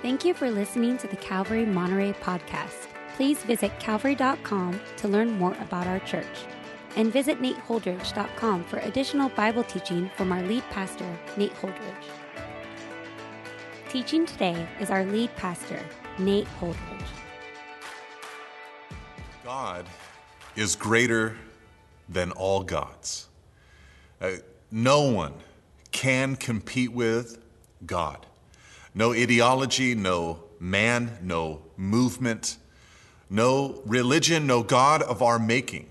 Thank 0.00 0.24
you 0.24 0.32
for 0.32 0.48
listening 0.48 0.96
to 0.98 1.08
the 1.08 1.16
Calvary 1.16 1.66
Monterey 1.66 2.12
podcast. 2.12 2.86
Please 3.16 3.42
visit 3.42 3.72
calvary.com 3.80 4.80
to 4.96 5.08
learn 5.08 5.32
more 5.32 5.56
about 5.60 5.88
our 5.88 5.98
church. 6.00 6.46
And 6.94 7.12
visit 7.12 7.42
nateholdridge.com 7.42 8.64
for 8.64 8.78
additional 8.78 9.28
Bible 9.30 9.64
teaching 9.64 10.08
from 10.16 10.30
our 10.30 10.40
lead 10.42 10.62
pastor, 10.70 11.18
Nate 11.36 11.52
Holdridge. 11.54 12.04
Teaching 13.88 14.24
today 14.24 14.68
is 14.78 14.88
our 14.90 15.04
lead 15.04 15.34
pastor, 15.34 15.80
Nate 16.16 16.46
Holdridge. 16.60 17.02
God 19.42 19.84
is 20.54 20.76
greater 20.76 21.36
than 22.08 22.30
all 22.32 22.62
gods. 22.62 23.28
Uh, 24.20 24.30
no 24.70 25.02
one 25.02 25.34
can 25.90 26.36
compete 26.36 26.92
with 26.92 27.42
God. 27.84 28.26
No 28.94 29.12
ideology, 29.12 29.94
no 29.94 30.44
man, 30.60 31.18
no 31.22 31.62
movement, 31.76 32.56
no 33.30 33.82
religion, 33.84 34.46
no 34.46 34.62
God 34.62 35.02
of 35.02 35.22
our 35.22 35.38
making, 35.38 35.88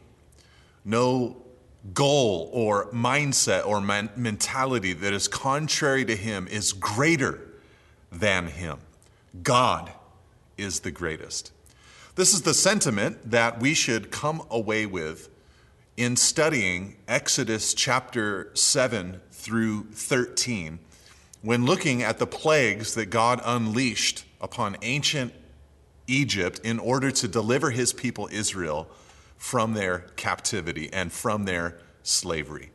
no 0.83 1.37
goal 1.93 2.49
or 2.51 2.87
mindset 2.91 3.65
or 3.65 3.79
man- 3.79 4.09
mentality 4.15 4.93
that 4.93 5.13
is 5.13 5.27
contrary 5.27 6.03
to 6.05 6.15
Him 6.15 6.47
is 6.47 6.73
greater 6.73 7.47
than 8.11 8.47
Him. 8.47 8.79
God 9.43 9.91
is 10.57 10.81
the 10.81 10.91
greatest. 10.91 11.51
This 12.15 12.33
is 12.33 12.41
the 12.41 12.53
sentiment 12.53 13.29
that 13.29 13.59
we 13.59 13.73
should 13.73 14.11
come 14.11 14.41
away 14.49 14.85
with 14.85 15.29
in 15.95 16.15
studying 16.15 16.97
Exodus 17.07 17.73
chapter 17.73 18.51
7 18.55 19.21
through 19.31 19.83
13 19.91 20.79
when 21.47 21.65
looking 21.65 22.03
at 22.03 22.17
the 22.19 22.27
plagues 22.27 22.93
that 22.95 23.05
God 23.05 23.39
unleashed 23.45 24.25
upon 24.41 24.75
ancient 24.81 25.33
Egypt 26.05 26.59
in 26.61 26.77
order 26.77 27.09
to 27.09 27.25
deliver 27.25 27.69
his 27.69 27.93
people 27.93 28.27
Israel 28.33 28.85
from 29.37 29.73
their 29.73 29.99
captivity 30.17 30.91
and 30.91 31.09
from 31.09 31.45
their 31.45 31.79
slavery. 32.03 32.69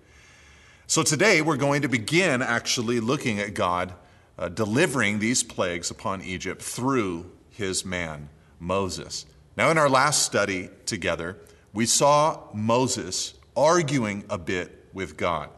So 0.87 1.03
today 1.03 1.42
we're 1.42 1.59
going 1.59 1.83
to 1.83 1.89
begin 1.89 2.41
actually 2.41 2.98
looking 2.98 3.39
at 3.41 3.53
God 3.53 3.92
uh, 4.39 4.48
delivering 4.48 5.19
these 5.19 5.42
plagues 5.42 5.91
upon 5.91 6.23
Egypt 6.23 6.62
through 6.62 7.31
his 7.51 7.84
man, 7.84 8.31
Moses. 8.59 9.27
Now, 9.55 9.70
in 9.70 9.77
our 9.77 9.91
last 9.91 10.23
study 10.23 10.70
together, 10.86 11.36
we 11.75 11.84
saw 11.84 12.41
Moses 12.55 13.34
arguing 13.55 14.25
a 14.31 14.39
bit 14.39 14.86
with 14.95 15.19
God. 15.19 15.51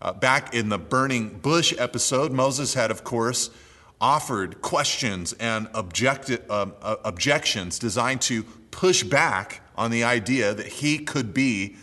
Uh, 0.00 0.12
back 0.12 0.54
in 0.54 0.68
the 0.68 0.78
burning 0.78 1.38
bush 1.38 1.74
episode, 1.78 2.32
Moses 2.32 2.74
had, 2.74 2.90
of 2.90 3.02
course, 3.02 3.50
offered 4.00 4.60
questions 4.60 5.32
and 5.34 5.68
objecti- 5.68 6.42
uh, 6.50 6.66
uh, 6.82 6.96
objections 7.04 7.78
designed 7.78 8.20
to 8.20 8.42
push 8.70 9.02
back 9.02 9.62
on 9.76 9.90
the 9.90 10.04
idea 10.04 10.52
that 10.52 10.66
he 10.66 10.98
could 10.98 11.32
be 11.32 11.76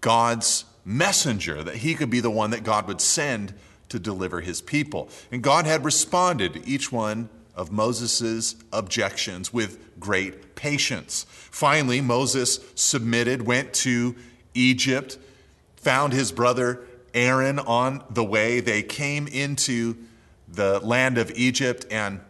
God's 0.00 0.66
messenger, 0.84 1.62
that 1.62 1.76
he 1.76 1.94
could 1.94 2.10
be 2.10 2.20
the 2.20 2.30
one 2.30 2.50
that 2.50 2.64
God 2.64 2.86
would 2.86 3.00
send 3.00 3.54
to 3.88 3.98
deliver 3.98 4.40
his 4.40 4.60
people. 4.60 5.08
And 5.32 5.42
God 5.42 5.64
had 5.64 5.84
responded 5.84 6.54
to 6.54 6.68
each 6.68 6.92
one 6.92 7.30
of 7.54 7.72
Moses' 7.72 8.56
objections 8.72 9.52
with 9.52 9.78
great 9.98 10.54
patience. 10.54 11.24
Finally, 11.28 12.00
Moses 12.00 12.60
submitted, 12.74 13.42
went 13.42 13.72
to 13.74 14.16
Egypt, 14.52 15.16
found 15.76 16.12
his 16.12 16.32
brother 16.32 16.80
Aaron 17.14 17.58
on 17.58 18.02
the 18.10 18.24
way. 18.24 18.60
They 18.60 18.82
came 18.82 19.26
into 19.26 19.96
the 20.48 20.80
land 20.80 21.16
of 21.16 21.30
Egypt 21.34 21.86
and 21.90 22.20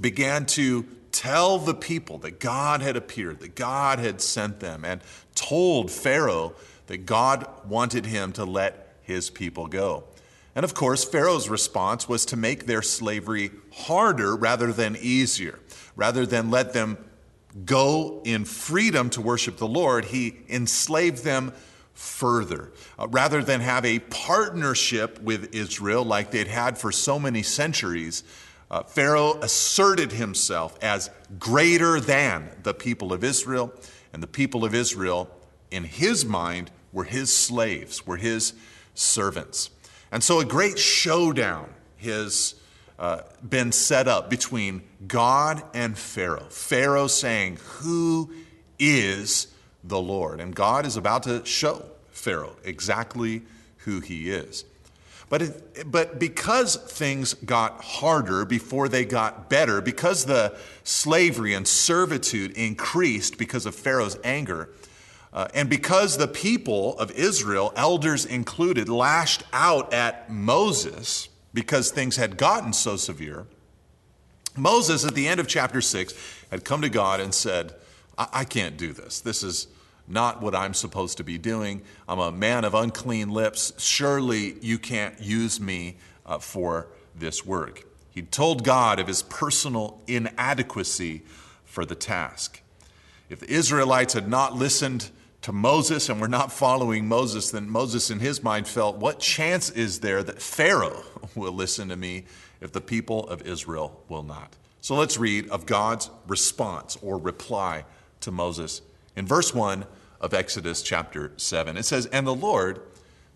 began 0.00 0.46
to 0.46 0.86
tell 1.12 1.58
the 1.58 1.74
people 1.74 2.18
that 2.18 2.38
God 2.38 2.80
had 2.80 2.96
appeared, 2.96 3.40
that 3.40 3.56
God 3.56 3.98
had 3.98 4.20
sent 4.20 4.60
them, 4.60 4.84
and 4.84 5.00
told 5.34 5.90
Pharaoh 5.90 6.54
that 6.86 7.06
God 7.06 7.46
wanted 7.66 8.06
him 8.06 8.32
to 8.32 8.44
let 8.44 8.94
his 9.02 9.28
people 9.28 9.66
go. 9.66 10.04
And 10.54 10.64
of 10.64 10.74
course, 10.74 11.04
Pharaoh's 11.04 11.48
response 11.48 12.08
was 12.08 12.24
to 12.26 12.36
make 12.36 12.66
their 12.66 12.82
slavery 12.82 13.50
harder 13.72 14.34
rather 14.34 14.72
than 14.72 14.96
easier. 15.00 15.58
Rather 15.96 16.24
than 16.24 16.50
let 16.50 16.72
them 16.72 16.98
go 17.64 18.20
in 18.24 18.44
freedom 18.44 19.10
to 19.10 19.20
worship 19.20 19.56
the 19.56 19.68
Lord, 19.68 20.06
he 20.06 20.38
enslaved 20.48 21.24
them 21.24 21.52
further. 21.98 22.70
Uh, 22.96 23.08
rather 23.08 23.42
than 23.42 23.60
have 23.60 23.84
a 23.84 23.98
partnership 23.98 25.20
with 25.20 25.52
Israel 25.52 26.04
like 26.04 26.30
they'd 26.30 26.46
had 26.46 26.78
for 26.78 26.92
so 26.92 27.18
many 27.18 27.42
centuries, 27.42 28.22
uh, 28.70 28.84
Pharaoh 28.84 29.34
asserted 29.42 30.12
himself 30.12 30.78
as 30.80 31.10
greater 31.40 31.98
than 31.98 32.50
the 32.62 32.72
people 32.72 33.12
of 33.12 33.24
Israel, 33.24 33.72
and 34.12 34.22
the 34.22 34.28
people 34.28 34.64
of 34.64 34.76
Israel, 34.76 35.28
in 35.72 35.82
his 35.82 36.24
mind, 36.24 36.70
were 36.92 37.04
his 37.04 37.34
slaves, 37.34 38.06
were 38.06 38.16
his 38.16 38.52
servants. 38.94 39.70
And 40.12 40.22
so 40.22 40.38
a 40.38 40.44
great 40.44 40.78
showdown 40.78 41.68
has 42.00 42.54
uh, 42.96 43.22
been 43.46 43.72
set 43.72 44.06
up 44.06 44.30
between 44.30 44.82
God 45.08 45.64
and 45.74 45.98
Pharaoh. 45.98 46.46
Pharaoh 46.48 47.08
saying, 47.08 47.58
Who 47.80 48.32
is 48.78 49.48
the 49.88 50.00
Lord. 50.00 50.40
And 50.40 50.54
God 50.54 50.86
is 50.86 50.96
about 50.96 51.24
to 51.24 51.44
show 51.44 51.84
Pharaoh 52.10 52.56
exactly 52.64 53.42
who 53.78 54.00
he 54.00 54.30
is. 54.30 54.64
But, 55.28 55.42
it, 55.42 55.90
but 55.90 56.18
because 56.18 56.76
things 56.76 57.34
got 57.34 57.84
harder 57.84 58.44
before 58.44 58.88
they 58.88 59.04
got 59.04 59.50
better, 59.50 59.80
because 59.80 60.24
the 60.24 60.56
slavery 60.84 61.52
and 61.52 61.68
servitude 61.68 62.52
increased 62.52 63.36
because 63.36 63.66
of 63.66 63.74
Pharaoh's 63.74 64.16
anger, 64.24 64.70
uh, 65.32 65.48
and 65.52 65.68
because 65.68 66.16
the 66.16 66.28
people 66.28 66.98
of 66.98 67.10
Israel, 67.10 67.72
elders 67.76 68.24
included, 68.24 68.88
lashed 68.88 69.42
out 69.52 69.92
at 69.92 70.30
Moses 70.30 71.28
because 71.52 71.90
things 71.90 72.16
had 72.16 72.38
gotten 72.38 72.72
so 72.72 72.96
severe, 72.96 73.46
Moses, 74.56 75.04
at 75.04 75.14
the 75.14 75.28
end 75.28 75.40
of 75.40 75.46
chapter 75.46 75.80
6, 75.80 76.14
had 76.50 76.64
come 76.64 76.82
to 76.82 76.88
God 76.88 77.20
and 77.20 77.34
said, 77.34 77.74
I, 78.16 78.28
I 78.32 78.44
can't 78.44 78.76
do 78.76 78.92
this. 78.92 79.20
This 79.20 79.42
is 79.42 79.68
not 80.08 80.40
what 80.40 80.54
I'm 80.54 80.74
supposed 80.74 81.16
to 81.18 81.24
be 81.24 81.38
doing. 81.38 81.82
I'm 82.08 82.18
a 82.18 82.32
man 82.32 82.64
of 82.64 82.74
unclean 82.74 83.30
lips. 83.30 83.72
Surely 83.78 84.56
you 84.60 84.78
can't 84.78 85.20
use 85.20 85.60
me 85.60 85.96
uh, 86.24 86.38
for 86.38 86.88
this 87.14 87.44
work. 87.44 87.84
He 88.10 88.22
told 88.22 88.64
God 88.64 88.98
of 88.98 89.06
his 89.06 89.22
personal 89.22 90.00
inadequacy 90.06 91.22
for 91.64 91.84
the 91.84 91.94
task. 91.94 92.62
If 93.28 93.40
the 93.40 93.50
Israelites 93.50 94.14
had 94.14 94.28
not 94.28 94.56
listened 94.56 95.10
to 95.42 95.52
Moses 95.52 96.08
and 96.08 96.20
were 96.20 96.28
not 96.28 96.52
following 96.52 97.06
Moses, 97.06 97.50
then 97.50 97.68
Moses, 97.70 98.10
in 98.10 98.20
his 98.20 98.42
mind, 98.42 98.66
felt, 98.66 98.96
What 98.96 99.20
chance 99.20 99.70
is 99.70 100.00
there 100.00 100.22
that 100.22 100.42
Pharaoh 100.42 101.04
will 101.34 101.52
listen 101.52 101.88
to 101.90 101.96
me 101.96 102.24
if 102.60 102.72
the 102.72 102.80
people 102.80 103.28
of 103.28 103.46
Israel 103.46 104.02
will 104.08 104.22
not? 104.22 104.56
So 104.80 104.96
let's 104.96 105.18
read 105.18 105.48
of 105.50 105.66
God's 105.66 106.10
response 106.26 106.96
or 107.02 107.18
reply 107.18 107.84
to 108.20 108.30
Moses. 108.30 108.80
In 109.16 109.26
verse 109.26 109.54
1, 109.54 109.84
of 110.20 110.34
Exodus 110.34 110.82
chapter 110.82 111.32
7. 111.36 111.76
It 111.76 111.84
says, 111.84 112.06
And 112.06 112.26
the 112.26 112.34
Lord 112.34 112.80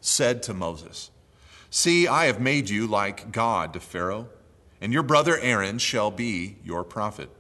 said 0.01 0.43
to 0.45 0.55
Moses, 0.55 1.11
See, 1.71 2.07
I 2.07 2.27
have 2.27 2.41
made 2.41 2.69
you 2.69 2.87
like 2.87 3.33
God 3.33 3.73
to 3.73 3.81
Pharaoh, 3.81 4.29
and 4.81 4.93
your 4.93 5.03
brother 5.03 5.39
Aaron 5.39 5.79
shall 5.79 6.11
be 6.11 6.57
your 6.65 6.85
prophet. 6.85 7.31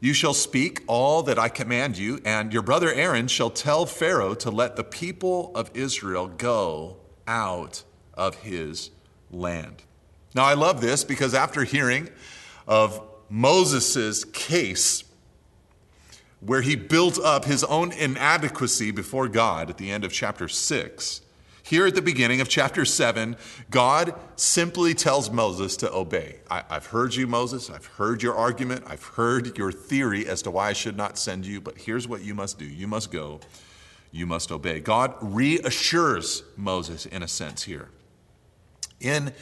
You 0.00 0.12
shall 0.14 0.34
speak 0.34 0.82
all 0.86 1.22
that 1.24 1.38
I 1.38 1.48
command 1.48 1.98
you, 1.98 2.20
and 2.24 2.52
your 2.52 2.62
brother 2.62 2.92
Aaron 2.92 3.28
shall 3.28 3.50
tell 3.50 3.86
Pharaoh 3.86 4.34
to 4.34 4.50
let 4.50 4.76
the 4.76 4.84
people 4.84 5.52
of 5.54 5.70
Israel 5.74 6.26
go 6.26 6.96
out 7.26 7.84
of 8.14 8.36
his 8.36 8.90
land. 9.30 9.82
Now, 10.34 10.44
I 10.44 10.54
love 10.54 10.80
this 10.80 11.04
because 11.04 11.34
after 11.34 11.64
hearing 11.64 12.08
of 12.66 13.00
Moses' 13.28 14.24
case 14.24 15.04
where 16.40 16.62
he 16.62 16.74
built 16.74 17.18
up 17.18 17.44
his 17.44 17.62
own 17.64 17.92
inadequacy 17.92 18.90
before 18.90 19.28
God 19.28 19.70
at 19.70 19.76
the 19.76 19.90
end 19.90 20.04
of 20.04 20.12
chapter 20.12 20.48
6. 20.48 21.20
Here 21.62 21.86
at 21.86 21.94
the 21.94 22.02
beginning 22.02 22.40
of 22.40 22.48
chapter 22.48 22.84
7, 22.84 23.36
God 23.70 24.14
simply 24.34 24.94
tells 24.94 25.30
Moses 25.30 25.76
to 25.78 25.92
obey. 25.92 26.36
I, 26.50 26.64
have 26.68 26.86
heard 26.86 27.14
you, 27.14 27.26
Moses. 27.26 27.70
I've 27.70 27.86
heard 27.86 28.22
your 28.22 28.34
argument. 28.34 28.84
I've 28.86 29.04
heard 29.04 29.56
your 29.56 29.70
theory 29.70 30.26
as 30.26 30.42
to 30.42 30.50
why 30.50 30.70
I 30.70 30.72
should 30.72 30.96
not 30.96 31.18
send 31.18 31.46
you, 31.46 31.60
but 31.60 31.76
here's 31.76 32.08
what 32.08 32.22
you 32.22 32.34
must 32.34 32.58
do 32.58 32.64
you 32.64 32.88
must 32.88 33.12
go. 33.12 33.40
You 34.10 34.26
must 34.26 34.50
obey. 34.50 34.80
God 34.80 35.14
reassures 35.20 36.42
Moses, 36.56 37.06
in 37.06 37.22
a 37.22 37.28
sense, 37.28 37.62
here. 37.62 37.90
In 38.98 39.32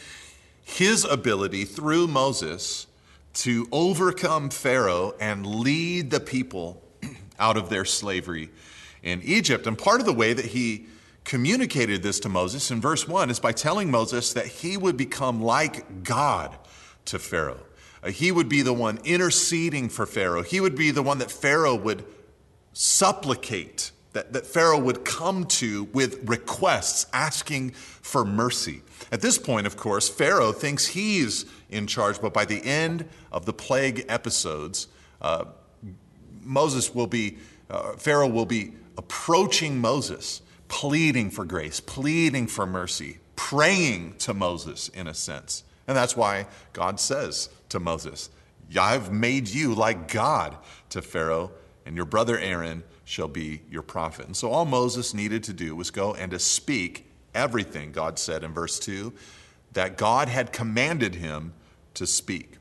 his 0.62 1.04
ability 1.04 1.64
through 1.64 2.08
Moses 2.08 2.86
to 3.32 3.66
overcome 3.72 4.50
Pharaoh 4.50 5.14
and 5.18 5.46
lead 5.46 6.10
the 6.10 6.20
people 6.20 6.82
out 7.38 7.56
of 7.56 7.68
their 7.68 7.84
slavery 7.84 8.50
in 9.02 9.22
Egypt. 9.22 9.66
And 9.66 9.76
part 9.76 10.00
of 10.00 10.06
the 10.06 10.12
way 10.12 10.32
that 10.32 10.46
he 10.46 10.86
communicated 11.24 12.02
this 12.02 12.20
to 12.20 12.28
Moses 12.28 12.70
in 12.70 12.80
verse 12.80 13.06
1 13.06 13.30
is 13.30 13.38
by 13.38 13.52
telling 13.52 13.90
Moses 13.90 14.32
that 14.32 14.46
he 14.46 14.76
would 14.76 14.96
become 14.96 15.42
like 15.42 16.02
God 16.02 16.56
to 17.04 17.18
Pharaoh. 17.18 17.60
Uh, 18.02 18.10
he 18.10 18.32
would 18.32 18.48
be 18.48 18.62
the 18.62 18.72
one 18.72 18.98
interceding 19.04 19.88
for 19.88 20.06
Pharaoh. 20.06 20.42
He 20.42 20.60
would 20.60 20.76
be 20.76 20.90
the 20.90 21.02
one 21.02 21.18
that 21.18 21.30
Pharaoh 21.30 21.74
would 21.74 22.04
supplicate, 22.72 23.90
that, 24.12 24.32
that 24.32 24.46
Pharaoh 24.46 24.78
would 24.78 25.04
come 25.04 25.44
to 25.44 25.84
with 25.92 26.28
requests, 26.28 27.06
asking 27.12 27.72
for 27.72 28.24
mercy. 28.24 28.82
At 29.10 29.20
this 29.20 29.36
point, 29.36 29.66
of 29.66 29.76
course, 29.76 30.08
Pharaoh 30.08 30.52
thinks 30.52 30.86
he's 30.86 31.44
in 31.68 31.86
charge, 31.86 32.20
but 32.20 32.32
by 32.32 32.44
the 32.44 32.64
end 32.64 33.08
of 33.32 33.46
the 33.46 33.52
plague 33.52 34.04
episodes, 34.08 34.86
uh, 35.20 35.44
Moses 36.48 36.94
will 36.94 37.06
be, 37.06 37.36
uh, 37.68 37.92
Pharaoh 37.92 38.26
will 38.26 38.46
be 38.46 38.72
approaching 38.96 39.78
Moses, 39.78 40.40
pleading 40.68 41.30
for 41.30 41.44
grace, 41.44 41.78
pleading 41.78 42.46
for 42.46 42.66
mercy, 42.66 43.18
praying 43.36 44.14
to 44.18 44.34
Moses 44.34 44.88
in 44.88 45.06
a 45.06 45.14
sense. 45.14 45.62
And 45.86 45.96
that's 45.96 46.16
why 46.16 46.46
God 46.72 46.98
says 46.98 47.50
to 47.68 47.78
Moses, 47.78 48.30
I've 48.78 49.12
made 49.12 49.48
you 49.48 49.74
like 49.74 50.08
God 50.12 50.56
to 50.90 51.00
Pharaoh, 51.00 51.52
and 51.86 51.96
your 51.96 52.04
brother 52.04 52.38
Aaron 52.38 52.82
shall 53.04 53.28
be 53.28 53.62
your 53.70 53.82
prophet. 53.82 54.26
And 54.26 54.36
so 54.36 54.50
all 54.50 54.66
Moses 54.66 55.14
needed 55.14 55.42
to 55.44 55.52
do 55.52 55.74
was 55.74 55.90
go 55.90 56.14
and 56.14 56.30
to 56.32 56.38
speak 56.38 57.06
everything, 57.34 57.92
God 57.92 58.18
said 58.18 58.44
in 58.44 58.52
verse 58.52 58.78
2, 58.78 59.12
that 59.72 59.96
God 59.96 60.28
had 60.28 60.52
commanded 60.52 61.14
him 61.14 61.54
to 61.94 62.06
speak. 62.06 62.57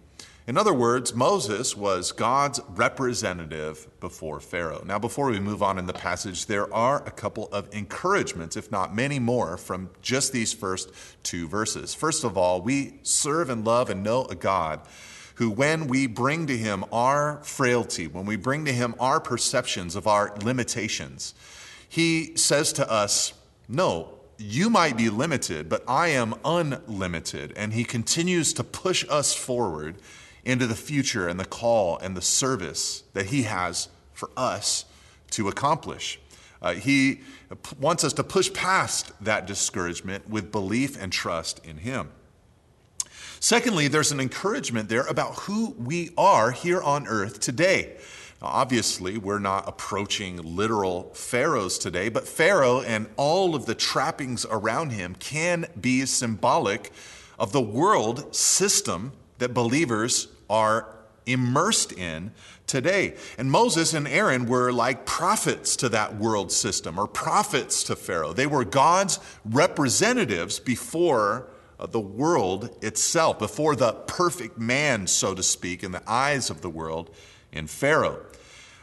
In 0.47 0.57
other 0.57 0.73
words, 0.73 1.13
Moses 1.13 1.75
was 1.75 2.13
God's 2.13 2.61
representative 2.69 3.85
before 3.99 4.39
Pharaoh. 4.39 4.81
Now, 4.85 4.97
before 4.97 5.29
we 5.29 5.41
move 5.41 5.61
on 5.61 5.77
in 5.77 5.87
the 5.87 5.93
passage, 5.93 6.45
there 6.45 6.73
are 6.73 7.05
a 7.05 7.11
couple 7.11 7.49
of 7.51 7.67
encouragements, 7.75 8.55
if 8.55 8.71
not 8.71 8.95
many 8.95 9.19
more, 9.19 9.57
from 9.57 9.89
just 10.01 10.31
these 10.31 10.53
first 10.53 10.89
two 11.21 11.49
verses. 11.49 11.93
First 11.93 12.23
of 12.23 12.37
all, 12.37 12.61
we 12.61 12.93
serve 13.03 13.49
and 13.49 13.65
love 13.65 13.89
and 13.89 14.03
know 14.03 14.23
a 14.23 14.35
God 14.35 14.79
who, 15.35 15.49
when 15.49 15.85
we 15.87 16.07
bring 16.07 16.47
to 16.47 16.57
him 16.57 16.85
our 16.93 17.43
frailty, 17.43 18.07
when 18.07 18.25
we 18.25 18.37
bring 18.37 18.63
to 18.63 18.71
him 18.71 18.95
our 19.01 19.19
perceptions 19.19 19.97
of 19.97 20.07
our 20.07 20.33
limitations, 20.37 21.35
he 21.89 22.37
says 22.37 22.71
to 22.71 22.89
us, 22.89 23.33
No, 23.67 24.17
you 24.37 24.69
might 24.69 24.95
be 24.95 25.09
limited, 25.09 25.67
but 25.67 25.83
I 25.89 26.07
am 26.07 26.35
unlimited. 26.45 27.51
And 27.57 27.73
he 27.73 27.83
continues 27.83 28.53
to 28.53 28.63
push 28.63 29.03
us 29.09 29.33
forward 29.33 29.97
into 30.47 30.65
the 30.65 30.75
future 30.75 31.27
and 31.27 31.39
the 31.39 31.45
call 31.45 31.97
and 31.97 32.15
the 32.15 32.21
service 32.21 33.03
that 33.13 33.27
He 33.27 33.43
has 33.43 33.89
for 34.13 34.29
us 34.37 34.85
to 35.31 35.47
accomplish. 35.49 36.19
Uh, 36.61 36.73
he 36.73 37.19
wants 37.79 38.03
us 38.03 38.13
to 38.13 38.23
push 38.23 38.51
past 38.53 39.11
that 39.23 39.45
discouragement 39.45 40.27
with 40.27 40.51
belief 40.51 40.99
and 40.99 41.11
trust 41.11 41.63
in 41.65 41.77
Him. 41.77 42.09
Secondly, 43.39 43.87
there's 43.87 44.11
an 44.11 44.19
encouragement 44.19 44.89
there 44.89 45.05
about 45.05 45.35
who 45.35 45.75
we 45.77 46.09
are 46.17 46.51
here 46.51 46.81
on 46.81 47.07
earth 47.07 47.39
today. 47.39 47.97
Now, 48.41 48.47
obviously, 48.47 49.17
we're 49.17 49.39
not 49.39 49.67
approaching 49.67 50.37
literal 50.37 51.13
pharaohs 51.13 51.77
today, 51.77 52.09
but 52.09 52.27
Pharaoh 52.27 52.81
and 52.81 53.07
all 53.17 53.53
of 53.53 53.65
the 53.65 53.75
trappings 53.75 54.45
around 54.49 54.91
him 54.91 55.13
can 55.15 55.67
be 55.79 56.05
symbolic 56.05 56.91
of 57.37 57.51
the 57.51 57.61
world 57.61 58.33
system 58.35 59.11
that 59.37 59.53
believers 59.53 60.27
are 60.49 60.95
immersed 61.25 61.91
in 61.91 62.31
today. 62.65 63.15
And 63.37 63.51
Moses 63.51 63.93
and 63.93 64.07
Aaron 64.07 64.47
were 64.47 64.71
like 64.71 65.05
prophets 65.05 65.75
to 65.77 65.89
that 65.89 66.17
world 66.17 66.51
system 66.51 66.97
or 66.97 67.07
prophets 67.07 67.83
to 67.83 67.95
Pharaoh. 67.95 68.33
They 68.33 68.47
were 68.47 68.65
God's 68.65 69.19
representatives 69.45 70.59
before 70.59 71.49
uh, 71.79 71.85
the 71.85 71.99
world 71.99 72.75
itself, 72.81 73.39
before 73.39 73.75
the 73.75 73.93
perfect 73.93 74.57
man, 74.57 75.07
so 75.07 75.35
to 75.35 75.43
speak, 75.43 75.83
in 75.83 75.91
the 75.91 76.01
eyes 76.07 76.49
of 76.49 76.61
the 76.61 76.69
world 76.69 77.13
in 77.51 77.67
Pharaoh. 77.67 78.25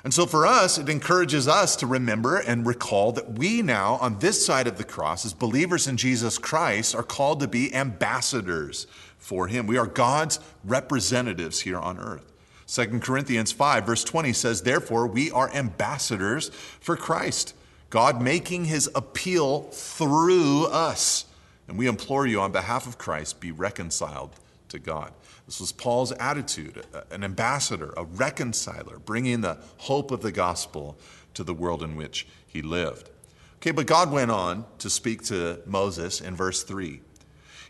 And 0.04 0.12
so 0.12 0.26
for 0.26 0.46
us, 0.46 0.76
it 0.76 0.90
encourages 0.90 1.48
us 1.48 1.76
to 1.76 1.86
remember 1.86 2.36
and 2.36 2.66
recall 2.66 3.12
that 3.12 3.38
we 3.38 3.62
now, 3.62 3.94
on 3.94 4.18
this 4.18 4.44
side 4.44 4.66
of 4.66 4.76
the 4.76 4.84
cross, 4.84 5.24
as 5.24 5.32
believers 5.32 5.88
in 5.88 5.96
Jesus 5.96 6.36
Christ, 6.36 6.94
are 6.94 7.02
called 7.02 7.40
to 7.40 7.48
be 7.48 7.74
ambassadors 7.74 8.86
for 9.24 9.48
him. 9.48 9.66
We 9.66 9.78
are 9.78 9.86
God's 9.86 10.38
representatives 10.64 11.60
here 11.60 11.78
on 11.78 11.98
earth. 11.98 12.30
2 12.66 13.00
Corinthians 13.00 13.52
5, 13.52 13.86
verse 13.86 14.04
20 14.04 14.34
says, 14.34 14.60
Therefore, 14.60 15.06
we 15.06 15.30
are 15.30 15.50
ambassadors 15.54 16.50
for 16.50 16.94
Christ, 16.94 17.54
God 17.88 18.20
making 18.20 18.66
his 18.66 18.90
appeal 18.94 19.62
through 19.62 20.66
us. 20.66 21.24
And 21.68 21.78
we 21.78 21.86
implore 21.86 22.26
you 22.26 22.38
on 22.42 22.52
behalf 22.52 22.86
of 22.86 22.98
Christ, 22.98 23.40
be 23.40 23.50
reconciled 23.50 24.36
to 24.68 24.78
God. 24.78 25.12
This 25.46 25.58
was 25.58 25.72
Paul's 25.72 26.12
attitude 26.12 26.84
an 27.10 27.24
ambassador, 27.24 27.94
a 27.96 28.04
reconciler, 28.04 28.98
bringing 28.98 29.40
the 29.40 29.56
hope 29.78 30.10
of 30.10 30.20
the 30.20 30.32
gospel 30.32 30.98
to 31.32 31.44
the 31.44 31.54
world 31.54 31.82
in 31.82 31.96
which 31.96 32.26
he 32.46 32.60
lived. 32.60 33.08
Okay, 33.56 33.70
but 33.70 33.86
God 33.86 34.12
went 34.12 34.30
on 34.30 34.66
to 34.78 34.90
speak 34.90 35.22
to 35.24 35.60
Moses 35.64 36.20
in 36.20 36.36
verse 36.36 36.62
3. 36.62 37.00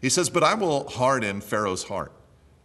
He 0.05 0.11
says, 0.11 0.29
But 0.29 0.45
I 0.45 0.53
will 0.53 0.87
harden 0.87 1.41
Pharaoh's 1.41 1.85
heart. 1.85 2.12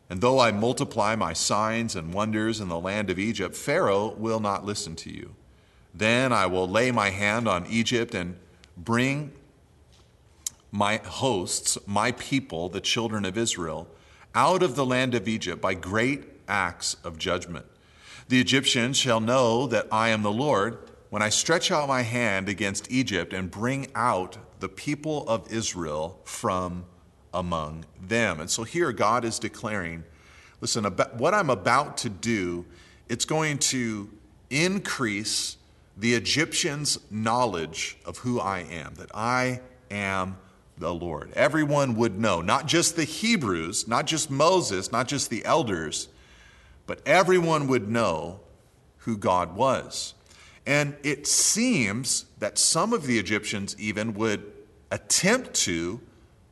And 0.10 0.20
though 0.20 0.42
I 0.42 0.52
multiply 0.52 1.16
my 1.16 1.32
signs 1.32 1.96
and 1.96 2.14
wonders 2.14 2.60
in 2.60 2.68
the 2.68 2.78
land 2.78 3.10
of 3.10 3.18
Egypt, 3.18 3.56
Pharaoh 3.56 4.14
will 4.18 4.42
not 4.42 4.66
listen 4.66 4.98
to 4.98 5.10
you. 5.10 5.36
Then 5.94 6.34
I 6.34 6.48
will 6.48 6.68
lay 6.68 6.92
my 6.92 7.12
hand 7.12 7.48
on 7.48 7.66
Egypt 7.68 8.14
and 8.14 8.36
bring 8.76 9.32
my 10.70 10.98
hosts, 10.98 11.78
my 11.88 12.12
people, 12.12 12.68
the 12.68 12.82
children 12.82 13.24
of 13.24 13.38
Israel, 13.38 13.88
out 14.36 14.62
of 14.62 14.76
the 14.76 14.86
land 14.86 15.16
of 15.16 15.30
Egypt 15.30 15.62
by 15.62 15.76
great 15.76 16.26
acts 16.50 16.98
of 17.06 17.18
judgment. 17.18 17.68
The 18.28 18.42
Egyptians 18.42 18.98
shall 18.98 19.22
know 19.22 19.66
that 19.68 19.88
I 19.94 20.10
am 20.10 20.24
the 20.24 20.30
Lord 20.30 20.78
when 21.10 21.22
I 21.22 21.30
stretch 21.30 21.72
out 21.72 21.88
my 21.88 22.02
hand 22.02 22.50
against 22.50 22.92
Egypt 22.92 23.32
and 23.32 23.50
bring 23.50 23.88
out 23.96 24.38
the 24.60 24.68
people 24.68 25.26
of 25.30 25.50
Israel 25.50 26.20
from 26.26 26.84
among 27.34 27.86
them. 28.02 28.40
And 28.40 28.50
so 28.50 28.64
here 28.64 28.92
God 28.92 29.26
is 29.26 29.40
declaring 29.40 30.04
listen, 30.62 30.84
what 30.84 31.34
I'm 31.34 31.50
about 31.50 31.98
to 32.00 32.10
do, 32.10 32.66
it's 33.08 33.26
going 33.26 33.60
to 33.60 34.10
increase 34.50 35.58
the 35.98 36.14
Egyptians' 36.14 37.00
knowledge 37.10 37.98
of 38.06 38.20
who 38.20 38.40
I 38.40 38.60
am, 38.60 38.96
that 38.96 39.10
I 39.14 39.62
am 39.90 40.38
the 40.78 40.94
Lord. 40.94 41.32
Everyone 41.34 41.96
would 41.96 42.20
know, 42.20 42.42
not 42.42 42.66
just 42.66 42.96
the 42.96 43.04
Hebrews, 43.04 43.88
not 43.88 44.06
just 44.06 44.32
Moses, 44.32 44.92
not 44.92 45.08
just 45.08 45.30
the 45.30 45.44
elders, 45.46 46.08
but 46.88 47.02
everyone 47.06 47.68
would 47.68 47.90
know 47.90 48.40
who 49.00 49.18
God 49.18 49.56
was. 49.56 50.14
And 50.66 50.96
it 51.04 51.28
seems 51.28 52.26
that 52.40 52.58
some 52.58 52.94
of 52.94 53.06
the 53.06 53.18
Egyptians 53.20 53.76
even 53.80 54.14
would 54.14 54.52
attempt 54.92 55.54
to 55.54 56.00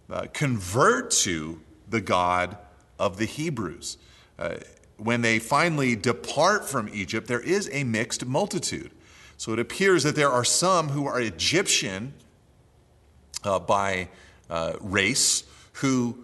uh, 0.10 0.28
convert 0.34 1.12
to 1.12 1.62
the 1.90 2.02
God 2.02 2.58
of 3.00 3.18
the 3.18 3.26
Hebrews. 3.26 3.98
Uh, 4.38 4.56
when 4.98 5.22
they 5.22 5.40
finally 5.40 5.96
depart 5.96 6.68
from 6.68 6.90
Egypt, 6.92 7.28
there 7.28 7.40
is 7.40 7.70
a 7.72 7.84
mixed 7.84 8.26
multitude. 8.26 8.92
So 9.38 9.54
it 9.54 9.60
appears 9.60 10.04
that 10.04 10.16
there 10.16 10.32
are 10.32 10.44
some 10.44 10.90
who 10.90 11.06
are 11.06 11.20
Egyptian 11.20 12.14
uh, 13.44 13.60
by 13.60 14.10
uh, 14.50 14.74
race 14.82 15.44
who 15.74 16.18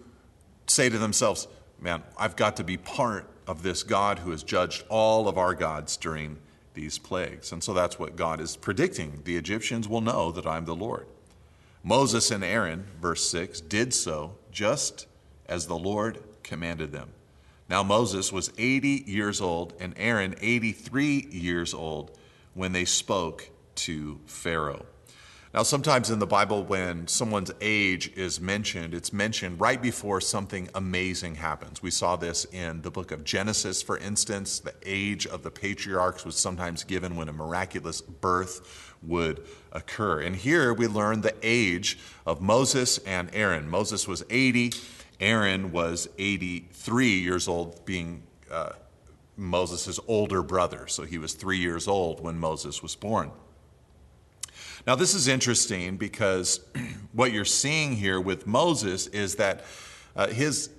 say 0.66 0.88
to 0.88 0.98
themselves, 0.98 1.46
Man, 1.80 2.02
I've 2.16 2.34
got 2.34 2.56
to 2.56 2.64
be 2.64 2.76
part 2.78 3.28
of 3.46 3.62
this 3.62 3.82
God 3.82 4.20
who 4.20 4.30
has 4.30 4.42
judged 4.42 4.84
all 4.88 5.28
of 5.28 5.36
our 5.36 5.54
gods 5.54 5.96
during 5.96 6.38
these 6.72 6.98
plagues. 6.98 7.52
And 7.52 7.62
so 7.62 7.74
that's 7.74 7.98
what 7.98 8.16
God 8.16 8.40
is 8.40 8.56
predicting. 8.56 9.20
The 9.24 9.36
Egyptians 9.36 9.88
will 9.88 10.00
know 10.00 10.32
that 10.32 10.46
I'm 10.46 10.64
the 10.64 10.74
Lord. 10.74 11.06
Moses 11.86 12.30
and 12.30 12.42
Aaron, 12.42 12.86
verse 12.98 13.28
6, 13.28 13.60
did 13.60 13.92
so 13.92 14.38
just 14.50 15.06
as 15.44 15.66
the 15.66 15.76
Lord 15.76 16.18
commanded 16.42 16.92
them. 16.92 17.10
Now 17.68 17.82
Moses 17.82 18.32
was 18.32 18.50
80 18.56 19.04
years 19.06 19.42
old 19.42 19.74
and 19.78 19.92
Aaron 19.98 20.34
83 20.40 21.28
years 21.30 21.74
old 21.74 22.18
when 22.54 22.72
they 22.72 22.86
spoke 22.86 23.50
to 23.76 24.18
Pharaoh. 24.24 24.86
Now, 25.54 25.62
sometimes 25.62 26.10
in 26.10 26.18
the 26.18 26.26
Bible, 26.26 26.64
when 26.64 27.06
someone's 27.06 27.52
age 27.60 28.10
is 28.16 28.40
mentioned, 28.40 28.92
it's 28.92 29.12
mentioned 29.12 29.60
right 29.60 29.80
before 29.80 30.20
something 30.20 30.68
amazing 30.74 31.36
happens. 31.36 31.80
We 31.80 31.92
saw 31.92 32.16
this 32.16 32.44
in 32.46 32.82
the 32.82 32.90
book 32.90 33.12
of 33.12 33.22
Genesis, 33.22 33.80
for 33.80 33.96
instance. 33.96 34.58
The 34.58 34.74
age 34.84 35.28
of 35.28 35.44
the 35.44 35.52
patriarchs 35.52 36.24
was 36.24 36.34
sometimes 36.34 36.82
given 36.82 37.14
when 37.14 37.28
a 37.28 37.32
miraculous 37.32 38.00
birth 38.00 38.93
would 39.06 39.44
occur. 39.72 40.20
And 40.20 40.36
here 40.36 40.72
we 40.72 40.86
learn 40.86 41.20
the 41.20 41.34
age 41.42 41.98
of 42.26 42.40
Moses 42.40 42.98
and 42.98 43.30
Aaron. 43.32 43.68
Moses 43.68 44.06
was 44.08 44.24
80, 44.30 44.72
Aaron 45.20 45.72
was 45.72 46.08
83 46.18 47.08
years 47.08 47.48
old, 47.48 47.84
being 47.84 48.22
uh, 48.50 48.72
Moses' 49.36 49.98
older 50.06 50.42
brother. 50.42 50.86
So 50.86 51.04
he 51.04 51.18
was 51.18 51.34
three 51.34 51.58
years 51.58 51.88
old 51.88 52.20
when 52.20 52.38
Moses 52.38 52.82
was 52.82 52.94
born. 52.94 53.30
Now, 54.86 54.94
this 54.94 55.14
is 55.14 55.28
interesting 55.28 55.96
because 55.96 56.60
what 57.12 57.32
you're 57.32 57.44
seeing 57.44 57.96
here 57.96 58.20
with 58.20 58.46
Moses 58.46 59.06
is 59.08 59.36
that 59.36 59.64
uh, 60.14 60.28
his 60.28 60.70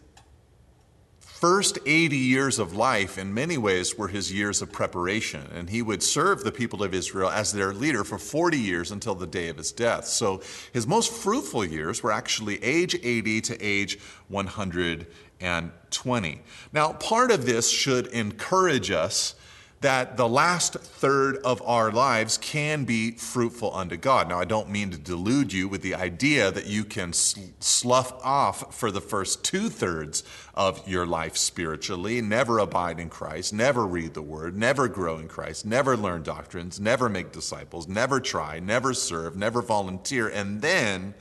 first 1.35 1.77
80 1.85 2.15
years 2.15 2.59
of 2.59 2.73
life, 2.73 3.17
in 3.17 3.33
many 3.33 3.57
ways, 3.57 3.97
were 3.97 4.07
his 4.07 4.31
years 4.31 4.61
of 4.61 4.71
preparation. 4.71 5.49
And 5.53 5.69
he 5.69 5.81
would 5.81 6.01
serve 6.01 6.43
the 6.43 6.51
people 6.51 6.81
of 6.81 6.93
Israel 6.93 7.29
as 7.29 7.51
their 7.51 7.73
leader 7.73 8.05
for 8.05 8.17
40 8.17 8.57
years 8.57 8.89
until 8.89 9.15
the 9.15 9.27
day 9.27 9.49
of 9.49 9.57
his 9.57 9.73
death. 9.73 10.05
So 10.05 10.41
his 10.71 10.87
most 10.87 11.11
fruitful 11.11 11.65
years 11.65 12.01
were 12.01 12.13
actually 12.13 12.63
age 12.63 12.95
80 12.95 13.41
to 13.41 13.61
age 13.61 13.99
120. 14.29 16.41
Now, 16.71 16.93
part 16.93 17.31
of 17.31 17.45
this 17.45 17.69
should 17.69 18.07
encourage 18.07 18.89
us 18.89 19.35
that 19.81 20.17
the 20.17 20.27
last 20.27 20.73
third 20.73 21.37
of 21.37 21.61
our 21.63 21.91
lives 21.91 22.37
can 22.37 22.85
be 22.85 23.11
fruitful 23.11 23.75
unto 23.75 23.97
God. 23.97 24.29
Now, 24.29 24.39
I 24.39 24.45
don't 24.45 24.69
mean 24.69 24.89
to 24.91 24.97
delude 24.97 25.53
you 25.53 25.67
with 25.67 25.81
the 25.81 25.95
idea 25.95 26.49
that 26.49 26.65
you 26.65 26.83
can 26.83 27.13
slough 27.13 28.13
off 28.23 28.73
for 28.73 28.89
the 28.89 29.01
first 29.01 29.43
two 29.43 29.69
thirds 29.69 30.23
of 30.53 30.87
your 30.87 31.05
life 31.05 31.37
spiritually, 31.37 32.21
never 32.21 32.59
abide 32.59 32.99
in 32.99 33.09
Christ, 33.09 33.53
never 33.53 33.85
read 33.85 34.13
the 34.13 34.21
word, 34.21 34.57
never 34.57 34.87
grow 34.87 35.17
in 35.17 35.27
Christ, 35.27 35.65
never 35.65 35.97
learn 35.97 36.23
doctrines, 36.23 36.79
never 36.79 37.09
make 37.09 37.31
disciples, 37.31 37.87
never 37.87 38.19
try, 38.19 38.59
never 38.59 38.93
serve, 38.93 39.35
never 39.35 39.61
volunteer, 39.61 40.29
and 40.29 40.61
then 40.61 41.13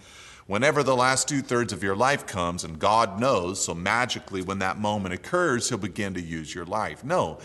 whenever 0.47 0.83
the 0.83 0.97
last 0.97 1.29
two 1.29 1.43
thirds 1.43 1.73
of 1.73 1.83
your 1.83 1.97
life 1.97 2.27
comes, 2.27 2.65
and 2.65 2.79
God 2.79 3.19
knows, 3.19 3.65
so 3.65 3.75
magically 3.75 4.43
when 4.43 4.59
that 4.61 4.79
moment 4.79 5.15
occurs, 5.15 5.69
He'll 5.69 5.79
begin 5.79 6.15
to 6.15 6.21
use 6.21 6.55
your 6.55 6.67
life. 6.67 7.03
No, 7.05 7.39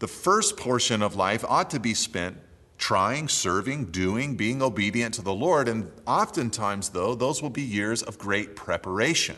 the 0.00 0.08
first 0.08 0.56
portion 0.56 1.02
of 1.02 1.14
life 1.14 1.44
ought 1.46 1.70
to 1.70 1.78
be 1.78 1.94
spent 1.94 2.36
trying, 2.78 3.28
serving, 3.28 3.84
doing, 3.84 4.34
being 4.34 4.62
obedient 4.62 5.14
to 5.14 5.22
the 5.22 5.34
Lord. 5.34 5.68
And 5.68 5.92
oftentimes, 6.06 6.88
though, 6.88 7.14
those 7.14 7.42
will 7.42 7.50
be 7.50 7.62
years 7.62 8.02
of 8.02 8.18
great 8.18 8.56
preparation. 8.56 9.36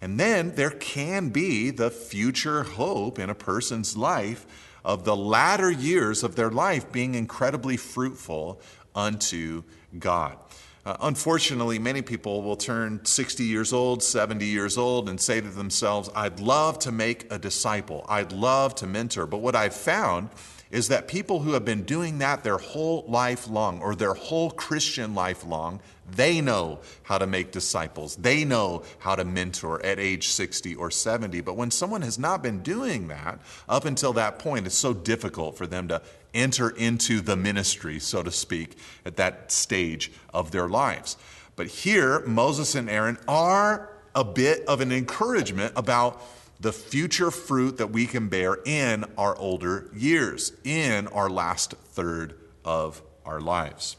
And 0.00 0.18
then 0.18 0.54
there 0.54 0.70
can 0.70 1.30
be 1.30 1.70
the 1.70 1.90
future 1.90 2.62
hope 2.62 3.18
in 3.18 3.28
a 3.28 3.34
person's 3.34 3.96
life 3.96 4.46
of 4.84 5.04
the 5.04 5.16
latter 5.16 5.70
years 5.70 6.22
of 6.22 6.36
their 6.36 6.50
life 6.50 6.90
being 6.92 7.16
incredibly 7.16 7.76
fruitful 7.76 8.60
unto 8.94 9.64
God. 9.98 10.38
Uh, 10.86 10.96
unfortunately, 11.02 11.78
many 11.78 12.02
people 12.02 12.42
will 12.42 12.56
turn 12.56 13.04
60 13.04 13.44
years 13.44 13.72
old, 13.72 14.02
70 14.02 14.46
years 14.46 14.78
old, 14.78 15.08
and 15.08 15.20
say 15.20 15.40
to 15.40 15.48
themselves, 15.48 16.08
I'd 16.14 16.40
love 16.40 16.78
to 16.80 16.92
make 16.92 17.30
a 17.30 17.38
disciple. 17.38 18.06
I'd 18.08 18.32
love 18.32 18.74
to 18.76 18.86
mentor. 18.86 19.26
But 19.26 19.38
what 19.38 19.54
I've 19.54 19.74
found 19.74 20.30
is 20.70 20.88
that 20.88 21.08
people 21.08 21.40
who 21.40 21.52
have 21.52 21.64
been 21.64 21.82
doing 21.82 22.18
that 22.18 22.44
their 22.44 22.58
whole 22.58 23.04
life 23.08 23.48
long 23.48 23.80
or 23.80 23.94
their 23.94 24.14
whole 24.14 24.50
Christian 24.50 25.14
life 25.14 25.44
long, 25.44 25.80
they 26.10 26.40
know 26.40 26.80
how 27.04 27.18
to 27.18 27.26
make 27.26 27.52
disciples. 27.52 28.16
They 28.16 28.44
know 28.44 28.82
how 28.98 29.14
to 29.14 29.24
mentor 29.24 29.84
at 29.84 29.98
age 29.98 30.28
60 30.28 30.74
or 30.74 30.90
70. 30.90 31.40
But 31.40 31.56
when 31.56 31.70
someone 31.70 32.02
has 32.02 32.18
not 32.18 32.42
been 32.42 32.62
doing 32.62 33.08
that 33.08 33.40
up 33.68 33.84
until 33.84 34.12
that 34.14 34.38
point, 34.38 34.66
it's 34.66 34.74
so 34.74 34.92
difficult 34.92 35.56
for 35.56 35.66
them 35.66 35.88
to 35.88 36.02
enter 36.34 36.70
into 36.70 37.20
the 37.20 37.36
ministry, 37.36 37.98
so 37.98 38.22
to 38.22 38.30
speak, 38.30 38.76
at 39.04 39.16
that 39.16 39.50
stage 39.50 40.12
of 40.32 40.50
their 40.50 40.68
lives. 40.68 41.16
But 41.56 41.66
here, 41.66 42.20
Moses 42.20 42.74
and 42.74 42.88
Aaron 42.88 43.18
are 43.26 43.90
a 44.14 44.24
bit 44.24 44.64
of 44.66 44.80
an 44.80 44.92
encouragement 44.92 45.72
about 45.76 46.22
the 46.60 46.72
future 46.72 47.30
fruit 47.30 47.76
that 47.78 47.90
we 47.90 48.06
can 48.06 48.28
bear 48.28 48.58
in 48.64 49.04
our 49.16 49.36
older 49.36 49.90
years, 49.94 50.52
in 50.64 51.06
our 51.08 51.30
last 51.30 51.72
third 51.72 52.34
of 52.64 53.02
our 53.24 53.40
lives. 53.40 53.96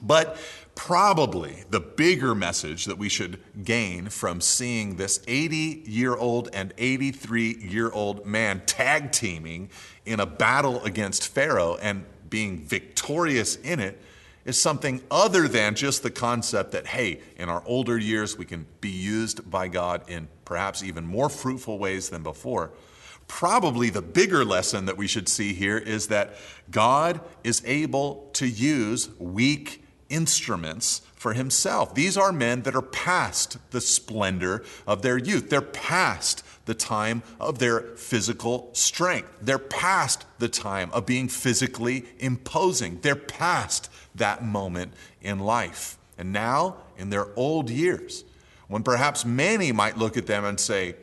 But 0.00 0.38
probably 0.74 1.64
the 1.70 1.80
bigger 1.80 2.34
message 2.34 2.84
that 2.84 2.98
we 2.98 3.08
should 3.08 3.40
gain 3.64 4.08
from 4.08 4.40
seeing 4.40 4.96
this 4.96 5.20
80 5.26 5.84
year 5.86 6.14
old 6.14 6.50
and 6.52 6.72
83 6.76 7.56
year 7.60 7.90
old 7.90 8.26
man 8.26 8.62
tag 8.66 9.10
teaming 9.10 9.70
in 10.04 10.20
a 10.20 10.26
battle 10.26 10.84
against 10.84 11.28
Pharaoh 11.28 11.76
and 11.80 12.04
being 12.28 12.64
victorious 12.64 13.56
in 13.56 13.80
it 13.80 14.00
is 14.44 14.60
something 14.60 15.02
other 15.10 15.48
than 15.48 15.74
just 15.74 16.02
the 16.02 16.10
concept 16.10 16.72
that, 16.72 16.86
hey, 16.86 17.20
in 17.36 17.48
our 17.48 17.62
older 17.66 17.98
years, 17.98 18.38
we 18.38 18.44
can 18.44 18.66
be 18.80 18.90
used 18.90 19.50
by 19.50 19.66
God 19.66 20.02
in 20.08 20.28
perhaps 20.46 20.82
even 20.82 21.06
more 21.06 21.28
fruitful 21.28 21.78
ways 21.78 22.08
than 22.08 22.22
before. 22.22 22.70
Probably 23.28 23.90
the 23.90 24.00
bigger 24.00 24.44
lesson 24.44 24.86
that 24.86 24.96
we 24.96 25.06
should 25.06 25.28
see 25.28 25.52
here 25.52 25.76
is 25.76 26.06
that 26.06 26.34
God 26.70 27.20
is 27.44 27.60
able 27.66 28.30
to 28.34 28.48
use 28.48 29.10
weak 29.18 29.82
instruments 30.08 31.02
for 31.16 31.32
himself. 31.32 31.94
These 31.94 32.16
are 32.16 32.32
men 32.32 32.62
that 32.62 32.76
are 32.76 32.82
past 32.82 33.58
the 33.72 33.80
splendor 33.80 34.64
of 34.86 35.02
their 35.02 35.18
youth. 35.18 35.50
They're 35.50 35.60
past 35.60 36.44
the 36.66 36.74
time 36.74 37.22
of 37.40 37.58
their 37.58 37.80
physical 37.96 38.70
strength. 38.72 39.28
They're 39.40 39.58
past 39.58 40.24
the 40.38 40.48
time 40.48 40.90
of 40.92 41.06
being 41.06 41.28
physically 41.28 42.04
imposing. 42.18 43.00
They're 43.00 43.16
past 43.16 43.90
that 44.14 44.44
moment 44.44 44.92
in 45.20 45.40
life. 45.40 45.98
And 46.18 46.32
now, 46.32 46.76
in 46.96 47.10
their 47.10 47.28
old 47.36 47.70
years, 47.70 48.24
when 48.68 48.82
perhaps 48.82 49.24
many 49.24 49.72
might 49.72 49.96
look 49.96 50.16
at 50.16 50.26
them 50.26 50.44
and 50.44 50.58
say, 50.58 50.96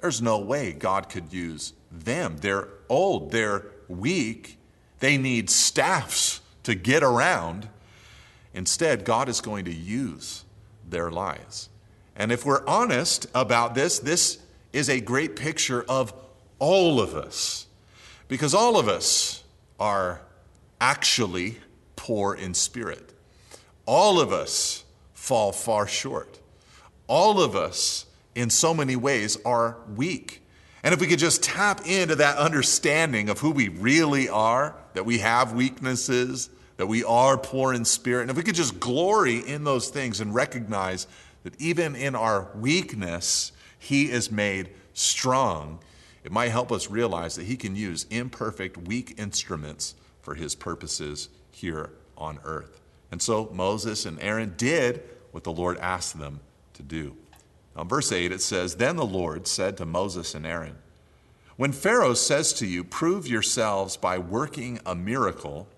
There's 0.00 0.22
no 0.22 0.38
way 0.38 0.72
God 0.72 1.08
could 1.08 1.32
use 1.32 1.72
them. 1.90 2.38
They're 2.38 2.68
old, 2.88 3.30
they're 3.30 3.66
weak, 3.88 4.58
they 5.00 5.18
need 5.18 5.50
staffs 5.50 6.40
to 6.62 6.74
get 6.74 7.02
around. 7.02 7.68
Instead, 8.54 9.04
God 9.04 9.28
is 9.28 9.40
going 9.40 9.64
to 9.64 9.74
use 9.74 10.44
their 10.88 11.10
lives. 11.10 11.68
And 12.14 12.30
if 12.30 12.44
we're 12.44 12.66
honest 12.66 13.26
about 13.34 13.74
this, 13.74 13.98
this 13.98 14.38
is 14.72 14.88
a 14.88 15.00
great 15.00 15.36
picture 15.36 15.84
of 15.88 16.12
all 16.58 17.00
of 17.00 17.14
us. 17.14 17.66
Because 18.28 18.54
all 18.54 18.78
of 18.78 18.88
us 18.88 19.42
are 19.80 20.20
actually 20.80 21.58
poor 21.96 22.34
in 22.34 22.54
spirit. 22.54 23.12
All 23.86 24.20
of 24.20 24.32
us 24.32 24.84
fall 25.14 25.52
far 25.52 25.86
short. 25.86 26.38
All 27.06 27.40
of 27.40 27.56
us, 27.56 28.06
in 28.34 28.50
so 28.50 28.72
many 28.72 28.96
ways, 28.96 29.36
are 29.44 29.76
weak. 29.94 30.42
And 30.82 30.92
if 30.92 31.00
we 31.00 31.06
could 31.06 31.18
just 31.18 31.42
tap 31.42 31.86
into 31.86 32.16
that 32.16 32.38
understanding 32.38 33.28
of 33.28 33.38
who 33.38 33.50
we 33.50 33.68
really 33.68 34.28
are, 34.28 34.74
that 34.94 35.06
we 35.06 35.18
have 35.18 35.52
weaknesses, 35.52 36.50
that 36.76 36.86
we 36.86 37.04
are 37.04 37.38
poor 37.38 37.72
in 37.72 37.84
spirit, 37.84 38.22
and 38.22 38.30
if 38.30 38.36
we 38.36 38.42
could 38.42 38.54
just 38.54 38.80
glory 38.80 39.38
in 39.38 39.64
those 39.64 39.88
things 39.88 40.20
and 40.20 40.34
recognize 40.34 41.06
that 41.44 41.60
even 41.60 41.94
in 41.94 42.14
our 42.14 42.48
weakness, 42.56 43.52
He 43.78 44.10
is 44.10 44.30
made 44.30 44.70
strong, 44.92 45.78
it 46.24 46.32
might 46.32 46.50
help 46.50 46.72
us 46.72 46.90
realize 46.90 47.36
that 47.36 47.44
He 47.44 47.56
can 47.56 47.76
use 47.76 48.06
imperfect, 48.10 48.76
weak 48.76 49.14
instruments 49.18 49.94
for 50.20 50.34
His 50.34 50.54
purposes 50.54 51.28
here 51.52 51.90
on 52.16 52.38
earth. 52.44 52.80
And 53.10 53.22
so 53.22 53.50
Moses 53.52 54.06
and 54.06 54.20
Aaron 54.20 54.54
did 54.56 55.02
what 55.30 55.44
the 55.44 55.52
Lord 55.52 55.78
asked 55.78 56.18
them 56.18 56.40
to 56.74 56.82
do. 56.82 57.16
Now, 57.76 57.84
verse 57.84 58.12
8, 58.12 58.32
it 58.32 58.42
says, 58.42 58.76
Then 58.76 58.96
the 58.96 59.06
Lord 59.06 59.46
said 59.46 59.76
to 59.76 59.86
Moses 59.86 60.34
and 60.34 60.46
Aaron, 60.46 60.76
When 61.56 61.72
Pharaoh 61.72 62.14
says 62.14 62.52
to 62.54 62.66
you, 62.66 62.84
Prove 62.84 63.26
yourselves 63.26 63.96
by 63.96 64.18
working 64.18 64.80
a 64.84 64.94
miracle, 64.94 65.68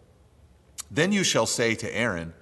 then 0.90 1.12
you 1.12 1.24
shall 1.24 1.46
say 1.46 1.74
to 1.76 1.96
Aaron, 1.96 2.34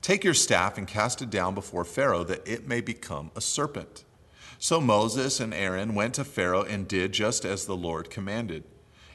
Take 0.00 0.24
your 0.24 0.34
staff 0.34 0.76
and 0.76 0.86
cast 0.86 1.22
it 1.22 1.30
down 1.30 1.54
before 1.54 1.84
Pharaoh, 1.84 2.24
that 2.24 2.46
it 2.46 2.68
may 2.68 2.80
become 2.80 3.30
a 3.34 3.40
serpent. 3.40 4.04
So 4.58 4.80
Moses 4.80 5.40
and 5.40 5.52
Aaron 5.52 5.94
went 5.94 6.14
to 6.14 6.24
Pharaoh 6.24 6.62
and 6.62 6.86
did 6.86 7.12
just 7.12 7.44
as 7.44 7.64
the 7.64 7.76
Lord 7.76 8.10
commanded. 8.10 8.64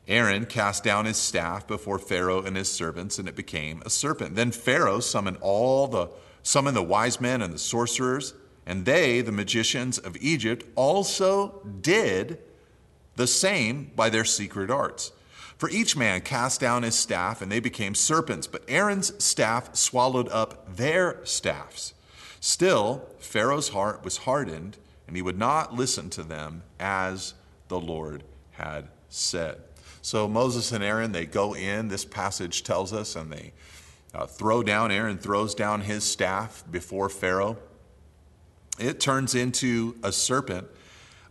Aaron 0.08 0.48
cast 0.48 0.84
down 0.84 1.05
his 1.05 1.17
staff 1.17 1.67
before 1.67 2.00
Pharaoh 2.00 2.41
and 2.41 2.58
his 2.58 2.69
servants, 2.69 3.19
and 3.19 3.27
it 3.27 3.36
became 3.36 3.84
a 3.86 3.89
serpent. 3.91 4.36
Then 4.36 4.51
Pharaoh 4.51 5.00
summoned 5.00 5.38
all 5.41 5.88
the 5.88 6.10
summoned 6.41 6.75
the 6.75 6.81
wise 6.81 7.22
men 7.22 7.43
and 7.43 7.53
the 7.53 7.60
sorcerers, 7.60 8.34
and 8.69 8.85
they, 8.85 9.21
the 9.21 9.31
magicians 9.31 9.97
of 9.97 10.15
Egypt, 10.21 10.63
also 10.75 11.59
did 11.81 12.38
the 13.15 13.25
same 13.25 13.89
by 13.95 14.11
their 14.11 14.23
secret 14.23 14.69
arts. 14.69 15.11
For 15.57 15.71
each 15.71 15.97
man 15.97 16.21
cast 16.21 16.61
down 16.61 16.83
his 16.83 16.93
staff, 16.93 17.41
and 17.41 17.51
they 17.51 17.59
became 17.59 17.95
serpents, 17.95 18.45
but 18.45 18.63
Aaron's 18.67 19.11
staff 19.21 19.75
swallowed 19.75 20.29
up 20.29 20.77
their 20.77 21.19
staffs. 21.25 21.95
Still, 22.39 23.07
Pharaoh's 23.17 23.69
heart 23.69 24.05
was 24.05 24.17
hardened, 24.17 24.77
and 25.07 25.15
he 25.15 25.23
would 25.23 25.39
not 25.39 25.73
listen 25.73 26.11
to 26.11 26.21
them 26.21 26.61
as 26.79 27.33
the 27.69 27.79
Lord 27.79 28.23
had 28.51 28.88
said. 29.09 29.57
So 30.03 30.27
Moses 30.27 30.71
and 30.71 30.83
Aaron, 30.83 31.11
they 31.11 31.25
go 31.25 31.55
in, 31.55 31.88
this 31.88 32.05
passage 32.05 32.63
tells 32.63 32.93
us, 32.93 33.15
and 33.15 33.33
they 33.33 33.51
uh, 34.13 34.27
throw 34.27 34.61
down, 34.61 34.91
Aaron 34.91 35.17
throws 35.17 35.55
down 35.55 35.81
his 35.81 36.03
staff 36.03 36.63
before 36.69 37.09
Pharaoh. 37.09 37.57
It 38.79 39.00
turns 39.00 39.36
into 39.36 39.95
a 40.03 40.12
serpent. 40.12 40.67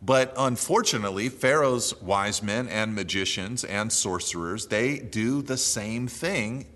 But 0.00 0.32
unfortunately, 0.36 1.28
Pharaoh's 1.28 2.00
wise 2.00 2.42
men 2.42 2.68
and 2.68 2.94
magicians 2.94 3.64
and 3.64 3.92
sorcerers, 3.92 4.66
they 4.66 4.98
do 4.98 5.42
the 5.42 5.56
same 5.56 6.06
thing, 6.06 6.66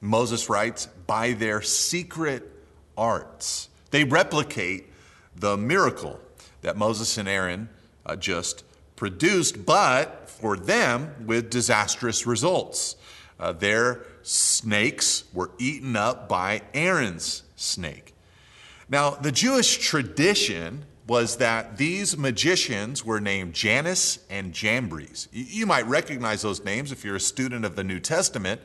Moses 0.00 0.50
writes, 0.50 0.86
by 1.06 1.32
their 1.32 1.62
secret 1.62 2.50
arts. 2.96 3.68
They 3.90 4.04
replicate 4.04 4.92
the 5.34 5.56
miracle 5.56 6.20
that 6.60 6.76
Moses 6.76 7.16
and 7.16 7.28
Aaron 7.28 7.68
uh, 8.04 8.16
just 8.16 8.64
produced, 8.96 9.64
but 9.64 10.28
for 10.28 10.56
them 10.56 11.14
with 11.26 11.50
disastrous 11.50 12.26
results. 12.26 12.96
Uh, 13.40 13.52
their 13.52 14.04
snakes 14.22 15.24
were 15.32 15.50
eaten 15.58 15.96
up 15.96 16.28
by 16.28 16.62
Aaron's 16.74 17.42
snake. 17.56 18.11
Now, 18.92 19.12
the 19.12 19.32
Jewish 19.32 19.78
tradition 19.78 20.84
was 21.06 21.38
that 21.38 21.78
these 21.78 22.14
magicians 22.18 23.02
were 23.02 23.22
named 23.22 23.54
Jannes 23.54 24.18
and 24.28 24.52
Jambres. 24.52 25.28
You 25.32 25.64
might 25.64 25.86
recognize 25.86 26.42
those 26.42 26.62
names 26.62 26.92
if 26.92 27.02
you're 27.02 27.16
a 27.16 27.20
student 27.20 27.64
of 27.64 27.74
the 27.74 27.84
New 27.84 28.00
Testament 28.00 28.60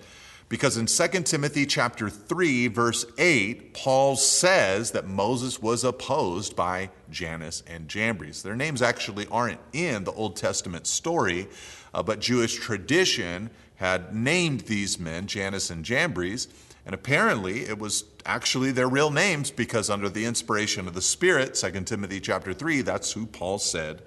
because 0.49 0.75
in 0.75 0.85
2 0.85 1.21
Timothy 1.23 1.65
chapter 1.65 2.09
3 2.09 2.67
verse 2.67 3.05
8 3.17 3.73
Paul 3.73 4.17
says 4.17 4.91
that 4.91 5.07
Moses 5.07 5.61
was 5.61 5.85
opposed 5.85 6.57
by 6.57 6.89
Jannes 7.09 7.63
and 7.65 7.87
Jambres. 7.87 8.43
Their 8.43 8.57
names 8.57 8.81
actually 8.81 9.27
aren't 9.27 9.61
in 9.71 10.03
the 10.03 10.11
Old 10.11 10.35
Testament 10.35 10.87
story, 10.87 11.47
uh, 11.93 12.03
but 12.03 12.19
Jewish 12.19 12.55
tradition 12.55 13.49
had 13.77 14.13
named 14.13 14.61
these 14.61 14.99
men 14.99 15.25
Jannes 15.25 15.71
and 15.71 15.85
Jambres, 15.85 16.49
and 16.87 16.93
apparently 16.93 17.65
it 17.65 17.77
was 17.77 18.05
actually 18.25 18.71
their 18.71 18.87
real 18.87 19.11
names 19.11 19.51
because 19.51 19.89
under 19.89 20.07
the 20.07 20.23
inspiration 20.23 20.87
of 20.87 20.93
the 20.93 21.01
Spirit, 21.01 21.53
2 21.53 21.81
Timothy 21.81 22.21
chapter 22.21 22.53
3, 22.53 22.81
that's 22.81 23.11
who 23.11 23.25
Paul 23.25 23.59
said 23.59 24.03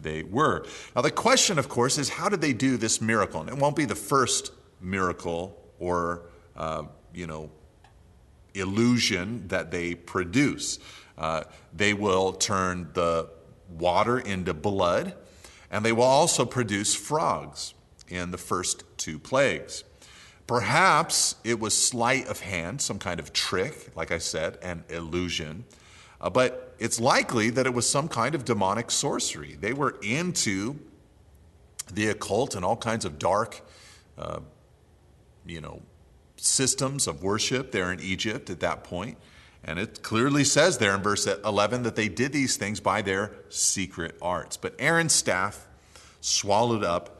they 0.00 0.24
were. 0.24 0.66
Now 0.96 1.02
the 1.02 1.12
question 1.12 1.60
of 1.60 1.68
course 1.68 1.96
is 1.96 2.08
how 2.08 2.28
did 2.28 2.40
they 2.40 2.52
do 2.52 2.76
this 2.76 3.00
miracle? 3.00 3.40
And 3.40 3.48
it 3.48 3.56
won't 3.56 3.76
be 3.76 3.84
the 3.84 3.94
first 3.94 4.50
miracle 4.80 5.56
or, 5.78 6.22
uh, 6.56 6.82
you 7.14 7.28
know, 7.28 7.52
illusion 8.54 9.46
that 9.46 9.70
they 9.70 9.94
produce. 9.94 10.80
Uh, 11.16 11.44
they 11.72 11.94
will 11.94 12.32
turn 12.32 12.88
the 12.94 13.30
water 13.78 14.18
into 14.18 14.52
blood, 14.52 15.14
and 15.70 15.84
they 15.84 15.92
will 15.92 16.02
also 16.02 16.44
produce 16.44 16.96
frogs 16.96 17.74
in 18.08 18.32
the 18.32 18.38
first 18.38 18.82
two 18.96 19.20
plagues. 19.20 19.84
Perhaps 20.46 21.36
it 21.44 21.58
was 21.58 21.76
sleight 21.76 22.26
of 22.26 22.40
hand, 22.40 22.80
some 22.80 22.98
kind 22.98 23.18
of 23.18 23.32
trick, 23.32 23.90
like 23.96 24.10
I 24.10 24.18
said, 24.18 24.58
an 24.62 24.84
illusion. 24.88 25.64
Uh, 26.20 26.30
but 26.30 26.74
it's 26.78 27.00
likely 27.00 27.50
that 27.50 27.66
it 27.66 27.72
was 27.72 27.88
some 27.88 28.08
kind 28.08 28.34
of 28.34 28.44
demonic 28.44 28.90
sorcery. 28.90 29.56
They 29.58 29.72
were 29.72 29.96
into 30.02 30.78
the 31.92 32.08
occult 32.08 32.54
and 32.54 32.64
all 32.64 32.76
kinds 32.76 33.04
of 33.04 33.18
dark 33.18 33.62
uh, 34.18 34.40
you 35.46 35.60
know, 35.60 35.82
systems 36.36 37.06
of 37.06 37.22
worship 37.22 37.72
there 37.72 37.92
in 37.92 38.00
Egypt 38.00 38.50
at 38.50 38.60
that 38.60 38.84
point. 38.84 39.18
And 39.62 39.78
it 39.78 40.02
clearly 40.02 40.44
says 40.44 40.78
there 40.78 40.94
in 40.94 41.02
verse 41.02 41.26
11 41.26 41.84
that 41.84 41.96
they 41.96 42.08
did 42.08 42.32
these 42.32 42.56
things 42.56 42.80
by 42.80 43.00
their 43.02 43.32
secret 43.48 44.16
arts. 44.20 44.56
But 44.56 44.74
Aaron's 44.78 45.14
staff 45.14 45.66
swallowed 46.20 46.84
up 46.84 47.13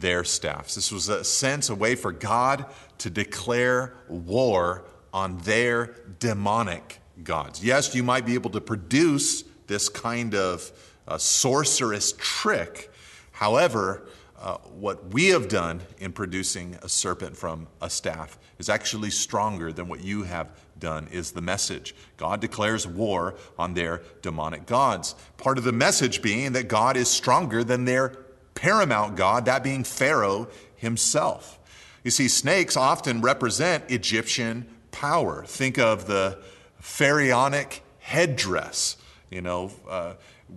their 0.00 0.24
staffs. 0.24 0.74
This 0.74 0.92
was 0.92 1.08
a 1.08 1.24
sense, 1.24 1.70
a 1.70 1.74
way 1.74 1.94
for 1.94 2.12
God 2.12 2.66
to 2.98 3.10
declare 3.10 3.94
war 4.08 4.84
on 5.12 5.38
their 5.38 5.94
demonic 6.18 7.00
gods. 7.24 7.64
Yes, 7.64 7.94
you 7.94 8.02
might 8.02 8.26
be 8.26 8.34
able 8.34 8.50
to 8.50 8.60
produce 8.60 9.44
this 9.66 9.88
kind 9.88 10.34
of 10.34 10.70
uh, 11.06 11.18
sorcerous 11.18 12.12
trick. 12.18 12.90
However, 13.32 14.02
uh, 14.40 14.58
what 14.58 15.12
we 15.12 15.28
have 15.28 15.48
done 15.48 15.80
in 15.98 16.12
producing 16.12 16.78
a 16.82 16.88
serpent 16.88 17.36
from 17.36 17.66
a 17.82 17.90
staff 17.90 18.38
is 18.58 18.68
actually 18.68 19.10
stronger 19.10 19.72
than 19.72 19.88
what 19.88 20.00
you 20.00 20.22
have 20.22 20.48
done, 20.78 21.08
is 21.10 21.32
the 21.32 21.40
message. 21.40 21.94
God 22.16 22.40
declares 22.40 22.86
war 22.86 23.34
on 23.58 23.74
their 23.74 24.02
demonic 24.22 24.66
gods. 24.66 25.16
Part 25.38 25.58
of 25.58 25.64
the 25.64 25.72
message 25.72 26.22
being 26.22 26.52
that 26.52 26.68
God 26.68 26.96
is 26.96 27.08
stronger 27.08 27.64
than 27.64 27.84
their 27.84 28.16
paramount 28.58 29.14
God, 29.14 29.44
that 29.44 29.62
being 29.62 29.84
Pharaoh 29.84 30.48
himself. 30.74 31.60
You 32.02 32.10
see, 32.10 32.26
snakes 32.26 32.76
often 32.76 33.20
represent 33.20 33.88
Egyptian 33.88 34.66
power. 34.90 35.44
Think 35.46 35.78
of 35.78 36.08
the 36.08 36.38
pharaonic 36.80 37.84
headdress, 38.00 38.96
you 39.30 39.42
know, 39.42 39.70
uh, 39.88 40.14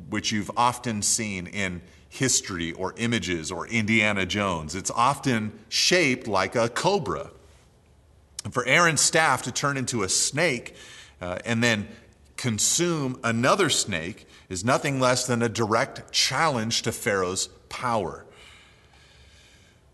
which 0.09 0.31
you've 0.31 0.49
often 0.57 1.03
seen 1.03 1.45
in 1.45 1.83
history 2.09 2.71
or 2.73 2.95
images 2.97 3.51
or 3.51 3.67
Indiana 3.67 4.25
Jones. 4.25 4.73
It's 4.73 4.91
often 4.91 5.51
shaped 5.69 6.27
like 6.27 6.55
a 6.55 6.69
cobra. 6.69 7.29
And 8.43 8.51
for 8.51 8.65
Aaron's 8.65 9.01
staff 9.01 9.43
to 9.43 9.51
turn 9.51 9.77
into 9.77 10.01
a 10.01 10.09
snake 10.09 10.75
uh, 11.21 11.37
and 11.45 11.63
then 11.63 11.87
consume 12.35 13.19
another 13.23 13.69
snake 13.69 14.27
is 14.49 14.65
nothing 14.65 14.99
less 14.99 15.27
than 15.27 15.43
a 15.43 15.49
direct 15.49 16.11
challenge 16.11 16.81
to 16.81 16.91
Pharaoh's 16.91 17.49
power. 17.71 18.25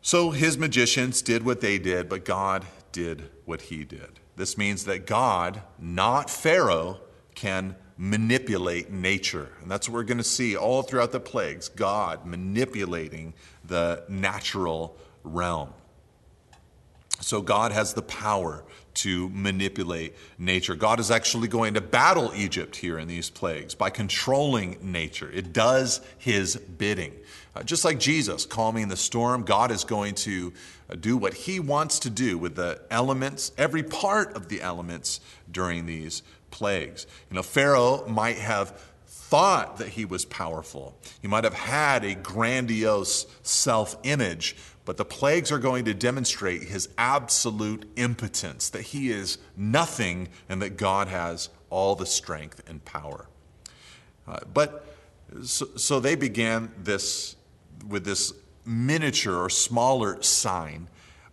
So 0.01 0.31
his 0.31 0.57
magicians 0.57 1.21
did 1.21 1.45
what 1.45 1.61
they 1.61 1.77
did, 1.77 2.09
but 2.09 2.25
God 2.25 2.65
did 2.91 3.29
what 3.45 3.61
he 3.61 3.83
did. 3.83 4.19
This 4.35 4.57
means 4.57 4.85
that 4.85 5.05
God, 5.05 5.61
not 5.79 6.29
Pharaoh, 6.29 6.99
can 7.35 7.75
manipulate 7.97 8.91
nature. 8.91 9.49
And 9.61 9.71
that's 9.71 9.87
what 9.87 9.95
we're 9.95 10.03
going 10.03 10.17
to 10.17 10.23
see 10.23 10.55
all 10.55 10.81
throughout 10.81 11.11
the 11.11 11.19
plagues 11.19 11.69
God 11.69 12.25
manipulating 12.25 13.33
the 13.65 14.03
natural 14.07 14.97
realm. 15.23 15.73
So 17.19 17.41
God 17.41 17.71
has 17.71 17.93
the 17.93 18.01
power 18.01 18.63
to 18.95 19.29
manipulate 19.29 20.15
nature. 20.39 20.75
God 20.75 20.99
is 20.99 21.11
actually 21.11 21.47
going 21.47 21.75
to 21.75 21.81
battle 21.81 22.31
Egypt 22.35 22.75
here 22.75 22.97
in 22.97 23.07
these 23.07 23.29
plagues 23.29 23.75
by 23.75 23.89
controlling 23.89 24.77
nature. 24.81 25.29
It 25.31 25.53
does 25.53 26.01
his 26.17 26.55
bidding. 26.55 27.13
Uh, 27.55 27.63
just 27.63 27.85
like 27.85 27.99
Jesus 27.99 28.45
calming 28.45 28.87
the 28.87 28.97
storm, 28.97 29.43
God 29.43 29.71
is 29.71 29.83
going 29.83 30.15
to 30.15 30.53
uh, 30.89 30.95
do 30.95 31.17
what 31.17 31.33
he 31.33 31.59
wants 31.59 31.99
to 31.99 32.09
do 32.09 32.37
with 32.37 32.55
the 32.55 32.81
elements, 32.89 33.51
every 33.57 33.83
part 33.83 34.35
of 34.35 34.47
the 34.47 34.61
elements 34.61 35.19
during 35.51 35.85
these 35.85 36.23
plagues. 36.51 37.07
You 37.29 37.35
know, 37.35 37.43
Pharaoh 37.43 38.05
might 38.07 38.37
have 38.37 38.79
thought 39.07 39.77
that 39.77 39.89
he 39.89 40.05
was 40.05 40.23
powerful. 40.25 40.97
He 41.21 41.27
might 41.27 41.43
have 41.43 41.53
had 41.53 42.05
a 42.05 42.15
grandiose 42.15 43.25
self 43.43 43.97
image, 44.03 44.55
but 44.87 44.97
the 44.97 45.05
plagues 45.05 45.51
are 45.51 45.59
going 45.59 45.85
to 45.85 45.93
demonstrate 45.93 46.63
his 46.63 46.89
absolute 46.97 47.87
impotence, 47.97 48.69
that 48.69 48.81
he 48.81 49.11
is 49.11 49.37
nothing 49.55 50.29
and 50.49 50.61
that 50.61 50.77
God 50.77 51.09
has 51.09 51.49
all 51.69 51.93
the 51.95 52.05
strength 52.05 52.63
and 52.67 52.83
power. 52.85 53.27
Uh, 54.27 54.39
but 54.51 54.85
so, 55.43 55.67
so 55.75 55.99
they 55.99 56.15
began 56.15 56.71
this 56.81 57.35
with 57.87 58.03
this 58.03 58.33
miniature 58.65 59.35
or 59.35 59.49
smaller 59.49 60.21
sign 60.23 60.87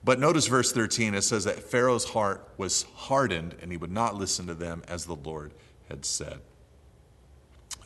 but 0.05 0.21
notice 0.21 0.47
verse 0.47 0.71
13, 0.71 1.15
it 1.15 1.23
says 1.23 1.45
that 1.45 1.59
Pharaoh's 1.59 2.05
heart 2.05 2.47
was 2.59 2.83
hardened 2.95 3.57
and 3.63 3.71
he 3.71 3.79
would 3.79 3.91
not 3.91 4.15
listen 4.15 4.47
to 4.49 4.55
them 4.55 4.83
as 4.87 5.07
the 5.07 5.17
Lord 5.17 5.53
had 5.89 6.05
said. 6.05 6.41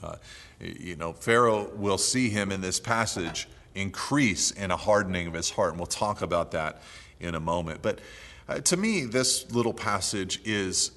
Uh, 0.02 0.16
you 0.60 0.96
know, 0.96 1.12
Pharaoh 1.12 1.70
will 1.74 1.98
see 1.98 2.28
him 2.28 2.50
in 2.50 2.60
this 2.60 2.80
passage 2.80 3.48
increase 3.78 4.50
in 4.50 4.70
a 4.70 4.76
hardening 4.76 5.26
of 5.26 5.34
his 5.34 5.50
heart, 5.50 5.70
and 5.70 5.78
we'll 5.78 5.86
talk 5.86 6.20
about 6.22 6.50
that 6.50 6.82
in 7.20 7.34
a 7.34 7.40
moment. 7.40 7.80
But 7.80 8.00
uh, 8.48 8.60
to 8.60 8.76
me, 8.76 9.04
this 9.04 9.50
little 9.52 9.74
passage 9.74 10.40
is 10.44 10.90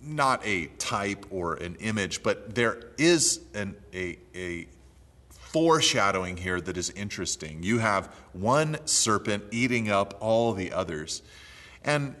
not 0.00 0.40
a 0.46 0.66
type 0.78 1.26
or 1.30 1.54
an 1.54 1.76
image, 1.80 2.22
but 2.22 2.54
there 2.54 2.92
is 2.98 3.40
an, 3.54 3.74
a, 3.92 4.18
a 4.34 4.66
foreshadowing 5.30 6.36
here 6.36 6.60
that 6.60 6.76
is 6.76 6.90
interesting. 6.90 7.62
You 7.62 7.78
have 7.78 8.06
one 8.32 8.78
serpent 8.86 9.44
eating 9.50 9.90
up 9.90 10.16
all 10.20 10.52
the 10.52 10.72
others. 10.72 11.22
And, 11.82 12.14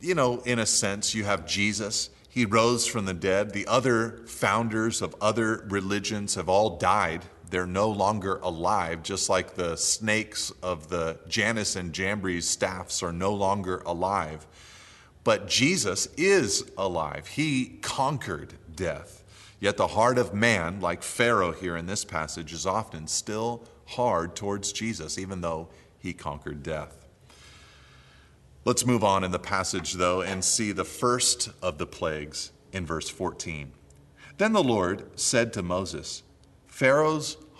you 0.00 0.14
know, 0.14 0.40
in 0.40 0.58
a 0.58 0.66
sense, 0.66 1.14
you 1.14 1.24
have 1.24 1.46
Jesus. 1.46 2.10
He 2.28 2.44
rose 2.44 2.86
from 2.86 3.06
the 3.06 3.14
dead. 3.14 3.52
The 3.52 3.66
other 3.66 4.22
founders 4.26 5.02
of 5.02 5.14
other 5.20 5.64
religions 5.68 6.34
have 6.34 6.48
all 6.48 6.76
died. 6.78 7.24
They're 7.54 7.66
no 7.68 7.88
longer 7.88 8.38
alive, 8.42 9.04
just 9.04 9.30
like 9.30 9.54
the 9.54 9.76
snakes 9.76 10.50
of 10.60 10.88
the 10.88 11.20
Jannes 11.28 11.76
and 11.76 11.92
Jambres 11.92 12.48
staffs 12.48 13.00
are 13.00 13.12
no 13.12 13.32
longer 13.32 13.80
alive. 13.86 14.44
But 15.22 15.46
Jesus 15.46 16.08
is 16.16 16.68
alive. 16.76 17.28
He 17.28 17.78
conquered 17.80 18.54
death. 18.74 19.22
Yet 19.60 19.76
the 19.76 19.86
heart 19.86 20.18
of 20.18 20.34
man, 20.34 20.80
like 20.80 21.04
Pharaoh 21.04 21.52
here 21.52 21.76
in 21.76 21.86
this 21.86 22.04
passage, 22.04 22.52
is 22.52 22.66
often 22.66 23.06
still 23.06 23.62
hard 23.86 24.34
towards 24.34 24.72
Jesus, 24.72 25.16
even 25.16 25.40
though 25.40 25.68
he 25.96 26.12
conquered 26.12 26.64
death. 26.64 27.06
Let's 28.64 28.84
move 28.84 29.04
on 29.04 29.22
in 29.22 29.30
the 29.30 29.38
passage, 29.38 29.92
though, 29.92 30.22
and 30.22 30.44
see 30.44 30.72
the 30.72 30.84
first 30.84 31.50
of 31.62 31.78
the 31.78 31.86
plagues 31.86 32.50
in 32.72 32.84
verse 32.84 33.08
14. 33.08 33.70
Then 34.38 34.54
the 34.54 34.64
Lord 34.64 35.04
said 35.14 35.52
to 35.52 35.62
Moses, 35.62 36.24
Pharaoh's 36.66 37.36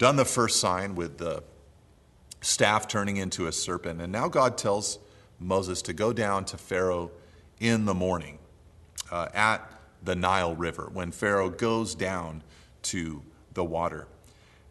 done 0.00 0.16
the 0.16 0.24
first 0.24 0.58
sign 0.58 0.94
with 0.94 1.18
the 1.18 1.44
staff 2.40 2.88
turning 2.88 3.18
into 3.18 3.46
a 3.46 3.52
serpent, 3.52 4.00
and 4.00 4.10
now 4.10 4.28
God 4.28 4.56
tells 4.56 4.98
Moses 5.38 5.82
to 5.82 5.92
go 5.92 6.10
down 6.14 6.46
to 6.46 6.56
Pharaoh 6.56 7.10
in 7.60 7.84
the 7.84 7.92
morning 7.92 8.38
uh, 9.10 9.28
at 9.34 9.60
the 10.02 10.16
Nile 10.16 10.56
River 10.56 10.88
when 10.90 11.12
Pharaoh 11.12 11.50
goes 11.50 11.94
down 11.94 12.42
to 12.84 13.22
the 13.52 13.62
water. 13.62 14.08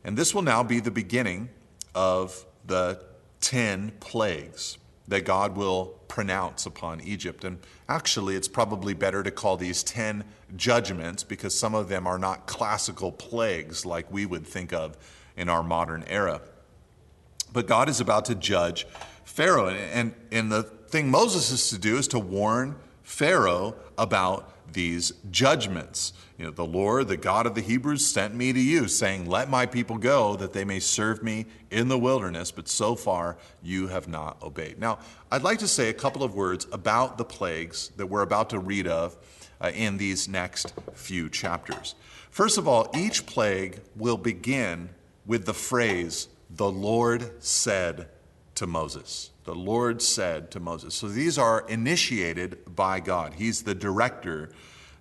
And 0.04 0.18
this 0.18 0.34
will 0.34 0.42
now 0.42 0.64
be 0.64 0.80
the 0.80 0.90
beginning 0.90 1.50
of 1.94 2.44
the 2.66 3.00
10 3.42 3.92
plagues 4.00 4.80
that 5.10 5.26
God 5.26 5.56
will 5.56 5.94
pronounce 6.08 6.66
upon 6.66 7.02
Egypt. 7.02 7.44
And 7.44 7.60
actually, 7.88 8.36
it's 8.36 8.48
probably 8.48 8.96
better 8.96 9.22
to 9.22 9.30
call 9.30 9.58
these 9.58 9.84
10 9.84 10.24
judgments 10.56 11.24
because 11.24 11.54
some 11.54 11.76
of 11.76 11.88
them 11.88 12.08
are 12.08 12.18
not 12.18 12.48
classical 12.48 13.12
plagues 13.12 13.86
like 13.86 14.12
we 14.12 14.26
would 14.26 14.48
think 14.48 14.74
of 14.74 14.98
in 15.40 15.50
our 15.50 15.64
modern 15.64 16.04
era. 16.08 16.42
But 17.52 17.66
God 17.66 17.90
is 17.90 18.00
about 18.00 18.26
to 18.26 18.36
judge 18.36 18.86
Pharaoh. 19.24 19.70
And, 19.70 20.14
and 20.32 20.52
the 20.52 20.64
thing 20.64 21.10
Moses 21.10 21.50
is 21.50 21.70
to 21.70 21.80
do 21.80 21.98
is 21.98 22.08
to 22.10 22.20
warn 22.20 22.76
Pharaoh 23.04 23.76
about 23.98 24.54
these 24.74 25.14
judgments. 25.32 26.14
You 26.38 26.46
know, 26.46 26.52
the 26.52 26.66
Lord, 26.66 27.08
the 27.08 27.18
God 27.18 27.48
of 27.48 27.56
the 27.56 27.62
Hebrews, 27.62 28.06
sent 28.06 28.36
me 28.36 28.54
to 28.54 28.60
you, 28.60 28.88
saying, 28.88 29.28
Let 29.28 29.50
my 29.50 29.66
people 29.66 29.98
go, 29.98 30.36
that 30.36 30.54
they 30.54 30.64
may 30.64 30.80
serve 30.80 31.24
me 31.24 31.46
in 31.72 31.88
the 31.88 31.98
wilderness, 31.98 32.52
but 32.52 32.68
so 32.68 32.96
far 32.96 33.38
you 33.64 33.88
have 33.88 34.08
not 34.08 34.42
obeyed. 34.44 34.78
Now, 34.78 35.00
I'd 35.32 35.44
like 35.44 35.60
to 35.60 35.68
say 35.68 35.90
a 35.90 35.94
couple 35.94 36.24
of 36.24 36.36
words 36.36 36.68
about 36.72 37.18
the 37.18 37.26
plagues 37.26 37.90
that 37.98 38.08
we're 38.08 38.22
about 38.22 38.52
to 38.52 38.60
read 38.60 38.88
of 38.88 39.18
uh, 39.62 39.72
in 39.74 39.98
these 39.98 40.28
next 40.28 40.74
few 40.94 41.30
chapters. 41.30 41.96
First 42.30 42.58
of 42.58 42.68
all, 42.68 42.90
each 42.96 43.26
plague 43.26 43.82
will 43.96 44.18
begin 44.18 44.90
with 45.30 45.46
the 45.46 45.54
phrase, 45.54 46.28
The 46.50 46.70
Lord 46.70 47.42
said 47.42 48.10
to 48.56 48.68
Moses 48.68 49.30
the 49.50 49.56
Lord 49.56 50.00
said 50.00 50.52
to 50.52 50.60
Moses. 50.60 50.94
So 50.94 51.08
these 51.08 51.40
are 51.40 51.68
initiated 51.68 52.76
by 52.76 53.00
God. 53.00 53.34
He's 53.34 53.64
the 53.64 53.74
director, 53.74 54.52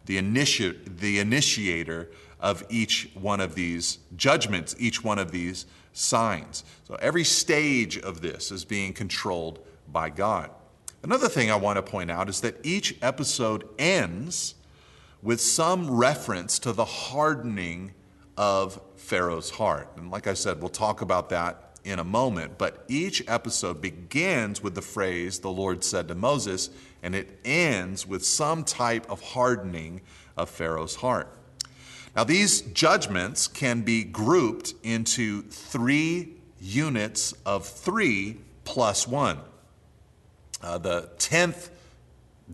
the, 0.06 0.16
initi- 0.16 0.98
the 1.00 1.18
initiator 1.18 2.08
of 2.40 2.64
each 2.70 3.10
one 3.12 3.40
of 3.40 3.54
these 3.54 3.98
judgments, 4.16 4.74
each 4.78 5.04
one 5.04 5.18
of 5.18 5.32
these 5.32 5.66
signs. 5.92 6.64
So 6.84 6.94
every 6.94 7.24
stage 7.24 7.98
of 7.98 8.22
this 8.22 8.50
is 8.50 8.64
being 8.64 8.94
controlled 8.94 9.58
by 9.86 10.08
God. 10.08 10.50
Another 11.02 11.28
thing 11.28 11.50
I 11.50 11.56
want 11.56 11.76
to 11.76 11.82
point 11.82 12.10
out 12.10 12.30
is 12.30 12.40
that 12.40 12.56
each 12.64 12.96
episode 13.02 13.68
ends 13.78 14.54
with 15.22 15.42
some 15.42 15.90
reference 15.90 16.58
to 16.60 16.72
the 16.72 16.86
hardening 16.86 17.92
of 18.38 18.80
Pharaoh's 19.08 19.48
heart. 19.48 19.88
And 19.96 20.10
like 20.10 20.26
I 20.26 20.34
said, 20.34 20.60
we'll 20.60 20.68
talk 20.68 21.00
about 21.00 21.30
that 21.30 21.78
in 21.82 21.98
a 21.98 22.04
moment, 22.04 22.58
but 22.58 22.84
each 22.88 23.24
episode 23.26 23.80
begins 23.80 24.62
with 24.62 24.74
the 24.74 24.82
phrase, 24.82 25.38
the 25.38 25.50
Lord 25.50 25.82
said 25.82 26.08
to 26.08 26.14
Moses, 26.14 26.68
and 27.02 27.14
it 27.14 27.40
ends 27.42 28.06
with 28.06 28.22
some 28.22 28.64
type 28.64 29.10
of 29.10 29.22
hardening 29.22 30.02
of 30.36 30.50
Pharaoh's 30.50 30.96
heart. 30.96 31.34
Now, 32.14 32.24
these 32.24 32.60
judgments 32.60 33.46
can 33.46 33.80
be 33.80 34.04
grouped 34.04 34.74
into 34.82 35.40
three 35.42 36.34
units 36.60 37.32
of 37.46 37.66
three 37.66 38.36
plus 38.64 39.08
one. 39.08 39.38
Uh, 40.62 40.76
the 40.76 41.08
tenth 41.18 41.70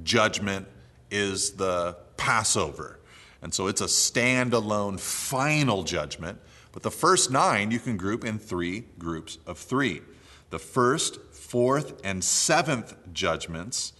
judgment 0.05 0.69
is 1.11 1.53
the 1.55 1.97
Passover. 2.17 3.01
And 3.45 3.53
so 3.53 3.67
it's 3.67 3.83
a 3.83 3.85
standalone 3.85 4.99
final 4.99 5.83
judgment. 5.83 6.41
But 6.73 6.83
the 6.83 6.91
first 6.91 7.31
nine 7.31 7.71
you 7.71 7.79
can 7.79 7.99
group 7.99 8.25
in 8.25 8.39
three 8.39 8.87
groups 8.99 9.37
of 9.47 9.59
three. 9.59 10.01
The 10.49 10.59
first, 10.59 11.21
fourth, 11.31 12.01
and 12.03 12.25
seventh 12.25 12.97
judgments 13.13 13.93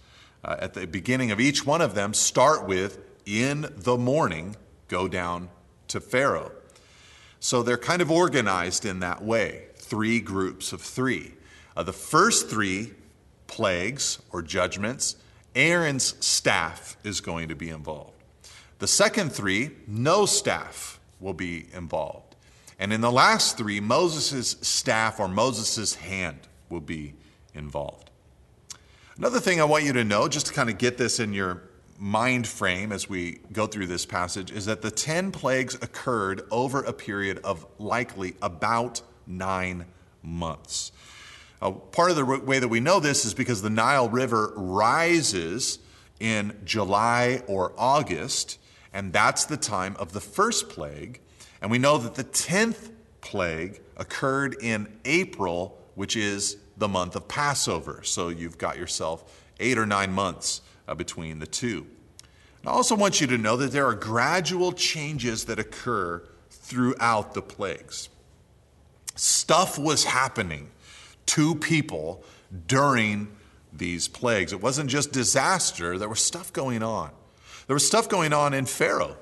uh, 0.43 0.55
at 0.59 0.73
the 0.73 0.87
beginning 0.87 1.29
of 1.29 1.39
each 1.39 1.63
one 1.63 1.81
of 1.81 1.93
them 1.93 2.15
start 2.15 2.67
with, 2.67 2.97
in 3.27 3.67
the 3.77 3.97
morning, 3.97 4.55
go 4.87 5.07
down 5.07 5.49
to 5.89 5.99
Pharaoh. 5.99 6.51
So 7.39 7.61
they're 7.61 7.77
kind 7.77 8.01
of 8.01 8.09
organized 8.09 8.83
in 8.83 8.99
that 9.01 9.23
way, 9.23 9.67
three 9.75 10.21
groups 10.21 10.73
of 10.73 10.81
three. 10.81 11.33
Uh, 11.77 11.83
the 11.83 11.93
first 11.93 12.49
three 12.49 12.93
plagues 13.45 14.19
or 14.31 14.41
judgments, 14.41 15.17
Aaron's 15.53 16.15
staff 16.25 16.97
is 17.03 17.21
going 17.21 17.49
to 17.49 17.55
be 17.55 17.69
involved. 17.69 18.14
The 18.79 18.87
second 18.87 19.31
three, 19.31 19.71
no 19.87 20.25
staff 20.25 20.99
will 21.19 21.33
be 21.33 21.67
involved. 21.73 22.35
And 22.77 22.91
in 22.91 23.01
the 23.01 23.11
last 23.11 23.57
three, 23.57 23.79
Moses' 23.79 24.57
staff 24.61 25.19
or 25.19 25.27
Moses' 25.27 25.95
hand 25.95 26.39
will 26.69 26.81
be 26.81 27.13
involved. 27.53 28.11
Another 29.17 29.39
thing 29.39 29.61
I 29.61 29.63
want 29.63 29.85
you 29.85 29.93
to 29.93 30.03
know, 30.03 30.27
just 30.27 30.47
to 30.47 30.53
kind 30.53 30.69
of 30.69 30.77
get 30.77 30.97
this 30.97 31.21
in 31.21 31.31
your 31.31 31.61
mind 31.97 32.45
frame 32.45 32.91
as 32.91 33.07
we 33.07 33.39
go 33.53 33.65
through 33.65 33.87
this 33.87 34.05
passage, 34.05 34.51
is 34.51 34.65
that 34.65 34.81
the 34.81 34.91
10 34.91 35.31
plagues 35.31 35.75
occurred 35.75 36.41
over 36.51 36.83
a 36.83 36.91
period 36.91 37.39
of 37.45 37.65
likely 37.79 38.35
about 38.41 39.01
nine 39.25 39.85
months. 40.21 40.91
Uh, 41.61 41.71
part 41.71 42.11
of 42.11 42.17
the 42.17 42.25
way 42.25 42.59
that 42.59 42.67
we 42.67 42.81
know 42.81 42.99
this 42.99 43.23
is 43.23 43.33
because 43.33 43.61
the 43.61 43.69
Nile 43.69 44.09
River 44.09 44.51
rises 44.57 45.79
in 46.19 46.59
July 46.65 47.41
or 47.47 47.71
August, 47.77 48.59
and 48.95 49.11
that's 49.11 49.43
the 49.43 49.57
time 49.57 49.97
of 49.99 50.13
the 50.13 50.21
first 50.21 50.69
plague. 50.69 51.19
And 51.61 51.69
we 51.69 51.77
know 51.77 51.97
that 51.97 52.15
the 52.15 52.23
10th 52.23 52.91
plague 53.19 53.81
occurred 53.97 54.55
in 54.61 54.87
April, 55.03 55.77
which 55.95 56.15
is 56.15 56.55
the 56.77 56.87
month 56.87 57.17
of 57.17 57.27
Passover. 57.27 58.03
So 58.03 58.29
you've 58.29 58.57
got 58.57 58.77
yourself 58.77 59.43
eight 59.59 59.77
or 59.77 59.85
nine 59.85 60.13
months 60.13 60.61
uh, 60.87 60.95
between 60.95 61.39
the 61.39 61.45
two. 61.45 61.85
And 62.61 62.69
I 62.69 62.71
also 62.71 62.95
want 62.95 63.19
you 63.19 63.27
to 63.27 63.37
know 63.37 63.57
that 63.57 63.73
there 63.73 63.85
are 63.85 63.95
gradual 63.95 64.71
changes 64.71 65.43
that 65.45 65.59
occur 65.59 66.23
throughout 66.49 67.33
the 67.33 67.41
plagues. 67.41 68.07
Stuff 69.15 69.77
was 69.77 70.05
happening 70.05 70.71
to 71.25 71.55
people 71.55 72.23
during 72.65 73.27
these 73.73 74.07
plagues. 74.07 74.53
It 74.53 74.61
wasn't 74.61 74.89
just 74.89 75.11
disaster, 75.11 75.97
there 75.97 76.07
was 76.07 76.21
stuff 76.21 76.53
going 76.53 76.81
on. 76.81 77.11
There 77.67 77.73
was 77.73 77.85
stuff 77.85 78.07
going 78.09 78.33
on 78.33 78.53
in 78.53 78.65
Pharaoh. 78.65 79.17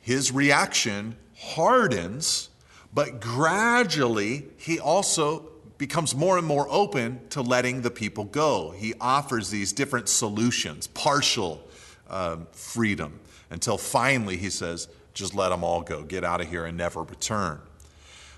His 0.00 0.32
reaction 0.32 1.16
hardens, 1.36 2.48
but 2.94 3.20
gradually 3.20 4.46
he 4.56 4.78
also 4.78 5.48
becomes 5.78 6.14
more 6.14 6.38
and 6.38 6.46
more 6.46 6.66
open 6.70 7.20
to 7.30 7.42
letting 7.42 7.82
the 7.82 7.90
people 7.90 8.24
go. 8.24 8.70
He 8.70 8.94
offers 9.00 9.50
these 9.50 9.72
different 9.72 10.08
solutions, 10.08 10.86
partial 10.86 11.62
um, 12.08 12.46
freedom, 12.52 13.20
until 13.50 13.76
finally 13.76 14.36
he 14.36 14.48
says, 14.48 14.88
just 15.12 15.34
let 15.34 15.50
them 15.50 15.64
all 15.64 15.82
go, 15.82 16.02
get 16.02 16.24
out 16.24 16.40
of 16.40 16.48
here 16.48 16.64
and 16.64 16.78
never 16.78 17.02
return. 17.02 17.60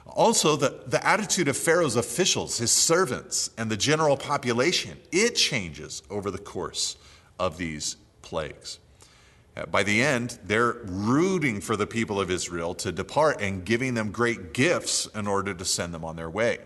Also, 0.06 0.56
the, 0.56 0.80
the 0.86 1.06
attitude 1.06 1.48
of 1.48 1.56
Pharaoh's 1.56 1.96
officials, 1.96 2.58
his 2.58 2.72
servants, 2.72 3.50
and 3.58 3.70
the 3.70 3.76
general 3.76 4.16
population, 4.16 4.96
it 5.12 5.36
changes 5.36 6.02
over 6.08 6.30
the 6.30 6.38
course 6.38 6.96
of 7.38 7.58
these 7.58 7.96
plagues. 8.22 8.78
By 9.66 9.82
the 9.82 10.02
end, 10.02 10.38
they're 10.44 10.78
rooting 10.84 11.60
for 11.60 11.76
the 11.76 11.86
people 11.86 12.20
of 12.20 12.30
Israel 12.30 12.74
to 12.76 12.92
depart 12.92 13.40
and 13.40 13.64
giving 13.64 13.94
them 13.94 14.10
great 14.10 14.52
gifts 14.52 15.06
in 15.14 15.26
order 15.26 15.54
to 15.54 15.64
send 15.64 15.92
them 15.94 16.04
on 16.04 16.16
their 16.16 16.30
way. 16.30 16.58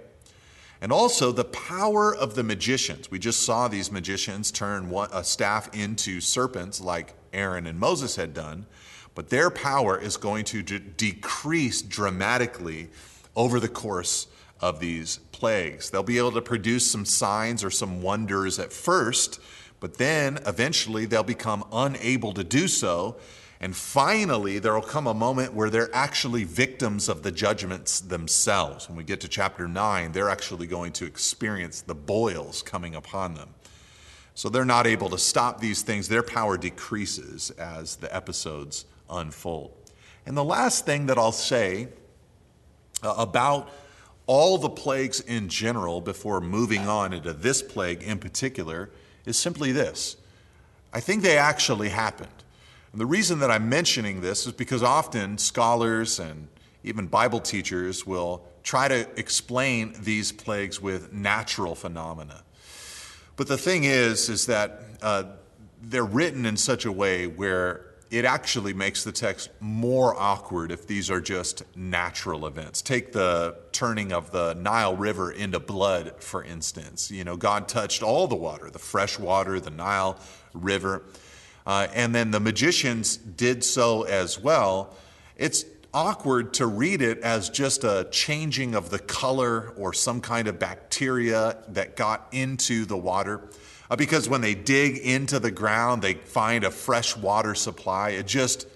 And 0.81 0.91
also 0.91 1.31
the 1.31 1.45
power 1.45 2.15
of 2.15 2.35
the 2.35 2.43
magicians. 2.43 3.11
We 3.11 3.21
just 3.21 3.43
saw 3.43 3.69
these 3.69 3.93
magicians 3.93 4.51
turn 4.51 4.93
a 5.13 5.23
staff 5.23 5.73
into 5.75 6.21
serpents 6.21 6.81
like 6.81 7.15
Aaron 7.33 7.67
and 7.67 7.79
Moses 7.79 8.17
had 8.17 8.35
done, 8.35 8.67
but 9.15 9.29
their 9.29 9.49
power 9.49 9.99
is 9.99 10.17
going 10.17 10.45
to 10.47 10.63
de- 10.63 10.81
decrease 10.81 11.83
dramatically 11.83 12.89
over 13.37 13.61
the 13.61 13.69
course 13.69 14.27
of 14.61 14.81
these 14.81 15.19
plagues. 15.31 15.91
They'll 15.91 16.03
be 16.03 16.19
able 16.19 16.33
to 16.33 16.43
produce 16.43 16.91
some 16.91 17.05
signs 17.05 17.63
or 17.63 17.71
some 17.71 18.03
wonders 18.03 18.59
at 18.59 18.73
first, 18.73 19.41
but 19.83 19.99
then 19.99 20.39
eventually 20.47 21.07
they'll 21.07 21.25
become 21.25 21.65
unable 21.73 22.33
to 22.35 22.45
do 22.45 22.69
so. 22.69 23.17
And 23.61 23.75
finally, 23.75 24.61
there 24.61 24.75
will 24.75 24.81
come 24.81 25.09
a 25.09 25.13
moment 25.13 25.55
where 25.55 25.71
they're 25.71 25.93
actually 25.93 26.45
victims 26.45 27.09
of 27.09 27.25
the 27.25 27.33
judgments 27.33 27.99
themselves. 27.99 28.89
When 28.89 28.97
we 28.97 29.03
get 29.03 29.21
to 29.23 29.29
chapter 29.29 29.67
9, 29.67 30.13
they're 30.13 30.29
actually 30.29 30.69
going 30.69 30.93
to 30.93 31.05
experience 31.05 31.81
the 31.81 31.97
boils 31.97 32.63
coming 32.63 32.95
upon 32.95 33.35
them. 33.35 33.49
So 34.37 34.49
they're 34.49 34.65
not 34.65 34.87
able 34.87 35.09
to 35.09 35.19
stop 35.19 35.61
these 35.61 35.83
things. 35.83 36.07
Their 36.07 36.23
power 36.23 36.57
decreases 36.57 37.51
as 37.51 37.97
the 37.97 38.15
episodes 38.15 38.85
unfold. 39.11 39.73
And 40.27 40.37
the 40.37 40.45
last 40.45 40.87
thing 40.87 41.07
that 41.07 41.19
I'll 41.19 41.33
say 41.33 41.89
uh, 43.03 43.15
about 43.19 43.69
all 44.29 44.59
the 44.59 44.71
plagues 44.71 45.19
in 45.19 45.49
general 45.49 46.01
before 46.01 46.41
moving 46.41 46.87
on 46.87 47.13
into 47.13 47.33
this 47.33 47.63
plague 47.63 48.05
in 48.05 48.19
particular 48.21 48.89
is 49.25 49.37
simply 49.37 49.73
this 49.73 50.17
I 50.93 51.01
think 51.01 51.23
they 51.23 51.39
actually 51.39 51.89
happened. 51.89 52.29
And 52.93 53.01
the 53.01 53.07
reason 53.07 53.39
that 53.39 53.51
I'm 53.51 53.69
mentioning 53.69 54.21
this 54.21 54.47
is 54.47 54.53
because 54.53 54.83
often 54.83 55.39
scholars 55.39 56.21
and 56.21 56.49
even 56.85 57.07
Bible 57.07 57.41
teachers 57.41 58.07
will 58.07 58.45
try 58.63 58.89
to 58.89 59.09
explain 59.19 59.95
these 59.99 60.31
plagues 60.31 60.81
with 60.81 61.13
natural 61.13 61.75
phenomena. 61.75 62.43
But 63.37 63.49
the 63.49 63.57
thing 63.57 63.85
is, 63.85 64.29
is 64.29 64.47
that 64.47 64.83
uh, 65.01 65.25
they're 65.81 66.05
written 66.05 66.45
in 66.45 66.57
such 66.57 66.85
a 66.85 66.93
way 66.93 67.27
where 67.27 67.87
it 68.13 68.27
actually 68.27 68.75
makes 68.75 69.05
the 69.05 69.11
text 69.11 69.49
more 69.59 70.15
awkward 70.21 70.71
if 70.71 70.87
these 70.87 71.11
are 71.11 71.21
just 71.21 71.63
natural 71.75 72.47
events. 72.47 72.83
Take 72.83 73.13
the 73.13 73.57
turning 73.73 74.13
of 74.13 74.31
the 74.31 74.53
Nile 74.53 74.95
River 74.95 75.33
into 75.33 75.59
blood, 75.59 76.23
for 76.23 76.45
instance. 76.45 77.11
You 77.11 77.25
know, 77.25 77.39
God 77.39 77.69
touched 77.69 78.03
all 78.03 78.27
the 78.27 78.37
water, 78.37 78.69
the 78.69 78.79
fresh 78.79 79.19
water, 79.19 79.59
the 79.61 79.71
Nile 79.71 80.19
River. 80.53 81.05
Uh, 81.67 81.87
and 81.95 82.15
then 82.15 82.33
the 82.33 82.41
magicians 82.41 83.17
did 83.17 83.65
so 83.65 84.03
as 84.03 84.39
well. 84.39 84.95
It's 85.39 85.65
awkward 85.95 86.53
to 86.55 86.67
read 86.67 87.01
it 87.01 87.19
as 87.21 87.49
just 87.49 87.83
a 87.83 88.09
changing 88.11 88.75
of 88.75 88.91
the 88.91 88.99
color 88.99 89.71
or 89.79 89.95
some 89.95 90.21
kind 90.21 90.49
of 90.49 90.59
bacteria 90.59 91.57
that 91.69 91.97
got 91.97 92.29
into 92.33 92.85
the 92.85 92.97
water. 92.97 93.49
Uh, 93.93 93.97
because 93.97 94.27
when 94.27 94.41
they 94.41 94.55
dig 94.55 94.97
into 94.97 95.39
the 95.39 95.51
ground, 95.51 96.01
they 96.01 96.15
find 96.15 96.65
a 96.65 96.71
fresh 96.71 97.15
water 97.15 97.55
supply. 97.55 98.09
It 98.09 98.27
just 98.27 98.67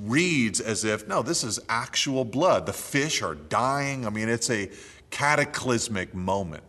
reads 0.00 0.60
as 0.60 0.82
if, 0.84 1.06
no, 1.06 1.22
this 1.22 1.44
is 1.44 1.60
actual 1.68 2.24
blood. 2.24 2.66
The 2.66 2.72
fish 2.72 3.22
are 3.22 3.36
dying. 3.36 4.04
I 4.04 4.10
mean, 4.10 4.28
it's 4.28 4.50
a 4.50 4.68
cataclysmic 5.10 6.12
moment. 6.12 6.64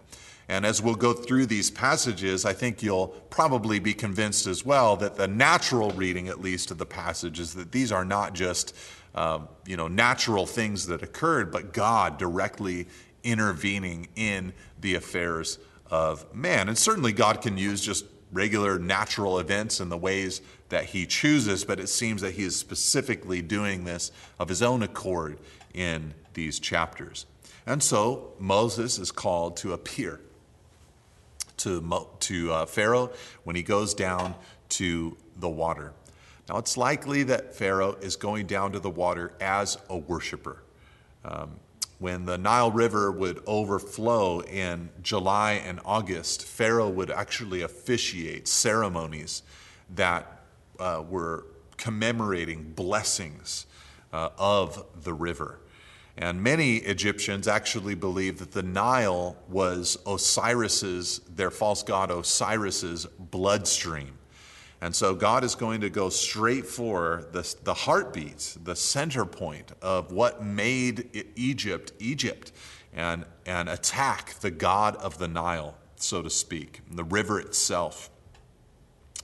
And 0.47 0.67
as 0.67 0.83
we'll 0.83 0.93
go 0.93 1.13
through 1.13 1.47
these 1.47 1.71
passages, 1.71 2.45
I 2.45 2.53
think 2.53 2.83
you'll 2.83 3.07
probably 3.31 3.79
be 3.79 3.95
convinced 3.95 4.45
as 4.45 4.63
well 4.63 4.95
that 4.97 5.15
the 5.15 5.27
natural 5.27 5.89
reading, 5.91 6.27
at 6.27 6.39
least, 6.39 6.69
of 6.69 6.77
the 6.77 6.85
passage 6.85 7.39
is 7.39 7.55
that 7.55 7.71
these 7.71 7.91
are 7.91 8.05
not 8.05 8.35
just 8.35 8.75
um, 9.15 9.47
you 9.65 9.77
know 9.77 9.87
natural 9.87 10.45
things 10.45 10.85
that 10.87 11.01
occurred, 11.01 11.51
but 11.51 11.73
God 11.73 12.19
directly 12.19 12.85
intervening 13.23 14.09
in 14.15 14.53
the 14.79 14.93
affairs 14.93 15.57
of 15.93 16.33
man. 16.33 16.69
And 16.69 16.77
certainly 16.77 17.13
God 17.13 17.43
can 17.43 17.55
use 17.55 17.79
just 17.79 18.05
regular 18.31 18.79
natural 18.79 19.37
events 19.37 19.79
in 19.79 19.89
the 19.89 19.97
ways 19.97 20.41
that 20.69 20.85
he 20.85 21.05
chooses, 21.05 21.63
but 21.63 21.79
it 21.79 21.87
seems 21.87 22.23
that 22.23 22.33
he 22.33 22.41
is 22.41 22.55
specifically 22.55 23.43
doing 23.43 23.83
this 23.83 24.11
of 24.39 24.49
his 24.49 24.63
own 24.63 24.81
accord 24.81 25.37
in 25.71 26.15
these 26.33 26.59
chapters. 26.59 27.27
And 27.67 27.81
so 27.83 28.33
Moses 28.39 28.97
is 28.97 29.11
called 29.11 29.55
to 29.57 29.73
appear 29.73 30.19
to, 31.57 32.07
to 32.21 32.51
uh, 32.51 32.65
Pharaoh 32.65 33.11
when 33.43 33.55
he 33.55 33.61
goes 33.61 33.93
down 33.93 34.33
to 34.69 35.15
the 35.37 35.49
water. 35.49 35.93
Now, 36.49 36.57
it's 36.57 36.75
likely 36.75 37.21
that 37.23 37.53
Pharaoh 37.53 37.97
is 38.01 38.15
going 38.15 38.47
down 38.47 38.71
to 38.71 38.79
the 38.79 38.89
water 38.89 39.33
as 39.39 39.77
a 39.91 39.97
worshiper. 39.97 40.63
Um, 41.23 41.51
when 41.99 42.25
the 42.25 42.37
Nile 42.37 42.71
River 42.71 43.11
would 43.11 43.41
overflow 43.45 44.41
in 44.41 44.89
July 45.01 45.53
and 45.53 45.79
August, 45.85 46.43
Pharaoh 46.43 46.89
would 46.89 47.09
actually 47.09 47.61
officiate 47.61 48.47
ceremonies 48.47 49.43
that 49.95 50.41
uh, 50.79 51.03
were 51.07 51.45
commemorating 51.77 52.73
blessings 52.75 53.65
uh, 54.11 54.29
of 54.37 54.85
the 55.03 55.13
river. 55.13 55.59
And 56.17 56.43
many 56.43 56.77
Egyptians 56.77 57.47
actually 57.47 57.95
believed 57.95 58.39
that 58.39 58.51
the 58.51 58.63
Nile 58.63 59.35
was 59.49 59.97
Osiris's, 60.05 61.19
their 61.19 61.49
false 61.49 61.81
god 61.81 62.11
Osiris's 62.11 63.05
bloodstream. 63.05 64.19
And 64.83 64.93
so 64.93 65.15
God 65.15 65.45
is 65.45 65.55
going 65.55 65.79
to 65.79 65.89
go 65.89 66.09
straight 66.09 66.65
for 66.65 67.23
the, 67.31 67.55
the 67.63 67.73
heartbeat, 67.73 68.57
the 68.65 68.75
center 68.75 69.23
point 69.23 69.71
of 69.81 70.11
what 70.11 70.43
made 70.43 71.25
Egypt 71.37 71.93
Egypt, 71.99 72.51
and, 72.93 73.23
and 73.45 73.69
attack 73.69 74.33
the 74.41 74.51
God 74.51 74.97
of 74.97 75.19
the 75.19 75.29
Nile, 75.29 75.75
so 75.95 76.21
to 76.21 76.29
speak, 76.29 76.81
the 76.91 77.05
river 77.05 77.39
itself. 77.39 78.09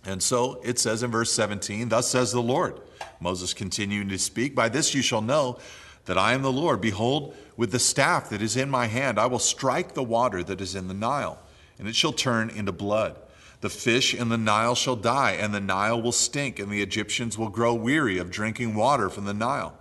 And 0.06 0.24
so 0.24 0.62
it 0.64 0.80
says 0.80 1.04
in 1.04 1.12
verse 1.12 1.34
17, 1.34 1.90
Thus 1.90 2.08
says 2.08 2.32
the 2.32 2.42
Lord. 2.42 2.80
Moses 3.20 3.54
continuing 3.54 4.08
to 4.08 4.18
speak, 4.18 4.56
By 4.56 4.70
this 4.70 4.96
you 4.96 5.02
shall 5.02 5.22
know 5.22 5.60
that 6.06 6.18
I 6.18 6.32
am 6.32 6.42
the 6.42 6.54
Lord. 6.54 6.80
Behold, 6.80 7.36
with 7.58 7.74
the 7.74 7.80
staff 7.80 8.30
that 8.30 8.42
is 8.42 8.56
in 8.56 8.70
my 8.70 8.86
hand, 8.86 9.20
I 9.20 9.26
will 9.26 9.40
strike 9.40 9.94
the 9.94 10.04
water 10.04 10.42
that 10.42 10.62
is 10.62 10.74
in 10.74 10.88
the 10.88 10.94
Nile, 10.94 11.38
and 11.78 11.86
it 11.86 11.98
shall 11.98 12.14
turn 12.14 12.50
into 12.50 12.72
blood. 12.72 13.20
The 13.62 13.70
fish 13.70 14.14
in 14.14 14.30
the 14.30 14.38
Nile 14.38 14.76
shall 14.76 14.96
die, 14.96 15.32
and 15.32 15.54
the 15.54 15.60
Nile 15.60 16.02
will 16.02 16.14
stink, 16.14 16.60
and 16.60 16.72
the 16.72 16.82
Egyptians 16.82 17.38
will 17.38 17.50
grow 17.50 17.74
weary 17.74 18.18
of 18.18 18.32
drinking 18.32 18.74
water 18.74 19.10
from 19.10 19.26
the 19.26 19.34
Nile. 19.34 19.78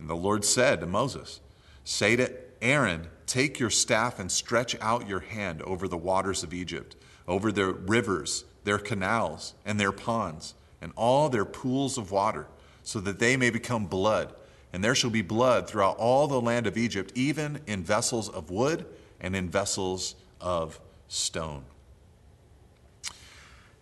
And 0.00 0.08
the 0.08 0.16
Lord 0.16 0.44
said 0.44 0.80
to 0.80 0.86
Moses, 0.86 1.40
Say 1.84 2.16
to 2.16 2.32
Aaron, 2.60 3.06
Take 3.26 3.60
your 3.60 3.70
staff 3.70 4.18
and 4.18 4.32
stretch 4.32 4.76
out 4.80 5.08
your 5.08 5.20
hand 5.20 5.62
over 5.62 5.86
the 5.86 5.96
waters 5.96 6.42
of 6.42 6.52
Egypt, 6.52 6.96
over 7.28 7.52
their 7.52 7.70
rivers, 7.70 8.44
their 8.64 8.78
canals, 8.78 9.54
and 9.64 9.78
their 9.78 9.92
ponds, 9.92 10.54
and 10.82 10.92
all 10.96 11.28
their 11.28 11.44
pools 11.44 11.96
of 11.96 12.10
water, 12.10 12.46
so 12.82 12.98
that 12.98 13.20
they 13.20 13.36
may 13.36 13.50
become 13.50 13.86
blood. 13.86 14.34
And 14.72 14.82
there 14.82 14.96
shall 14.96 15.10
be 15.10 15.22
blood 15.22 15.68
throughout 15.68 15.98
all 15.98 16.26
the 16.26 16.40
land 16.40 16.66
of 16.66 16.76
Egypt, 16.76 17.12
even 17.14 17.60
in 17.68 17.84
vessels 17.84 18.28
of 18.28 18.50
wood 18.50 18.86
and 19.20 19.36
in 19.36 19.48
vessels 19.48 20.16
of 20.40 20.80
stone. 21.06 21.64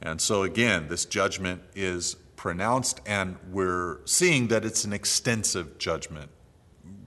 And 0.01 0.21
so, 0.21 0.43
again, 0.43 0.89
this 0.89 1.05
judgment 1.05 1.63
is 1.75 2.17
pronounced, 2.37 3.01
and 3.05 3.37
we're 3.51 3.99
seeing 4.05 4.49
that 4.49 4.65
it's 4.65 4.85
an 4.85 4.93
extensive 4.93 5.79
judgment. 5.79 6.31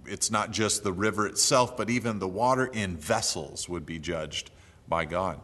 It's 0.06 0.30
not 0.30 0.52
just 0.52 0.84
the 0.84 0.92
river 0.92 1.26
itself, 1.26 1.78
but 1.78 1.90
even 1.90 2.20
the 2.20 2.28
water 2.28 2.66
in 2.66 2.98
vessels 2.98 3.70
would 3.70 3.86
be 3.86 3.98
judged 3.98 4.52
by 4.88 5.06
God. 5.06 5.40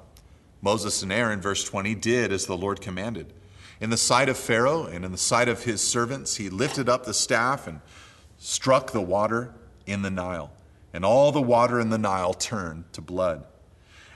Moses 0.61 1.01
and 1.03 1.11
Aaron, 1.11 1.39
verse 1.39 1.63
20, 1.63 1.95
did 1.95 2.31
as 2.33 2.45
the 2.45 2.57
Lord 2.57 2.81
commanded. 2.81 3.33
In 3.79 3.91
the 3.91 3.97
sight 3.97 4.27
of 4.27 4.37
Pharaoh 4.37 4.85
and 4.85 5.05
in 5.05 5.11
the 5.11 5.17
sight 5.17 5.47
of 5.47 5.63
his 5.63 5.81
servants, 5.81 6.35
he 6.35 6.49
lifted 6.49 6.89
up 6.89 7.05
the 7.05 7.13
staff 7.13 7.67
and 7.67 7.79
struck 8.37 8.91
the 8.91 9.01
water 9.01 9.53
in 9.85 10.01
the 10.01 10.09
Nile, 10.09 10.51
and 10.93 11.05
all 11.05 11.31
the 11.31 11.41
water 11.41 11.79
in 11.79 11.89
the 11.89 11.97
Nile 11.97 12.33
turned 12.33 12.91
to 12.93 13.01
blood. 13.01 13.45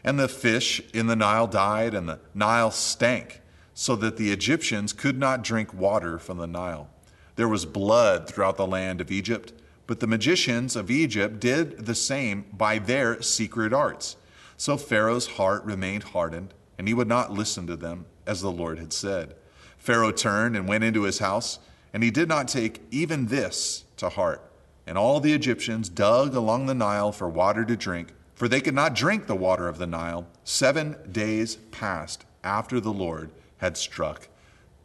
And 0.03 0.19
the 0.19 0.27
fish 0.27 0.81
in 0.93 1.07
the 1.07 1.15
Nile 1.15 1.47
died, 1.47 1.93
and 1.93 2.09
the 2.09 2.19
Nile 2.33 2.71
stank, 2.71 3.41
so 3.73 3.95
that 3.97 4.17
the 4.17 4.31
Egyptians 4.31 4.93
could 4.93 5.17
not 5.17 5.43
drink 5.43 5.73
water 5.73 6.17
from 6.17 6.37
the 6.37 6.47
Nile. 6.47 6.89
There 7.35 7.47
was 7.47 7.65
blood 7.65 8.27
throughout 8.27 8.57
the 8.57 8.67
land 8.67 9.01
of 9.01 9.11
Egypt, 9.11 9.53
but 9.87 9.99
the 9.99 10.07
magicians 10.07 10.75
of 10.75 10.91
Egypt 10.91 11.39
did 11.39 11.85
the 11.85 11.95
same 11.95 12.45
by 12.53 12.79
their 12.79 13.21
secret 13.21 13.73
arts. 13.73 14.15
So 14.57 14.77
Pharaoh's 14.77 15.27
heart 15.27 15.63
remained 15.65 16.03
hardened, 16.03 16.53
and 16.77 16.87
he 16.87 16.93
would 16.93 17.07
not 17.07 17.31
listen 17.31 17.67
to 17.67 17.75
them, 17.75 18.05
as 18.25 18.41
the 18.41 18.51
Lord 18.51 18.79
had 18.79 18.93
said. 18.93 19.35
Pharaoh 19.77 20.11
turned 20.11 20.55
and 20.55 20.67
went 20.67 20.83
into 20.83 21.03
his 21.03 21.19
house, 21.19 21.59
and 21.93 22.03
he 22.03 22.11
did 22.11 22.27
not 22.27 22.47
take 22.47 22.81
even 22.91 23.27
this 23.27 23.85
to 23.97 24.09
heart. 24.09 24.41
And 24.85 24.97
all 24.97 25.19
the 25.19 25.33
Egyptians 25.33 25.89
dug 25.89 26.35
along 26.35 26.65
the 26.65 26.73
Nile 26.73 27.11
for 27.11 27.27
water 27.29 27.65
to 27.65 27.75
drink 27.75 28.13
for 28.41 28.47
they 28.47 28.59
could 28.59 28.73
not 28.73 28.95
drink 28.95 29.27
the 29.27 29.35
water 29.35 29.67
of 29.67 29.77
the 29.77 29.85
Nile. 29.85 30.25
Seven 30.45 30.95
days 31.11 31.57
passed 31.69 32.25
after 32.43 32.79
the 32.79 32.91
Lord 32.91 33.29
had 33.59 33.77
struck 33.77 34.29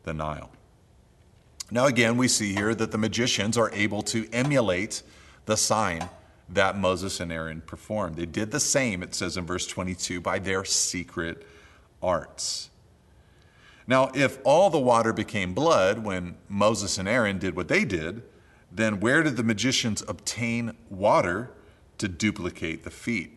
the 0.03 0.13
Nile. 0.13 0.51
Now, 1.71 1.87
again, 1.87 2.19
we 2.19 2.29
see 2.29 2.53
here 2.53 2.75
that 2.75 2.93
the 2.93 2.99
magicians 2.99 3.57
are 3.57 3.73
able 3.73 4.03
to 4.03 4.29
emulate 4.31 5.03
the 5.47 5.57
sign 5.57 6.11
that 6.51 6.77
Moses 6.77 7.19
and 7.19 7.33
Aaron 7.33 7.63
performed. 7.63 8.17
They 8.17 8.27
did 8.27 8.51
the 8.51 8.61
same, 8.61 9.03
it 9.03 9.15
says 9.15 9.39
in 9.39 9.47
verse 9.47 9.67
22, 9.67 10.21
by 10.21 10.39
their 10.39 10.63
secret 10.67 11.47
arts. 12.03 12.69
Now, 13.87 14.11
if 14.15 14.39
all 14.45 14.69
the 14.69 14.79
water 14.79 15.15
became 15.15 15.55
blood 15.55 16.05
when 16.05 16.37
Moses 16.51 16.99
and 16.99 17.09
Aaron 17.09 17.39
did 17.39 17.57
what 17.57 17.69
they 17.69 17.87
did, 17.87 18.23
then 18.71 19.01
where 19.01 19.23
did 19.23 19.39
the 19.39 19.43
magicians 19.43 20.03
obtain 20.07 20.77
water 20.91 21.53
to 21.97 22.07
duplicate 22.07 22.85
the 22.85 22.91
feat? 22.91 23.33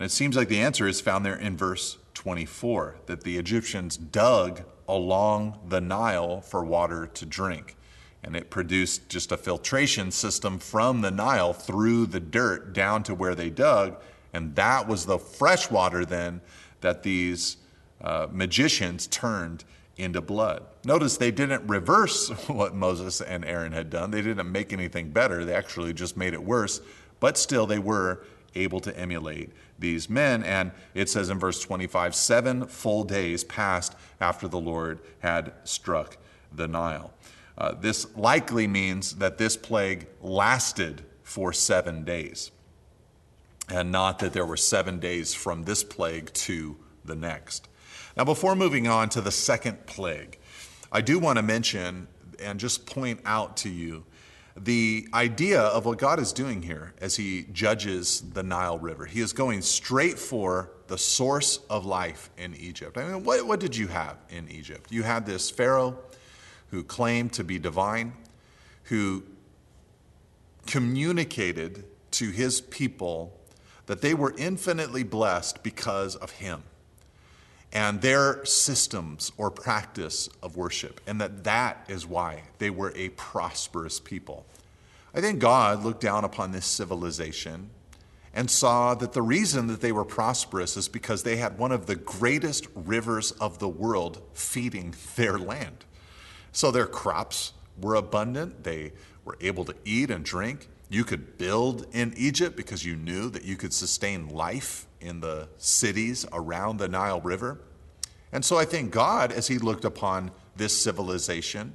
And 0.00 0.06
it 0.06 0.12
seems 0.12 0.34
like 0.34 0.48
the 0.48 0.62
answer 0.62 0.88
is 0.88 1.02
found 1.02 1.26
there 1.26 1.36
in 1.36 1.58
verse 1.58 1.98
24 2.14 2.96
that 3.04 3.22
the 3.22 3.36
Egyptians 3.36 3.98
dug 3.98 4.62
along 4.88 5.58
the 5.68 5.82
Nile 5.82 6.40
for 6.40 6.64
water 6.64 7.06
to 7.12 7.26
drink. 7.26 7.76
And 8.24 8.34
it 8.34 8.48
produced 8.48 9.10
just 9.10 9.30
a 9.30 9.36
filtration 9.36 10.10
system 10.10 10.58
from 10.58 11.02
the 11.02 11.10
Nile 11.10 11.52
through 11.52 12.06
the 12.06 12.18
dirt 12.18 12.72
down 12.72 13.02
to 13.02 13.14
where 13.14 13.34
they 13.34 13.50
dug. 13.50 14.00
And 14.32 14.54
that 14.54 14.88
was 14.88 15.04
the 15.04 15.18
fresh 15.18 15.70
water 15.70 16.06
then 16.06 16.40
that 16.80 17.02
these 17.02 17.58
uh, 18.00 18.26
magicians 18.30 19.06
turned 19.06 19.64
into 19.98 20.22
blood. 20.22 20.64
Notice 20.82 21.18
they 21.18 21.30
didn't 21.30 21.68
reverse 21.68 22.30
what 22.48 22.74
Moses 22.74 23.20
and 23.20 23.44
Aaron 23.44 23.72
had 23.72 23.90
done, 23.90 24.12
they 24.12 24.22
didn't 24.22 24.50
make 24.50 24.72
anything 24.72 25.10
better, 25.10 25.44
they 25.44 25.52
actually 25.52 25.92
just 25.92 26.16
made 26.16 26.32
it 26.32 26.42
worse. 26.42 26.80
But 27.20 27.36
still, 27.36 27.66
they 27.66 27.78
were 27.78 28.24
able 28.54 28.80
to 28.80 28.96
emulate 28.98 29.52
these 29.80 30.08
men. 30.08 30.44
And 30.44 30.70
it 30.94 31.08
says 31.08 31.30
in 31.30 31.38
verse 31.38 31.60
25 31.60 32.14
seven 32.14 32.66
full 32.66 33.04
days 33.04 33.42
passed 33.44 33.96
after 34.20 34.46
the 34.46 34.60
Lord 34.60 35.00
had 35.20 35.52
struck 35.64 36.16
the 36.52 36.68
Nile. 36.68 37.12
Uh, 37.58 37.72
this 37.72 38.14
likely 38.16 38.66
means 38.66 39.16
that 39.16 39.38
this 39.38 39.56
plague 39.56 40.06
lasted 40.22 41.04
for 41.22 41.52
seven 41.52 42.04
days, 42.04 42.50
and 43.68 43.92
not 43.92 44.18
that 44.20 44.32
there 44.32 44.46
were 44.46 44.56
seven 44.56 44.98
days 44.98 45.34
from 45.34 45.64
this 45.64 45.84
plague 45.84 46.32
to 46.32 46.76
the 47.04 47.14
next. 47.14 47.68
Now, 48.16 48.24
before 48.24 48.56
moving 48.56 48.88
on 48.88 49.08
to 49.10 49.20
the 49.20 49.30
second 49.30 49.86
plague, 49.86 50.38
I 50.90 51.02
do 51.02 51.18
want 51.18 51.36
to 51.36 51.42
mention 51.42 52.08
and 52.42 52.58
just 52.58 52.86
point 52.86 53.20
out 53.24 53.58
to 53.58 53.68
you 53.68 54.04
the 54.62 55.08
idea 55.14 55.60
of 55.60 55.86
what 55.86 55.98
God 55.98 56.20
is 56.20 56.32
doing 56.32 56.62
here 56.62 56.92
as 57.00 57.16
He 57.16 57.46
judges 57.52 58.20
the 58.20 58.42
Nile 58.42 58.78
River. 58.78 59.06
He 59.06 59.20
is 59.20 59.32
going 59.32 59.62
straight 59.62 60.18
for 60.18 60.70
the 60.88 60.98
source 60.98 61.58
of 61.70 61.86
life 61.86 62.30
in 62.36 62.54
Egypt. 62.56 62.98
I 62.98 63.04
mean, 63.04 63.24
what, 63.24 63.46
what 63.46 63.60
did 63.60 63.76
you 63.76 63.88
have 63.88 64.16
in 64.28 64.48
Egypt? 64.50 64.90
You 64.92 65.02
had 65.02 65.24
this 65.24 65.50
Pharaoh 65.50 65.98
who 66.70 66.84
claimed 66.84 67.32
to 67.34 67.44
be 67.44 67.58
divine, 67.58 68.12
who 68.84 69.22
communicated 70.66 71.84
to 72.12 72.30
his 72.30 72.60
people 72.60 73.36
that 73.86 74.02
they 74.02 74.14
were 74.14 74.34
infinitely 74.36 75.02
blessed 75.02 75.62
because 75.62 76.16
of 76.16 76.32
him 76.32 76.62
and 77.72 78.00
their 78.00 78.44
systems 78.44 79.30
or 79.36 79.50
practice 79.50 80.28
of 80.42 80.56
worship, 80.56 81.00
and 81.06 81.20
that 81.20 81.44
that 81.44 81.84
is 81.88 82.06
why 82.06 82.42
they 82.58 82.70
were 82.70 82.92
a 82.96 83.10
prosperous 83.10 84.00
people. 84.00 84.44
I 85.14 85.20
think 85.20 85.38
God 85.38 85.84
looked 85.84 86.00
down 86.00 86.24
upon 86.24 86.52
this 86.52 86.66
civilization 86.66 87.70
and 88.32 88.50
saw 88.50 88.94
that 88.94 89.12
the 89.12 89.22
reason 89.22 89.66
that 89.68 89.80
they 89.80 89.92
were 89.92 90.04
prosperous 90.04 90.76
is 90.76 90.88
because 90.88 91.22
they 91.22 91.36
had 91.36 91.58
one 91.58 91.72
of 91.72 91.86
the 91.86 91.96
greatest 91.96 92.66
rivers 92.74 93.32
of 93.32 93.58
the 93.58 93.68
world 93.68 94.22
feeding 94.34 94.94
their 95.16 95.38
land. 95.38 95.84
So 96.52 96.70
their 96.70 96.86
crops 96.86 97.52
were 97.80 97.94
abundant, 97.94 98.62
they 98.64 98.92
were 99.24 99.36
able 99.40 99.64
to 99.64 99.74
eat 99.84 100.10
and 100.10 100.24
drink. 100.24 100.68
You 100.90 101.04
could 101.04 101.38
build 101.38 101.86
in 101.92 102.12
Egypt 102.16 102.56
because 102.56 102.84
you 102.84 102.96
knew 102.96 103.30
that 103.30 103.44
you 103.44 103.56
could 103.56 103.72
sustain 103.72 104.28
life 104.28 104.88
in 105.00 105.20
the 105.20 105.48
cities 105.56 106.26
around 106.32 106.78
the 106.78 106.88
Nile 106.88 107.20
River. 107.20 107.60
And 108.32 108.44
so 108.44 108.58
I 108.58 108.64
think 108.64 108.90
God, 108.90 109.30
as 109.30 109.46
He 109.46 109.58
looked 109.58 109.84
upon 109.84 110.32
this 110.56 110.76
civilization, 110.76 111.74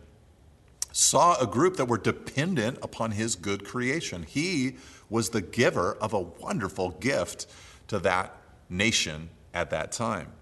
saw 0.92 1.40
a 1.40 1.48
group 1.48 1.78
that 1.78 1.86
were 1.86 1.98
dependent 1.98 2.78
upon 2.82 3.12
His 3.12 3.36
good 3.36 3.66
creation. 3.66 4.24
He 4.24 4.76
was 5.10 5.30
the 5.30 5.42
giver 5.42 5.94
of 5.94 6.12
a 6.12 6.20
wonderful 6.20 6.92
gift 6.92 7.48
to 7.88 8.00
that 8.00 8.36
nation 8.70 9.30
at 9.54 9.70
that 9.70 9.94
time. 9.94 10.34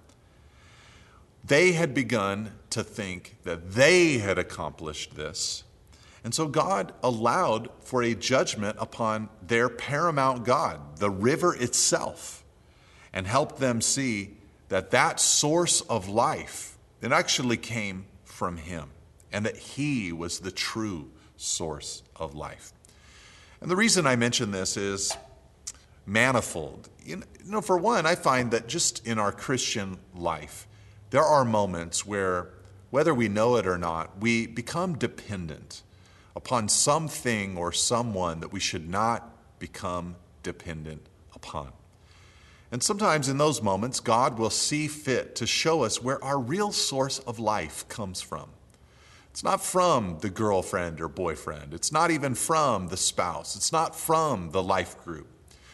They 1.45 1.73
had 1.73 1.93
begun 1.93 2.53
to 2.71 2.83
think 2.83 3.37
that 3.43 3.73
they 3.73 4.17
had 4.17 4.39
accomplished 4.39 5.15
this. 5.15 5.63
And 6.23 6.33
so 6.33 6.47
God 6.47 6.93
allowed 7.03 7.69
for 7.81 8.01
a 8.01 8.15
judgment 8.15 8.77
upon 8.79 9.29
their 9.45 9.67
paramount 9.67 10.45
God, 10.45 10.97
the 10.97 11.09
river 11.09 11.53
itself 11.55 12.43
and 13.11 13.27
helped 13.27 13.59
them 13.59 13.81
see 13.81 14.37
that 14.69 14.91
that 14.91 15.19
source 15.19 15.81
of 15.81 16.09
life 16.09 16.73
it 17.01 17.11
actually 17.11 17.57
came 17.57 18.05
from 18.23 18.55
him 18.55 18.89
and 19.31 19.45
that 19.45 19.57
he 19.57 20.13
was 20.13 20.39
the 20.39 20.51
true 20.51 21.11
source 21.35 22.01
of 22.15 22.33
life. 22.33 22.71
And 23.61 23.69
the 23.69 23.75
reason 23.75 24.07
i 24.07 24.15
mention 24.15 24.51
this 24.51 24.77
is 24.77 25.15
manifold. 26.05 26.89
You 27.05 27.23
know 27.45 27.61
for 27.61 27.77
one 27.77 28.05
i 28.05 28.15
find 28.15 28.51
that 28.51 28.67
just 28.67 29.05
in 29.05 29.19
our 29.19 29.31
christian 29.31 29.97
life 30.15 30.67
there 31.09 31.23
are 31.23 31.43
moments 31.43 32.05
where 32.05 32.49
whether 32.89 33.13
we 33.13 33.27
know 33.27 33.57
it 33.57 33.67
or 33.67 33.77
not 33.77 34.19
we 34.21 34.47
become 34.47 34.97
dependent 34.97 35.82
upon 36.35 36.67
something 36.69 37.57
or 37.57 37.71
someone 37.71 38.39
that 38.39 38.51
we 38.51 38.59
should 38.59 38.89
not 38.89 39.59
become 39.59 40.15
dependent 40.41 41.05
upon 41.35 41.71
and 42.73 42.81
sometimes 42.81 43.29
in 43.29 43.37
those 43.37 43.61
moments, 43.61 43.99
God 43.99 44.39
will 44.39 44.49
see 44.49 44.87
fit 44.87 45.35
to 45.35 45.45
show 45.45 45.83
us 45.83 46.01
where 46.01 46.21
our 46.23 46.39
real 46.39 46.71
source 46.71 47.19
of 47.19 47.37
life 47.37 47.87
comes 47.87 48.19
from. 48.19 48.49
It's 49.29 49.43
not 49.43 49.63
from 49.63 50.17
the 50.21 50.31
girlfriend 50.31 50.99
or 50.99 51.07
boyfriend. 51.07 51.75
It's 51.75 51.91
not 51.91 52.09
even 52.09 52.33
from 52.33 52.87
the 52.87 52.97
spouse. 52.97 53.55
It's 53.55 53.71
not 53.71 53.95
from 53.95 54.49
the 54.49 54.63
life 54.63 54.97
group. 55.03 55.27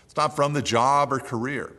It's 0.04 0.18
not 0.18 0.36
from 0.36 0.52
the 0.52 0.62
job 0.62 1.14
or 1.14 1.20
career. 1.20 1.72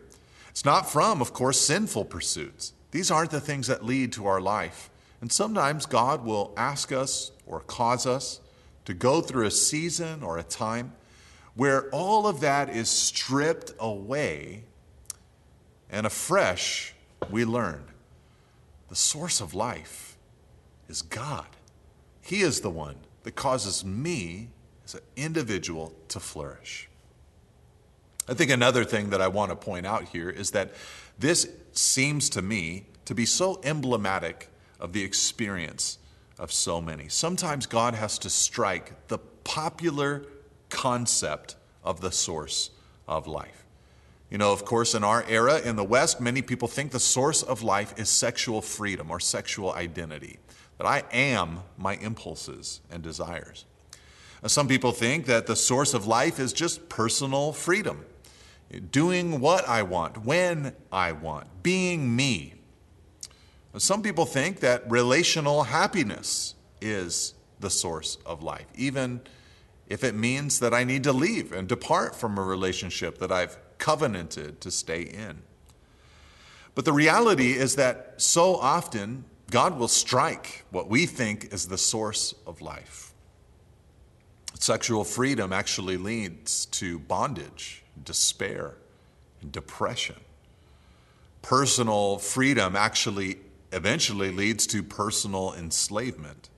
It's 0.48 0.64
not 0.64 0.90
from, 0.90 1.20
of 1.20 1.34
course, 1.34 1.60
sinful 1.60 2.06
pursuits. 2.06 2.72
These 2.90 3.10
aren't 3.10 3.30
the 3.30 3.42
things 3.42 3.66
that 3.66 3.84
lead 3.84 4.14
to 4.14 4.26
our 4.26 4.40
life. 4.40 4.88
And 5.20 5.30
sometimes 5.30 5.84
God 5.84 6.24
will 6.24 6.54
ask 6.56 6.92
us 6.92 7.30
or 7.44 7.60
cause 7.60 8.06
us 8.06 8.40
to 8.84 8.94
go 8.94 9.20
through 9.20 9.46
a 9.46 9.50
season 9.50 10.22
or 10.22 10.38
a 10.38 10.42
time 10.42 10.92
where 11.54 11.90
all 11.90 12.26
of 12.26 12.40
that 12.40 12.70
is 12.70 12.88
stripped 12.88 13.72
away 13.78 14.64
and 15.90 16.06
afresh, 16.06 16.94
we 17.30 17.44
learn 17.44 17.84
the 18.88 18.96
source 18.96 19.40
of 19.40 19.54
life 19.54 20.16
is 20.88 21.02
God. 21.02 21.46
He 22.20 22.40
is 22.40 22.60
the 22.60 22.70
one 22.70 22.96
that 23.22 23.36
causes 23.36 23.84
me 23.84 24.48
as 24.84 24.94
an 24.94 25.00
individual 25.16 25.94
to 26.08 26.18
flourish. 26.18 26.88
I 28.28 28.34
think 28.34 28.50
another 28.50 28.84
thing 28.84 29.10
that 29.10 29.20
I 29.20 29.28
want 29.28 29.50
to 29.50 29.56
point 29.56 29.86
out 29.86 30.08
here 30.08 30.28
is 30.28 30.50
that 30.50 30.72
this 31.18 31.48
seems 31.72 32.28
to 32.30 32.42
me 32.42 32.86
to 33.04 33.14
be 33.14 33.26
so 33.26 33.60
emblematic 33.62 34.48
of 34.80 34.92
the 34.92 35.02
experience 35.02 35.98
of 36.40 36.50
so 36.50 36.80
many. 36.80 37.08
Sometimes 37.08 37.66
God 37.66 37.94
has 37.94 38.18
to 38.18 38.30
strike 38.30 39.08
the 39.08 39.18
popular 39.18 40.24
concept 40.70 41.56
of 41.84 42.00
the 42.00 42.10
source 42.10 42.70
of 43.06 43.26
life. 43.26 43.64
You 44.30 44.38
know, 44.38 44.52
of 44.52 44.64
course, 44.64 44.94
in 44.94 45.04
our 45.04 45.24
era 45.28 45.60
in 45.60 45.76
the 45.76 45.84
West, 45.84 46.20
many 46.20 46.40
people 46.40 46.68
think 46.68 46.92
the 46.92 47.00
source 47.00 47.42
of 47.42 47.62
life 47.62 47.98
is 47.98 48.08
sexual 48.08 48.62
freedom 48.62 49.10
or 49.10 49.20
sexual 49.20 49.72
identity, 49.72 50.38
that 50.78 50.86
I 50.86 51.02
am 51.12 51.60
my 51.76 51.96
impulses 51.96 52.80
and 52.90 53.02
desires. 53.02 53.66
Some 54.46 54.68
people 54.68 54.92
think 54.92 55.26
that 55.26 55.46
the 55.46 55.56
source 55.56 55.92
of 55.92 56.06
life 56.06 56.38
is 56.38 56.52
just 56.52 56.88
personal 56.88 57.52
freedom, 57.52 58.06
doing 58.90 59.40
what 59.40 59.68
I 59.68 59.82
want, 59.82 60.24
when 60.24 60.74
I 60.90 61.12
want, 61.12 61.62
being 61.62 62.16
me. 62.16 62.54
Some 63.78 64.02
people 64.02 64.26
think 64.26 64.60
that 64.60 64.90
relational 64.90 65.62
happiness 65.64 66.54
is 66.80 67.34
the 67.60 67.70
source 67.70 68.18
of 68.26 68.42
life, 68.42 68.66
even 68.74 69.20
if 69.88 70.02
it 70.02 70.14
means 70.14 70.60
that 70.60 70.74
I 70.74 70.84
need 70.84 71.04
to 71.04 71.12
leave 71.12 71.52
and 71.52 71.68
depart 71.68 72.16
from 72.16 72.36
a 72.36 72.42
relationship 72.42 73.18
that 73.18 73.30
I've 73.30 73.56
covenanted 73.78 74.60
to 74.60 74.70
stay 74.70 75.02
in. 75.02 75.42
But 76.74 76.84
the 76.84 76.92
reality 76.92 77.52
is 77.52 77.76
that 77.76 78.14
so 78.16 78.56
often 78.56 79.24
God 79.50 79.78
will 79.78 79.88
strike 79.88 80.64
what 80.70 80.88
we 80.88 81.06
think 81.06 81.52
is 81.52 81.68
the 81.68 81.78
source 81.78 82.34
of 82.46 82.60
life. 82.60 83.12
Sexual 84.54 85.04
freedom 85.04 85.52
actually 85.52 85.96
leads 85.96 86.66
to 86.66 86.98
bondage, 86.98 87.82
despair, 88.04 88.74
and 89.40 89.50
depression. 89.50 90.16
Personal 91.42 92.18
freedom 92.18 92.76
actually 92.76 93.38
eventually 93.72 94.30
leads 94.30 94.66
to 94.68 94.82
personal 94.82 95.54
enslavement. 95.54 96.48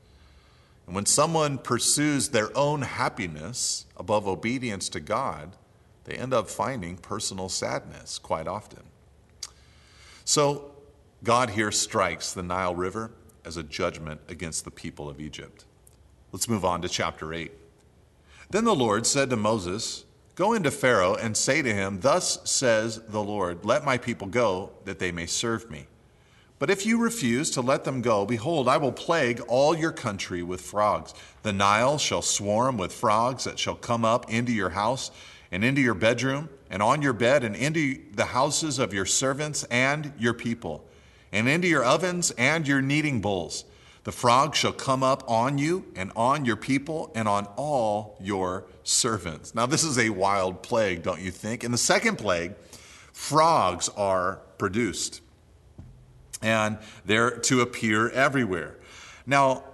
And 0.86 0.95
when 0.95 1.07
someone 1.07 1.59
pursues 1.59 2.28
their 2.28 2.57
own 2.57 2.82
happiness 2.82 3.86
above 3.97 4.26
obedience 4.26 4.89
to 4.91 5.01
God, 5.01 5.57
they 6.05 6.14
end 6.14 6.34
up 6.34 6.49
finding 6.49 6.97
personal 6.97 7.49
sadness 7.49 8.18
quite 8.18 8.49
often. 8.49 8.82
So, 10.24 10.72
God 11.22 11.51
here 11.51 11.70
strikes 11.70 12.32
the 12.32 12.43
Nile 12.43 12.74
River 12.74 13.12
as 13.45 13.57
a 13.57 13.62
judgment 13.62 14.20
against 14.28 14.64
the 14.64 14.70
people 14.70 15.09
of 15.09 15.20
Egypt. 15.20 15.64
Let's 16.32 16.49
move 16.49 16.64
on 16.64 16.82
to 16.82 16.89
chapter 16.89 17.32
8. 17.32 17.53
Then 18.51 18.64
the 18.64 18.74
Lord 18.74 19.07
said 19.07 19.30
to 19.30 19.36
Moses, 19.36 20.05
Go 20.34 20.55
into 20.55 20.70
Pharaoh 20.70 21.14
and 21.14 21.36
say 21.36 21.62
to 21.62 21.72
him, 21.72 22.01
Thus 22.01 22.39
says 22.51 23.01
the 23.09 23.22
Lord, 23.22 23.64
Let 23.64 23.84
my 23.84 23.99
people 23.99 24.26
go, 24.26 24.70
that 24.84 24.99
they 24.99 25.12
may 25.12 25.26
serve 25.26 25.70
me. 25.70 25.86
But 26.62 26.70
if 26.70 26.86
you 26.86 26.98
refuse 26.98 27.50
to 27.50 27.60
let 27.60 27.82
them 27.82 28.02
go, 28.02 28.24
behold, 28.24 28.68
I 28.68 28.76
will 28.76 28.92
plague 28.92 29.40
all 29.48 29.76
your 29.76 29.90
country 29.90 30.44
with 30.44 30.60
frogs. 30.60 31.12
The 31.42 31.52
Nile 31.52 31.98
shall 31.98 32.22
swarm 32.22 32.76
with 32.76 32.92
frogs 32.92 33.42
that 33.42 33.58
shall 33.58 33.74
come 33.74 34.04
up 34.04 34.30
into 34.30 34.52
your 34.52 34.68
house 34.70 35.10
and 35.50 35.64
into 35.64 35.80
your 35.80 35.94
bedroom, 35.94 36.48
and 36.70 36.80
on 36.80 37.02
your 37.02 37.14
bed, 37.14 37.42
and 37.42 37.56
into 37.56 37.98
the 38.14 38.26
houses 38.26 38.78
of 38.78 38.94
your 38.94 39.06
servants 39.06 39.64
and 39.72 40.12
your 40.16 40.34
people, 40.34 40.84
and 41.32 41.48
into 41.48 41.66
your 41.66 41.82
ovens 41.82 42.30
and 42.38 42.68
your 42.68 42.80
kneading 42.80 43.20
bowls. 43.20 43.64
The 44.04 44.12
frog 44.12 44.54
shall 44.54 44.72
come 44.72 45.02
up 45.02 45.28
on 45.28 45.58
you 45.58 45.84
and 45.96 46.12
on 46.14 46.44
your 46.44 46.54
people 46.54 47.10
and 47.16 47.26
on 47.26 47.46
all 47.56 48.16
your 48.20 48.66
servants. 48.84 49.52
Now, 49.52 49.66
this 49.66 49.82
is 49.82 49.98
a 49.98 50.10
wild 50.10 50.62
plague, 50.62 51.02
don't 51.02 51.20
you 51.20 51.32
think? 51.32 51.64
In 51.64 51.72
the 51.72 51.76
second 51.76 52.18
plague, 52.18 52.54
frogs 53.12 53.88
are 53.96 54.42
produced 54.58 55.22
and 56.43 56.78
they're 57.05 57.38
to 57.38 57.61
appear 57.61 58.09
everywhere. 58.11 58.76
Now, 59.26 59.64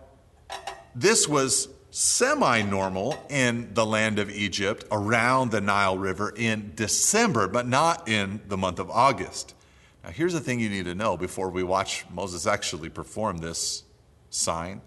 this 0.94 1.28
was 1.28 1.68
semi 1.90 2.62
normal 2.62 3.16
in 3.28 3.72
the 3.74 3.86
land 3.86 4.18
of 4.18 4.30
Egypt 4.30 4.84
around 4.92 5.50
the 5.50 5.60
Nile 5.60 5.98
River 5.98 6.32
in 6.36 6.72
December, 6.74 7.48
but 7.48 7.66
not 7.66 8.08
in 8.08 8.40
the 8.48 8.56
month 8.56 8.78
of 8.78 8.90
August. 8.90 9.54
Now, 10.04 10.10
here's 10.10 10.32
the 10.32 10.40
thing 10.40 10.60
you 10.60 10.68
need 10.68 10.84
to 10.84 10.94
know 10.94 11.16
before 11.16 11.50
we 11.50 11.62
watch 11.62 12.04
Moses 12.10 12.46
actually 12.46 12.88
perform 12.88 13.38
this 13.38 13.84
sign. 14.30 14.80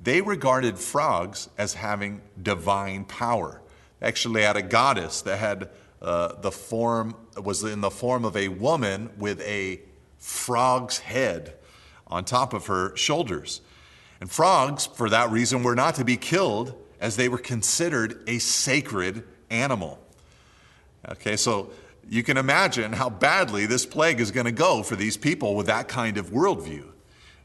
They 0.00 0.20
regarded 0.20 0.78
frogs 0.78 1.48
as 1.58 1.74
having 1.74 2.22
divine 2.40 3.04
power. 3.04 3.60
They 4.00 4.06
actually 4.06 4.42
had 4.42 4.56
a 4.56 4.62
goddess 4.62 5.22
that 5.22 5.38
had 5.38 5.70
uh, 6.00 6.40
the 6.40 6.52
form 6.52 7.16
was 7.36 7.64
in 7.64 7.80
the 7.80 7.90
form 7.90 8.24
of 8.24 8.36
a 8.36 8.48
woman 8.48 9.10
with 9.18 9.40
a 9.40 9.80
frog's 10.18 10.98
head 10.98 11.54
on 12.06 12.24
top 12.24 12.52
of 12.52 12.66
her 12.66 12.96
shoulders. 12.96 13.60
And 14.20 14.30
frogs, 14.30 14.86
for 14.86 15.08
that 15.10 15.30
reason, 15.30 15.62
were 15.62 15.74
not 15.74 15.94
to 15.96 16.04
be 16.04 16.16
killed 16.16 16.74
as 17.00 17.16
they 17.16 17.28
were 17.28 17.38
considered 17.38 18.22
a 18.26 18.38
sacred 18.38 19.24
animal. 19.50 19.98
Okay, 21.08 21.36
so 21.36 21.70
you 22.08 22.22
can 22.22 22.36
imagine 22.36 22.92
how 22.92 23.10
badly 23.10 23.66
this 23.66 23.86
plague 23.86 24.20
is 24.20 24.30
going 24.30 24.46
to 24.46 24.52
go 24.52 24.82
for 24.82 24.96
these 24.96 25.16
people 25.16 25.54
with 25.54 25.66
that 25.66 25.88
kind 25.88 26.18
of 26.18 26.30
worldview. 26.30 26.84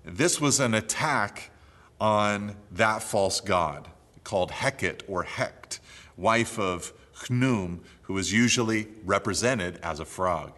This 0.06 0.42
was 0.42 0.60
an 0.60 0.74
attack 0.74 1.52
on 2.00 2.56
that 2.72 3.04
false 3.04 3.40
god 3.40 3.88
called 4.24 4.52
Heket 4.52 5.02
or 5.08 5.24
Hecht, 5.24 5.80
wife 6.18 6.58
of 6.58 6.92
Khnum, 7.16 7.80
who 8.04 8.18
is 8.18 8.34
usually 8.34 8.88
represented 9.06 9.80
as 9.84 10.00
a 10.00 10.06
frog. 10.06 10.54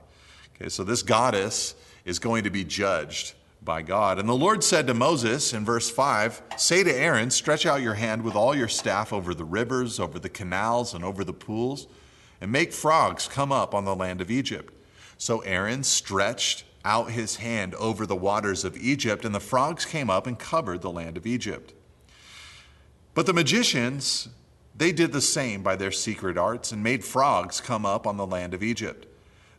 Okay, 0.56 0.70
so 0.70 0.84
this 0.84 1.04
goddess 1.04 1.76
is 2.06 2.20
going 2.20 2.44
to 2.44 2.50
be 2.50 2.64
judged 2.64 3.34
by 3.64 3.82
God. 3.82 4.20
And 4.20 4.30
the 4.30 4.34
Lord 4.34 4.64
said 4.64 4.88
to 4.88 4.94
Moses 4.94 5.52
in 5.52 5.66
verse 5.66 5.90
5 5.90 6.42
Say 6.58 6.84
to 6.84 6.96
Aaron, 6.96 7.32
stretch 7.32 7.66
out 7.66 7.82
your 7.82 7.96
hand 7.96 8.24
with 8.24 8.36
all 8.36 8.56
your 8.56 8.68
staff 8.68 9.12
over 9.12 9.34
the 9.34 9.44
rivers, 9.44 10.00
over 10.00 10.20
the 10.20 10.30
canals, 10.30 10.94
and 10.94 11.04
over 11.04 11.24
the 11.24 11.34
pools, 11.34 11.88
and 12.40 12.52
make 12.52 12.72
frogs 12.72 13.28
come 13.28 13.52
up 13.52 13.74
on 13.74 13.84
the 13.84 13.96
land 13.96 14.22
of 14.22 14.30
Egypt. 14.30 14.74
So 15.18 15.40
Aaron 15.40 15.84
stretched 15.84 16.64
out 16.84 17.10
his 17.10 17.38
hand 17.38 17.74
over 17.76 18.06
the 18.06 18.16
waters 18.16 18.64
of 18.64 18.78
Egypt, 18.78 19.26
and 19.26 19.34
the 19.34 19.40
frogs 19.40 19.86
came 19.86 20.10
up 20.10 20.28
and 20.28 20.38
covered 20.38 20.82
the 20.82 20.92
land 20.92 21.18
of 21.18 21.26
Egypt. 21.26 21.74
But 23.16 23.26
the 23.26 23.34
magicians, 23.34 24.28
they 24.76 24.92
did 24.92 25.12
the 25.12 25.22
same 25.22 25.64
by 25.64 25.78
their 25.78 25.92
secret 25.92 26.38
arts 26.38 26.72
and 26.72 26.84
made 26.84 27.04
frogs 27.04 27.60
come 27.60 27.86
up 27.86 28.06
on 28.06 28.18
the 28.18 28.28
land 28.28 28.54
of 28.54 28.62
Egypt. 28.62 29.08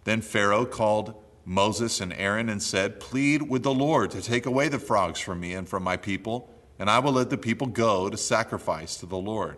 Then 0.05 0.21
Pharaoh 0.21 0.67
called 0.67 1.21
Moses 1.49 2.01
and 2.01 2.13
Aaron 2.13 2.49
and 2.49 2.61
said, 2.61 2.99
Plead 2.99 3.43
with 3.49 3.63
the 3.63 3.73
Lord 3.73 4.11
to 4.11 4.21
take 4.21 4.47
away 4.47 4.69
the 4.69 4.81
frogs 4.81 5.21
from 5.21 5.39
me 5.39 5.55
and 5.55 5.69
from 5.69 5.85
my 5.85 5.97
people, 5.97 6.53
and 6.77 6.91
I 6.91 6.99
will 6.99 7.13
let 7.13 7.31
the 7.31 7.39
people 7.39 7.69
go 7.69 8.11
to 8.11 8.17
sacrifice 8.17 8.97
to 8.97 9.07
the 9.07 9.17
Lord. 9.17 9.57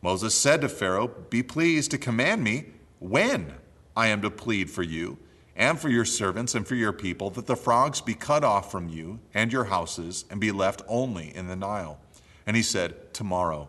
Moses 0.00 0.34
said 0.34 0.62
to 0.62 0.68
Pharaoh, 0.70 1.08
Be 1.08 1.42
pleased 1.42 1.90
to 1.90 1.98
command 1.98 2.42
me 2.42 2.68
when 3.00 3.52
I 3.94 4.06
am 4.06 4.22
to 4.22 4.30
plead 4.30 4.70
for 4.70 4.82
you 4.82 5.18
and 5.54 5.78
for 5.78 5.90
your 5.90 6.06
servants 6.06 6.54
and 6.54 6.66
for 6.66 6.74
your 6.74 6.92
people, 6.92 7.28
that 7.30 7.46
the 7.46 7.54
frogs 7.54 8.00
be 8.00 8.14
cut 8.14 8.42
off 8.42 8.72
from 8.72 8.88
you 8.88 9.20
and 9.34 9.52
your 9.52 9.64
houses 9.64 10.24
and 10.30 10.40
be 10.40 10.52
left 10.52 10.80
only 10.88 11.36
in 11.36 11.48
the 11.48 11.56
Nile. 11.56 11.98
And 12.46 12.56
he 12.56 12.62
said, 12.62 13.12
Tomorrow. 13.12 13.68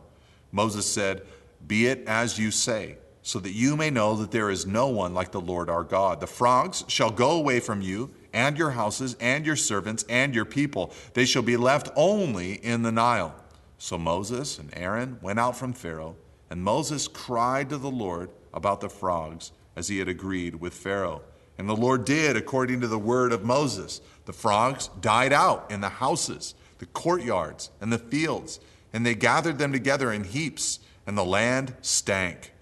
Moses 0.53 0.85
said, 0.85 1.23
Be 1.67 1.87
it 1.87 2.05
as 2.07 2.39
you 2.39 2.49
say 2.49 2.97
so 3.27 3.39
that 3.39 3.51
you 3.51 3.75
may 3.75 3.89
know 3.89 4.15
that 4.15 4.31
there 4.31 4.49
is 4.49 4.65
no 4.65 4.87
one 4.87 5.13
like 5.13 5.33
the 5.33 5.41
Lord 5.41 5.69
our 5.69 5.83
God. 5.83 6.21
The 6.21 6.27
frogs 6.27 6.85
shall 6.87 7.11
go 7.11 7.31
away 7.31 7.59
from 7.59 7.81
you, 7.81 8.09
and 8.31 8.57
your 8.57 8.69
houses, 8.69 9.17
and 9.19 9.45
your 9.45 9.57
servants, 9.57 10.05
and 10.07 10.33
your 10.33 10.45
people. 10.45 10.93
They 11.13 11.25
shall 11.25 11.41
be 11.41 11.57
left 11.57 11.89
only 11.97 12.53
in 12.53 12.83
the 12.83 12.91
Nile. 12.93 13.35
So 13.77 13.97
Moses 13.97 14.57
and 14.57 14.69
Aaron 14.71 15.19
went 15.21 15.39
out 15.39 15.57
from 15.57 15.73
Pharaoh, 15.73 16.15
and 16.49 16.63
Moses 16.63 17.09
cried 17.09 17.67
to 17.67 17.77
the 17.77 17.91
Lord 17.91 18.29
about 18.53 18.79
the 18.79 18.87
frogs, 18.87 19.51
as 19.75 19.89
he 19.89 19.99
had 19.99 20.07
agreed 20.07 20.55
with 20.55 20.73
Pharaoh. 20.73 21.21
And 21.57 21.67
the 21.67 21.75
Lord 21.75 22.05
did 22.05 22.37
according 22.37 22.79
to 22.79 22.87
the 22.87 22.97
word 22.97 23.33
of 23.33 23.43
Moses. 23.43 23.99
The 24.23 24.31
frogs 24.31 24.89
died 25.01 25.33
out 25.33 25.69
in 25.69 25.81
the 25.81 25.89
houses, 25.89 26.55
the 26.77 26.85
courtyards, 26.85 27.71
and 27.81 27.91
the 27.91 27.99
fields, 27.99 28.61
and 28.93 29.05
they 29.05 29.15
gathered 29.15 29.57
them 29.57 29.73
together 29.73 30.13
in 30.13 30.23
heaps, 30.23 30.79
and 31.05 31.17
the 31.17 31.25
land 31.25 31.75
stank. 31.81 32.53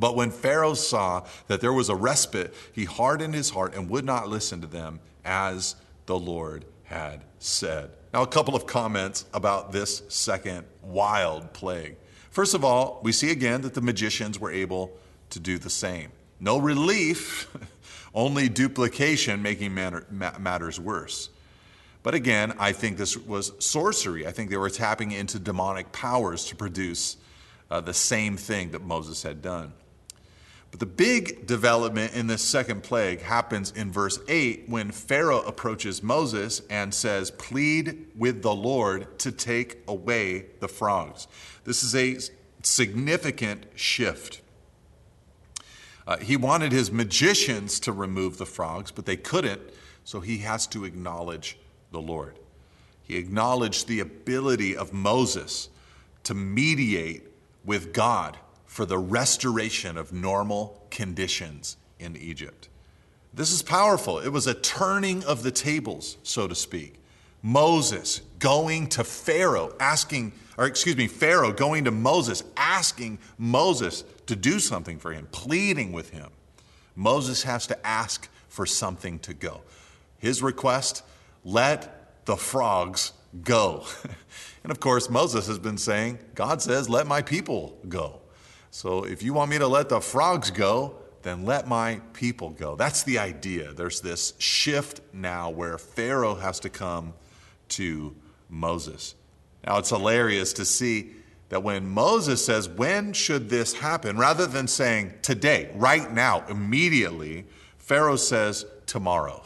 But 0.00 0.16
when 0.16 0.30
Pharaoh 0.30 0.72
saw 0.72 1.26
that 1.46 1.60
there 1.60 1.74
was 1.74 1.90
a 1.90 1.94
respite, 1.94 2.54
he 2.72 2.84
hardened 2.84 3.34
his 3.34 3.50
heart 3.50 3.74
and 3.74 3.90
would 3.90 4.06
not 4.06 4.28
listen 4.28 4.62
to 4.62 4.66
them 4.66 4.98
as 5.26 5.76
the 6.06 6.18
Lord 6.18 6.64
had 6.84 7.20
said. 7.38 7.90
Now, 8.14 8.22
a 8.22 8.26
couple 8.26 8.56
of 8.56 8.66
comments 8.66 9.26
about 9.34 9.72
this 9.72 10.02
second 10.08 10.64
wild 10.82 11.52
plague. 11.52 11.96
First 12.30 12.54
of 12.54 12.64
all, 12.64 13.00
we 13.04 13.12
see 13.12 13.30
again 13.30 13.60
that 13.60 13.74
the 13.74 13.82
magicians 13.82 14.40
were 14.40 14.50
able 14.50 14.90
to 15.30 15.38
do 15.38 15.58
the 15.58 15.70
same. 15.70 16.10
No 16.40 16.58
relief, 16.58 17.54
only 18.14 18.48
duplication 18.48 19.42
making 19.42 19.74
matters 19.74 20.80
worse. 20.80 21.28
But 22.02 22.14
again, 22.14 22.54
I 22.58 22.72
think 22.72 22.96
this 22.96 23.18
was 23.18 23.52
sorcery. 23.58 24.26
I 24.26 24.32
think 24.32 24.48
they 24.48 24.56
were 24.56 24.70
tapping 24.70 25.12
into 25.12 25.38
demonic 25.38 25.92
powers 25.92 26.46
to 26.46 26.56
produce 26.56 27.18
uh, 27.70 27.82
the 27.82 27.92
same 27.92 28.38
thing 28.38 28.70
that 28.70 28.82
Moses 28.82 29.22
had 29.22 29.42
done. 29.42 29.74
But 30.70 30.80
the 30.80 30.86
big 30.86 31.46
development 31.46 32.14
in 32.14 32.28
this 32.28 32.42
second 32.42 32.82
plague 32.82 33.22
happens 33.22 33.72
in 33.72 33.90
verse 33.90 34.20
8 34.28 34.64
when 34.68 34.92
Pharaoh 34.92 35.42
approaches 35.42 36.02
Moses 36.02 36.62
and 36.70 36.94
says, 36.94 37.32
Plead 37.32 38.06
with 38.14 38.42
the 38.42 38.54
Lord 38.54 39.18
to 39.20 39.32
take 39.32 39.78
away 39.88 40.46
the 40.60 40.68
frogs. 40.68 41.26
This 41.64 41.82
is 41.82 41.94
a 41.96 42.18
significant 42.62 43.66
shift. 43.74 44.42
Uh, 46.06 46.18
he 46.18 46.36
wanted 46.36 46.72
his 46.72 46.90
magicians 46.92 47.80
to 47.80 47.92
remove 47.92 48.38
the 48.38 48.46
frogs, 48.46 48.90
but 48.90 49.06
they 49.06 49.16
couldn't, 49.16 49.60
so 50.04 50.20
he 50.20 50.38
has 50.38 50.66
to 50.68 50.84
acknowledge 50.84 51.58
the 51.90 52.00
Lord. 52.00 52.38
He 53.02 53.16
acknowledged 53.16 53.88
the 53.88 54.00
ability 54.00 54.76
of 54.76 54.92
Moses 54.92 55.68
to 56.24 56.34
mediate 56.34 57.26
with 57.64 57.92
God 57.92 58.38
for 58.70 58.86
the 58.86 58.96
restoration 58.96 59.96
of 59.96 60.12
normal 60.12 60.80
conditions 60.92 61.76
in 61.98 62.16
Egypt. 62.16 62.68
This 63.34 63.50
is 63.50 63.62
powerful. 63.62 64.20
It 64.20 64.28
was 64.28 64.46
a 64.46 64.54
turning 64.54 65.24
of 65.24 65.42
the 65.42 65.50
tables, 65.50 66.18
so 66.22 66.46
to 66.46 66.54
speak. 66.54 66.94
Moses 67.42 68.20
going 68.38 68.86
to 68.90 69.02
Pharaoh, 69.02 69.74
asking, 69.80 70.30
or 70.56 70.66
excuse 70.66 70.96
me, 70.96 71.08
Pharaoh 71.08 71.52
going 71.52 71.82
to 71.86 71.90
Moses, 71.90 72.44
asking 72.56 73.18
Moses 73.38 74.04
to 74.26 74.36
do 74.36 74.60
something 74.60 75.00
for 75.00 75.12
him, 75.12 75.26
pleading 75.32 75.90
with 75.90 76.10
him. 76.10 76.30
Moses 76.94 77.42
has 77.42 77.66
to 77.66 77.86
ask 77.86 78.28
for 78.48 78.66
something 78.66 79.18
to 79.18 79.34
go. 79.34 79.62
His 80.18 80.44
request, 80.44 81.02
let 81.44 82.24
the 82.24 82.36
frogs 82.36 83.14
go. 83.42 83.84
and 84.62 84.70
of 84.70 84.78
course, 84.78 85.10
Moses 85.10 85.48
has 85.48 85.58
been 85.58 85.76
saying, 85.76 86.20
God 86.36 86.62
says, 86.62 86.88
let 86.88 87.08
my 87.08 87.20
people 87.20 87.76
go. 87.88 88.19
So 88.70 89.04
if 89.04 89.22
you 89.22 89.34
want 89.34 89.50
me 89.50 89.58
to 89.58 89.66
let 89.66 89.88
the 89.88 90.00
frogs 90.00 90.50
go, 90.50 90.94
then 91.22 91.44
let 91.44 91.68
my 91.68 92.00
people 92.12 92.50
go. 92.50 92.76
That's 92.76 93.02
the 93.02 93.18
idea. 93.18 93.72
There's 93.72 94.00
this 94.00 94.32
shift 94.38 95.00
now 95.12 95.50
where 95.50 95.76
Pharaoh 95.76 96.36
has 96.36 96.60
to 96.60 96.70
come 96.70 97.12
to 97.70 98.14
Moses. 98.48 99.14
Now 99.66 99.78
it's 99.78 99.90
hilarious 99.90 100.52
to 100.54 100.64
see 100.64 101.10
that 101.50 101.62
when 101.62 101.88
Moses 101.88 102.44
says, 102.44 102.68
When 102.68 103.12
should 103.12 103.50
this 103.50 103.74
happen? 103.74 104.16
rather 104.16 104.46
than 104.46 104.66
saying 104.66 105.12
today, 105.20 105.70
right 105.74 106.10
now, 106.10 106.44
immediately, 106.48 107.44
Pharaoh 107.78 108.16
says, 108.16 108.64
Tomorrow. 108.86 109.42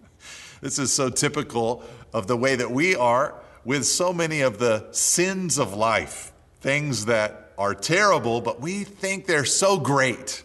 this 0.60 0.78
is 0.78 0.92
so 0.92 1.08
typical 1.08 1.82
of 2.12 2.26
the 2.26 2.36
way 2.36 2.56
that 2.56 2.70
we 2.70 2.94
are 2.94 3.34
with 3.64 3.86
so 3.86 4.12
many 4.12 4.40
of 4.40 4.58
the 4.58 4.86
sins 4.92 5.58
of 5.58 5.74
life, 5.74 6.32
things 6.60 7.06
that 7.06 7.47
are 7.58 7.74
terrible, 7.74 8.40
but 8.40 8.60
we 8.60 8.84
think 8.84 9.26
they're 9.26 9.44
so 9.44 9.78
great. 9.78 10.44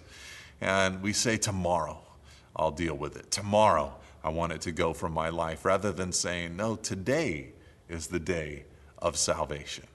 And 0.60 1.02
we 1.02 1.14
say, 1.14 1.38
Tomorrow, 1.38 2.02
I'll 2.56 2.72
deal 2.72 2.96
with 2.96 3.16
it. 3.16 3.30
Tomorrow, 3.30 3.94
I 4.24 4.30
want 4.30 4.52
it 4.52 4.62
to 4.62 4.72
go 4.72 4.94
from 4.94 5.14
my 5.14 5.30
life, 5.30 5.64
rather 5.64 5.92
than 5.92 6.12
saying, 6.12 6.58
No, 6.58 6.76
today 6.76 7.50
is 7.88 8.08
the 8.08 8.20
day 8.20 8.66
of 8.98 9.16
salvation. 9.16 9.86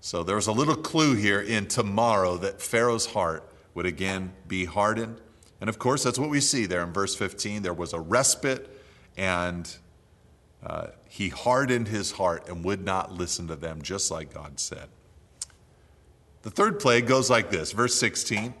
So 0.00 0.22
there's 0.22 0.46
a 0.46 0.52
little 0.52 0.76
clue 0.76 1.14
here 1.14 1.40
in 1.40 1.66
tomorrow 1.66 2.36
that 2.36 2.60
Pharaoh's 2.60 3.06
heart 3.06 3.50
would 3.74 3.86
again 3.86 4.32
be 4.46 4.64
hardened. 4.66 5.20
And 5.60 5.68
of 5.68 5.78
course, 5.78 6.04
that's 6.04 6.18
what 6.18 6.30
we 6.30 6.40
see 6.40 6.66
there 6.66 6.82
in 6.82 6.92
verse 6.92 7.16
15. 7.16 7.62
There 7.62 7.72
was 7.72 7.92
a 7.92 8.00
respite, 8.00 8.68
and 9.16 9.74
uh, 10.64 10.88
he 11.08 11.30
hardened 11.30 11.88
his 11.88 12.12
heart 12.12 12.48
and 12.48 12.64
would 12.64 12.84
not 12.84 13.12
listen 13.12 13.48
to 13.48 13.56
them, 13.56 13.82
just 13.82 14.10
like 14.10 14.34
God 14.34 14.60
said. 14.60 14.88
The 16.42 16.50
third 16.50 16.78
plague 16.78 17.06
goes 17.06 17.30
like 17.30 17.50
this 17.50 17.72
verse 17.72 17.94
16. 17.96 18.54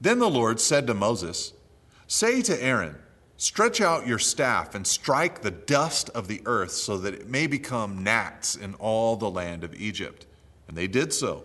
Then 0.00 0.18
the 0.18 0.30
Lord 0.30 0.60
said 0.60 0.86
to 0.86 0.94
Moses, 0.94 1.52
Say 2.06 2.42
to 2.42 2.62
Aaron, 2.62 2.96
Stretch 3.36 3.80
out 3.80 4.06
your 4.06 4.18
staff 4.18 4.74
and 4.74 4.86
strike 4.86 5.40
the 5.40 5.50
dust 5.50 6.10
of 6.10 6.28
the 6.28 6.42
earth 6.44 6.72
so 6.72 6.98
that 6.98 7.14
it 7.14 7.28
may 7.28 7.46
become 7.46 8.04
gnats 8.04 8.54
in 8.54 8.74
all 8.74 9.16
the 9.16 9.30
land 9.30 9.64
of 9.64 9.74
Egypt. 9.74 10.26
And 10.68 10.76
they 10.76 10.86
did 10.86 11.14
so. 11.14 11.44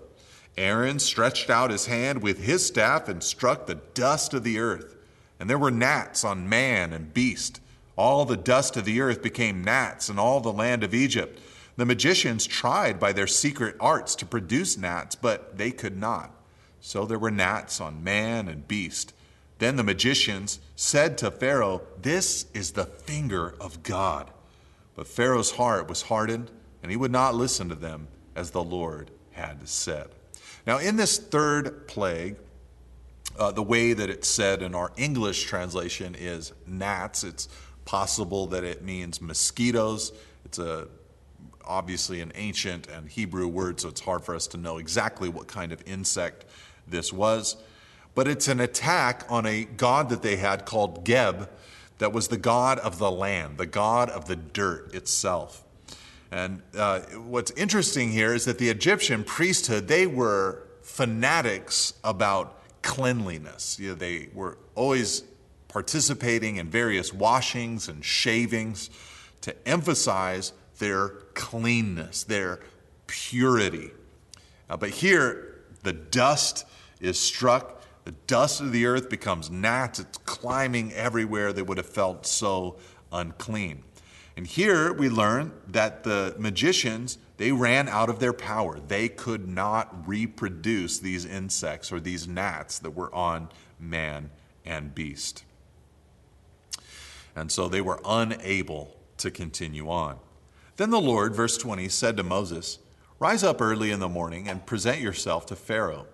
Aaron 0.58 1.00
stretched 1.00 1.50
out 1.50 1.72
his 1.72 1.86
hand 1.86 2.22
with 2.22 2.44
his 2.44 2.66
staff 2.66 3.08
and 3.08 3.24
struck 3.24 3.66
the 3.66 3.80
dust 3.94 4.34
of 4.34 4.44
the 4.44 4.60
earth. 4.60 4.96
And 5.40 5.50
there 5.50 5.58
were 5.58 5.72
gnats 5.72 6.24
on 6.24 6.50
man 6.50 6.92
and 6.92 7.14
beast. 7.14 7.62
All 7.98 8.26
the 8.26 8.38
dust 8.38 8.76
of 8.76 8.84
the 8.86 9.00
earth 9.00 9.22
became 9.22 9.64
gnats 9.64 10.10
in 10.10 10.20
all 10.20 10.42
the 10.42 10.52
land 10.52 10.84
of 10.84 10.94
Egypt. 10.94 11.40
The 11.78 11.86
magicians 11.86 12.48
tried 12.48 13.00
by 13.00 13.12
their 13.12 13.28
secret 13.28 13.76
arts 13.80 14.16
to 14.16 14.26
produce 14.26 14.78
gnats, 14.78 15.16
but 15.16 15.58
they 15.58 15.72
could 15.72 15.98
not. 15.98 16.32
So 16.80 17.06
there 17.06 17.20
were 17.20 17.32
gnats 17.32 17.82
on 17.82 18.04
man 18.04 18.48
and 18.48 18.68
beast. 18.68 19.14
Then 19.58 19.76
the 19.76 19.84
magicians 19.84 20.60
said 20.76 21.18
to 21.20 21.32
Pharaoh, 21.32 21.82
This 22.02 22.46
is 22.54 22.72
the 22.72 22.86
finger 22.86 23.56
of 23.60 23.84
God. 23.84 24.30
But 24.96 25.08
Pharaoh's 25.08 25.52
heart 25.52 25.90
was 25.90 26.04
hardened, 26.04 26.52
and 26.82 26.92
he 26.92 26.98
would 26.98 27.12
not 27.12 27.36
listen 27.36 27.68
to 27.70 27.76
them 27.76 28.08
as 28.36 28.52
the 28.52 28.64
Lord 28.64 29.12
had 29.32 29.68
said. 29.68 30.08
Now, 30.66 30.78
in 30.78 30.96
this 30.96 31.18
third 31.18 31.88
plague, 31.88 32.38
uh, 33.38 33.52
the 33.52 33.64
way 33.64 33.94
that 33.94 34.10
it's 34.10 34.28
said 34.28 34.62
in 34.62 34.74
our 34.74 34.92
English 34.96 35.44
translation 35.44 36.16
is 36.16 36.54
gnats. 36.66 37.24
It's 37.24 37.50
possible 37.84 38.48
that 38.48 38.64
it 38.64 38.84
means 38.84 39.22
mosquitoes. 39.22 40.14
It's 40.46 40.58
a 40.58 40.88
obviously 41.68 42.22
an 42.22 42.32
ancient 42.36 42.88
and 42.88 43.10
Hebrew 43.10 43.48
word, 43.48 43.80
so 43.80 43.90
it's 43.90 44.02
hard 44.02 44.24
for 44.24 44.36
us 44.36 44.48
to 44.48 44.58
know 44.58 44.78
exactly 44.78 45.30
what 45.30 45.48
kind 45.48 45.72
of 45.72 45.82
insect 45.86 46.46
this 46.88 47.12
was. 47.12 47.58
But 48.14 48.28
it's 48.28 48.48
an 48.48 48.60
attack 48.60 49.26
on 49.30 49.46
a 49.46 49.66
god 49.66 50.10
that 50.10 50.22
they 50.22 50.38
had 50.38 50.66
called 50.66 51.04
Geb, 51.04 51.50
that 51.98 52.12
was 52.12 52.28
the 52.28 52.38
god 52.38 52.80
of 52.80 52.98
the 52.98 53.12
land, 53.12 53.58
the 53.58 53.66
god 53.66 54.10
of 54.10 54.26
the 54.26 54.36
dirt 54.36 54.94
itself. 54.94 55.64
And 56.32 56.62
uh, 56.78 57.02
what's 57.02 57.52
interesting 57.52 58.12
here 58.12 58.34
is 58.34 58.46
that 58.46 58.58
the 58.58 58.70
Egyptian 58.70 59.24
priesthood, 59.24 59.88
they 59.88 60.08
were 60.08 60.64
fanatics 60.82 61.94
about 62.04 62.62
cleanliness. 62.82 63.80
You 63.80 63.90
know, 63.90 63.96
they 63.96 64.30
were 64.34 64.58
always 64.76 65.24
participating 65.68 66.58
in 66.58 66.70
various 66.70 67.14
washings 67.14 67.88
and 67.88 68.04
shavings 68.04 68.90
to 69.42 69.56
emphasize 69.68 70.54
their 70.80 71.12
cleanness, 71.36 72.24
their 72.24 72.60
purity. 73.08 73.92
Uh, 74.70 74.78
but 74.78 74.90
here, 74.90 75.62
the 75.84 75.94
dust 75.94 76.66
is 77.00 77.20
struck. 77.20 77.84
The 78.06 78.14
dust 78.28 78.62
of 78.62 78.72
the 78.72 78.86
earth 78.86 79.10
becomes 79.10 79.50
gnats. 79.50 80.00
It's 80.00 80.18
climbing 80.20 80.94
everywhere. 80.94 81.54
They 81.54 81.62
would 81.62 81.78
have 81.78 81.86
felt 81.86 82.26
so 82.26 82.78
unclean. 83.12 83.84
And 84.38 84.46
here 84.46 84.92
we 84.92 85.10
learn 85.10 85.54
that 85.68 86.04
the 86.04 86.36
magicians, 86.38 87.18
they 87.38 87.52
ran 87.52 87.88
out 87.88 88.10
of 88.10 88.20
their 88.20 88.34
power. 88.34 88.80
They 88.80 89.08
could 89.08 89.48
not 89.48 90.08
reproduce 90.08 91.00
these 91.00 91.26
insects 91.26 91.92
or 91.92 92.00
these 92.00 92.28
gnats 92.28 92.80
that 92.80 92.92
were 92.92 93.14
on 93.14 93.50
man 93.80 94.30
and 94.66 94.94
beast. 94.94 95.44
And 97.36 97.52
so 97.52 97.68
they 97.68 97.82
were 97.82 98.00
unable 98.06 98.96
to 99.18 99.32
continue 99.32 99.90
on. 99.90 100.20
Then 100.78 100.90
the 100.90 101.00
Lord, 101.00 101.34
verse 101.34 101.58
20, 101.58 101.88
said 101.90 102.18
to 102.18 102.24
Moses, 102.24 102.80
Rise 103.18 103.44
up 103.44 103.62
early 103.62 103.92
in 103.92 104.02
the 104.02 104.10
morning 104.10 104.50
and 104.50 104.66
present 104.66 105.00
yourself 105.00 105.46
to 105.48 105.56
Pharaoh. 105.56 106.08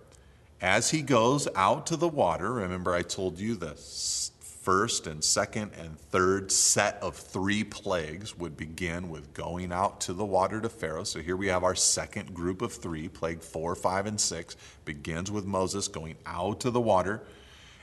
As 0.62 0.92
he 0.92 1.02
goes 1.02 1.48
out 1.56 1.88
to 1.88 1.96
the 1.96 2.08
water, 2.08 2.54
remember 2.54 2.94
I 2.94 3.02
told 3.02 3.40
you 3.40 3.56
the 3.56 3.76
first 4.62 5.08
and 5.08 5.24
second 5.24 5.72
and 5.80 5.98
third 5.98 6.52
set 6.52 7.00
of 7.02 7.16
three 7.16 7.64
plagues 7.64 8.38
would 8.38 8.56
begin 8.56 9.10
with 9.10 9.34
going 9.34 9.72
out 9.72 10.00
to 10.02 10.14
the 10.14 10.24
water 10.24 10.62
to 10.62 10.70
Pharaoh. 10.70 11.04
So 11.04 11.20
here 11.20 11.36
we 11.36 11.48
have 11.48 11.64
our 11.64 11.74
second 11.74 12.36
group 12.36 12.62
of 12.62 12.72
three. 12.72 13.10
Plague 13.10 13.42
four, 13.42 13.74
five, 13.74 14.06
and 14.06 14.22
six 14.22 14.56
begins 14.86 15.32
with 15.32 15.46
Moses 15.46 15.88
going 15.88 16.16
out 16.28 16.60
to 16.60 16.70
the 16.70 16.80
water 16.80 17.24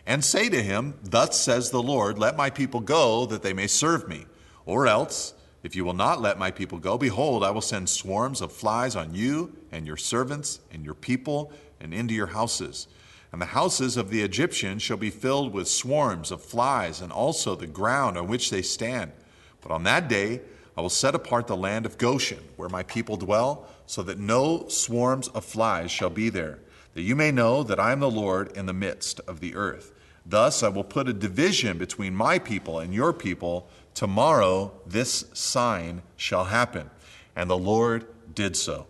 and 0.06 0.24
say 0.24 0.48
to 0.48 0.62
him, 0.62 0.94
Thus 1.02 1.40
says 1.40 1.70
the 1.70 1.82
Lord, 1.82 2.16
let 2.16 2.36
my 2.36 2.50
people 2.50 2.78
go 2.78 3.26
that 3.26 3.42
they 3.42 3.52
may 3.52 3.66
serve 3.66 4.08
me. 4.08 4.26
Or 4.64 4.86
else, 4.86 5.34
if 5.62 5.74
you 5.74 5.84
will 5.84 5.94
not 5.94 6.20
let 6.20 6.38
my 6.38 6.50
people 6.50 6.78
go, 6.78 6.96
behold, 6.96 7.42
I 7.42 7.50
will 7.50 7.60
send 7.60 7.88
swarms 7.88 8.40
of 8.40 8.52
flies 8.52 8.94
on 8.94 9.14
you 9.14 9.56
and 9.72 9.86
your 9.86 9.96
servants 9.96 10.60
and 10.72 10.84
your 10.84 10.94
people 10.94 11.52
and 11.80 11.92
into 11.92 12.14
your 12.14 12.28
houses. 12.28 12.86
And 13.32 13.42
the 13.42 13.46
houses 13.46 13.96
of 13.96 14.10
the 14.10 14.22
Egyptians 14.22 14.82
shall 14.82 14.96
be 14.96 15.10
filled 15.10 15.52
with 15.52 15.68
swarms 15.68 16.30
of 16.30 16.42
flies, 16.42 17.00
and 17.02 17.12
also 17.12 17.54
the 17.54 17.66
ground 17.66 18.16
on 18.16 18.26
which 18.26 18.50
they 18.50 18.62
stand. 18.62 19.12
But 19.60 19.72
on 19.72 19.82
that 19.82 20.08
day 20.08 20.40
I 20.76 20.80
will 20.80 20.88
set 20.88 21.14
apart 21.14 21.46
the 21.46 21.56
land 21.56 21.86
of 21.86 21.98
Goshen, 21.98 22.42
where 22.56 22.68
my 22.68 22.84
people 22.84 23.16
dwell, 23.16 23.66
so 23.84 24.02
that 24.04 24.18
no 24.18 24.68
swarms 24.68 25.28
of 25.28 25.44
flies 25.44 25.90
shall 25.90 26.10
be 26.10 26.30
there, 26.30 26.60
that 26.94 27.02
you 27.02 27.16
may 27.16 27.32
know 27.32 27.62
that 27.64 27.80
I 27.80 27.92
am 27.92 28.00
the 28.00 28.10
Lord 28.10 28.56
in 28.56 28.66
the 28.66 28.72
midst 28.72 29.20
of 29.26 29.40
the 29.40 29.56
earth. 29.56 29.92
Thus 30.24 30.62
I 30.62 30.68
will 30.68 30.84
put 30.84 31.08
a 31.08 31.12
division 31.12 31.78
between 31.78 32.14
my 32.14 32.38
people 32.38 32.78
and 32.78 32.94
your 32.94 33.12
people 33.12 33.68
Tomorrow 33.98 34.70
this 34.86 35.24
sign 35.32 36.02
shall 36.16 36.44
happen. 36.44 36.88
And 37.34 37.50
the 37.50 37.58
Lord 37.58 38.06
did 38.32 38.54
so. 38.54 38.86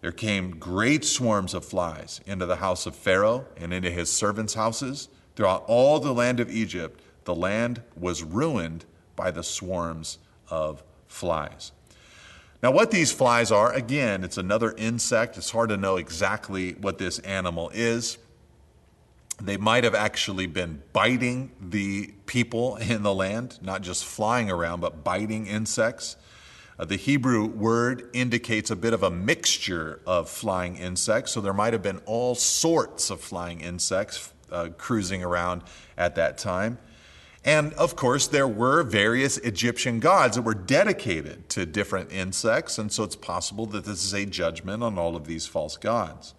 There 0.00 0.10
came 0.10 0.58
great 0.58 1.04
swarms 1.04 1.52
of 1.52 1.66
flies 1.66 2.22
into 2.24 2.46
the 2.46 2.56
house 2.56 2.86
of 2.86 2.96
Pharaoh 2.96 3.44
and 3.58 3.74
into 3.74 3.90
his 3.90 4.10
servants' 4.10 4.54
houses. 4.54 5.10
Throughout 5.36 5.64
all 5.66 6.00
the 6.00 6.14
land 6.14 6.40
of 6.40 6.50
Egypt, 6.50 6.98
the 7.24 7.34
land 7.34 7.82
was 7.94 8.22
ruined 8.22 8.86
by 9.16 9.30
the 9.30 9.42
swarms 9.42 10.16
of 10.48 10.82
flies. 11.08 11.72
Now, 12.62 12.70
what 12.70 12.90
these 12.90 13.12
flies 13.12 13.52
are, 13.52 13.70
again, 13.74 14.24
it's 14.24 14.38
another 14.38 14.72
insect. 14.78 15.36
It's 15.36 15.50
hard 15.50 15.68
to 15.68 15.76
know 15.76 15.98
exactly 15.98 16.72
what 16.72 16.96
this 16.96 17.18
animal 17.18 17.70
is. 17.74 18.16
They 19.40 19.56
might 19.56 19.84
have 19.84 19.94
actually 19.94 20.46
been 20.46 20.82
biting 20.92 21.52
the 21.60 22.12
people 22.26 22.76
in 22.76 23.02
the 23.02 23.14
land, 23.14 23.58
not 23.62 23.82
just 23.82 24.04
flying 24.04 24.50
around, 24.50 24.80
but 24.80 25.04
biting 25.04 25.46
insects. 25.46 26.16
Uh, 26.78 26.84
the 26.84 26.96
Hebrew 26.96 27.46
word 27.46 28.08
indicates 28.12 28.70
a 28.70 28.76
bit 28.76 28.92
of 28.92 29.02
a 29.02 29.10
mixture 29.10 30.00
of 30.06 30.28
flying 30.28 30.76
insects, 30.76 31.32
so 31.32 31.40
there 31.40 31.52
might 31.52 31.72
have 31.72 31.82
been 31.82 32.00
all 32.04 32.34
sorts 32.34 33.10
of 33.10 33.20
flying 33.20 33.60
insects 33.60 34.32
uh, 34.50 34.70
cruising 34.76 35.22
around 35.22 35.62
at 35.96 36.14
that 36.16 36.38
time. 36.38 36.78
And 37.44 37.72
of 37.74 37.96
course, 37.96 38.26
there 38.26 38.48
were 38.48 38.82
various 38.82 39.38
Egyptian 39.38 40.00
gods 40.00 40.36
that 40.36 40.42
were 40.42 40.54
dedicated 40.54 41.48
to 41.50 41.64
different 41.64 42.12
insects, 42.12 42.78
and 42.78 42.92
so 42.92 43.04
it's 43.04 43.16
possible 43.16 43.66
that 43.66 43.84
this 43.84 44.04
is 44.04 44.12
a 44.12 44.26
judgment 44.26 44.82
on 44.82 44.98
all 44.98 45.16
of 45.16 45.26
these 45.26 45.46
false 45.46 45.76
gods. 45.76 46.34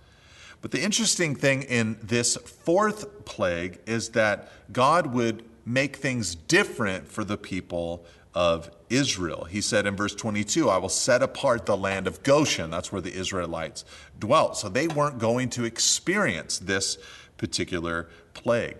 But 0.62 0.72
the 0.72 0.82
interesting 0.82 1.36
thing 1.36 1.64
in 1.64 1.98
this 2.02 2.36
fourth 2.36 3.26
plague 3.26 3.80
is 3.86 4.10
that 4.10 4.52
God 4.72 5.14
would 5.14 5.44
make 5.66 5.98
things 5.98 6.36
different 6.36 7.08
for 7.08 7.24
the 7.24 7.38
people 7.38 8.06
of 8.34 8.70
Israel. 8.90 9.46
He 9.46 9.62
said 9.62 9.86
in 9.86 9.96
verse 9.96 10.16
22, 10.16 10.70
I 10.70 10.78
will 10.78 10.90
set 10.90 11.24
apart 11.24 11.66
the 11.66 11.78
land 11.78 12.08
of 12.08 12.24
Goshen. 12.24 12.70
That's 12.70 12.92
where 12.92 13.02
the 13.02 13.14
Israelites 13.14 13.86
dwelt. 14.20 14.58
So 14.58 14.70
they 14.70 14.88
weren't 14.88 15.20
going 15.20 15.50
to 15.52 15.64
experience 15.64 16.60
this 16.60 16.98
particular 17.38 18.10
plague. 18.34 18.78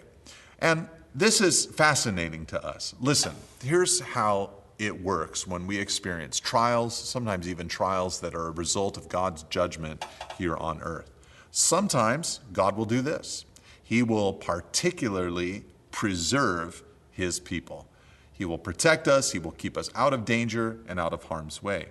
And 0.60 0.88
this 1.16 1.42
is 1.42 1.66
fascinating 1.66 2.46
to 2.48 2.64
us. 2.64 2.94
Listen, 3.00 3.34
here's 3.64 4.00
how 4.00 4.52
it 4.78 5.02
works 5.02 5.46
when 5.46 5.68
we 5.68 5.78
experience 5.78 6.40
trials, 6.40 6.96
sometimes 6.96 7.48
even 7.48 7.68
trials 7.68 8.22
that 8.22 8.36
are 8.36 8.48
a 8.48 8.52
result 8.52 8.98
of 8.98 9.10
God's 9.10 9.44
judgment 9.44 10.06
here 10.38 10.56
on 10.56 10.82
earth. 10.82 11.12
Sometimes 11.52 12.40
God 12.54 12.78
will 12.78 12.86
do 12.86 13.02
this. 13.02 13.46
He 13.84 14.04
will 14.04 14.34
particularly 14.34 15.64
preserve 15.92 16.84
his 17.12 17.40
people. 17.40 17.88
He 18.32 18.46
will 18.46 18.58
protect 18.58 19.08
us, 19.08 19.32
he 19.32 19.40
will 19.40 19.52
keep 19.52 19.78
us 19.78 19.90
out 19.96 20.14
of 20.14 20.24
danger 20.24 20.78
and 20.88 21.00
out 21.00 21.12
of 21.12 21.26
harm's 21.26 21.62
way. 21.62 21.88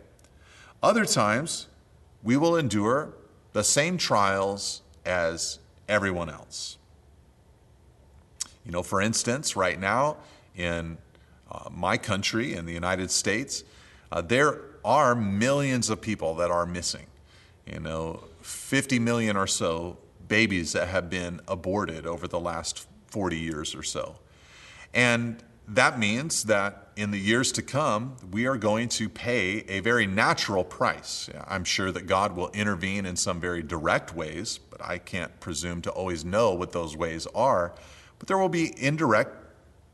Other 0.82 1.04
times, 1.04 1.66
we 2.22 2.36
will 2.36 2.56
endure 2.56 3.12
the 3.52 3.64
same 3.64 3.98
trials 3.98 4.82
as 5.04 5.58
everyone 5.88 6.30
else. 6.30 6.78
You 8.64 8.72
know, 8.72 8.82
for 8.82 9.00
instance, 9.00 9.56
right 9.56 9.78
now 9.78 10.18
in 10.56 10.98
uh, 11.50 11.68
my 11.70 11.96
country, 11.96 12.54
in 12.54 12.66
the 12.66 12.72
United 12.72 13.10
States, 13.10 13.64
uh, 14.12 14.20
there 14.20 14.60
are 14.84 15.14
millions 15.14 15.90
of 15.90 16.00
people 16.00 16.34
that 16.36 16.50
are 16.50 16.66
missing. 16.66 17.06
You 17.66 17.80
know, 17.80 18.24
50 18.48 18.98
million 18.98 19.36
or 19.36 19.46
so 19.46 19.98
babies 20.26 20.72
that 20.72 20.88
have 20.88 21.10
been 21.10 21.40
aborted 21.46 22.06
over 22.06 22.26
the 22.26 22.40
last 22.40 22.86
40 23.08 23.38
years 23.38 23.74
or 23.74 23.82
so. 23.82 24.16
And 24.94 25.42
that 25.68 25.98
means 25.98 26.44
that 26.44 26.88
in 26.96 27.10
the 27.10 27.18
years 27.18 27.52
to 27.52 27.62
come, 27.62 28.16
we 28.30 28.46
are 28.46 28.56
going 28.56 28.88
to 28.88 29.08
pay 29.08 29.64
a 29.68 29.80
very 29.80 30.06
natural 30.06 30.64
price. 30.64 31.28
I'm 31.46 31.64
sure 31.64 31.92
that 31.92 32.06
God 32.06 32.34
will 32.34 32.48
intervene 32.50 33.04
in 33.04 33.16
some 33.16 33.38
very 33.38 33.62
direct 33.62 34.14
ways, 34.14 34.58
but 34.58 34.82
I 34.82 34.98
can't 34.98 35.38
presume 35.40 35.82
to 35.82 35.90
always 35.90 36.24
know 36.24 36.54
what 36.54 36.72
those 36.72 36.96
ways 36.96 37.26
are. 37.34 37.74
But 38.18 38.28
there 38.28 38.38
will 38.38 38.48
be 38.48 38.72
indirect 38.82 39.36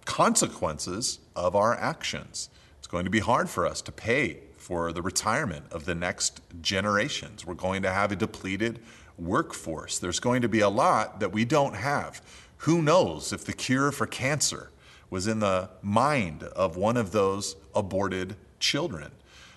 consequences 0.05 1.19
of 1.35 1.57
our 1.57 1.75
actions. 1.75 2.51
It's 2.79 2.87
going 2.87 3.05
to 3.05 3.11
be 3.11 3.21
hard 3.21 3.51
for 3.51 3.67
us 3.67 3.83
to 3.83 3.93
pay 3.93 4.44
for 4.65 4.95
the 4.95 5.03
retirement 5.03 5.67
of 5.71 5.85
the 5.85 5.95
next 5.95 6.41
generations. 6.63 7.45
We're 7.45 7.53
going 7.53 7.83
to 7.83 7.93
have 7.93 8.11
a 8.13 8.17
depleted 8.17 8.81
workforce. 9.19 9.99
There's 9.99 10.21
going 10.21 10.41
to 10.41 10.49
be 10.49 10.61
a 10.61 10.71
lot 10.71 11.21
that 11.21 11.33
we 11.33 11.45
don't 11.45 11.75
have. 11.75 12.23
Who 12.59 12.81
knows 12.81 13.31
if 13.31 13.45
the 13.45 13.53
cure 13.53 13.93
for 13.93 14.07
cancer 14.07 14.71
was 15.11 15.27
in 15.27 15.41
the 15.41 15.69
mind 15.83 16.45
of 16.45 16.79
one 16.79 16.97
of 16.97 17.13
those 17.13 17.57
aborted 17.75 18.37
children? 18.59 19.11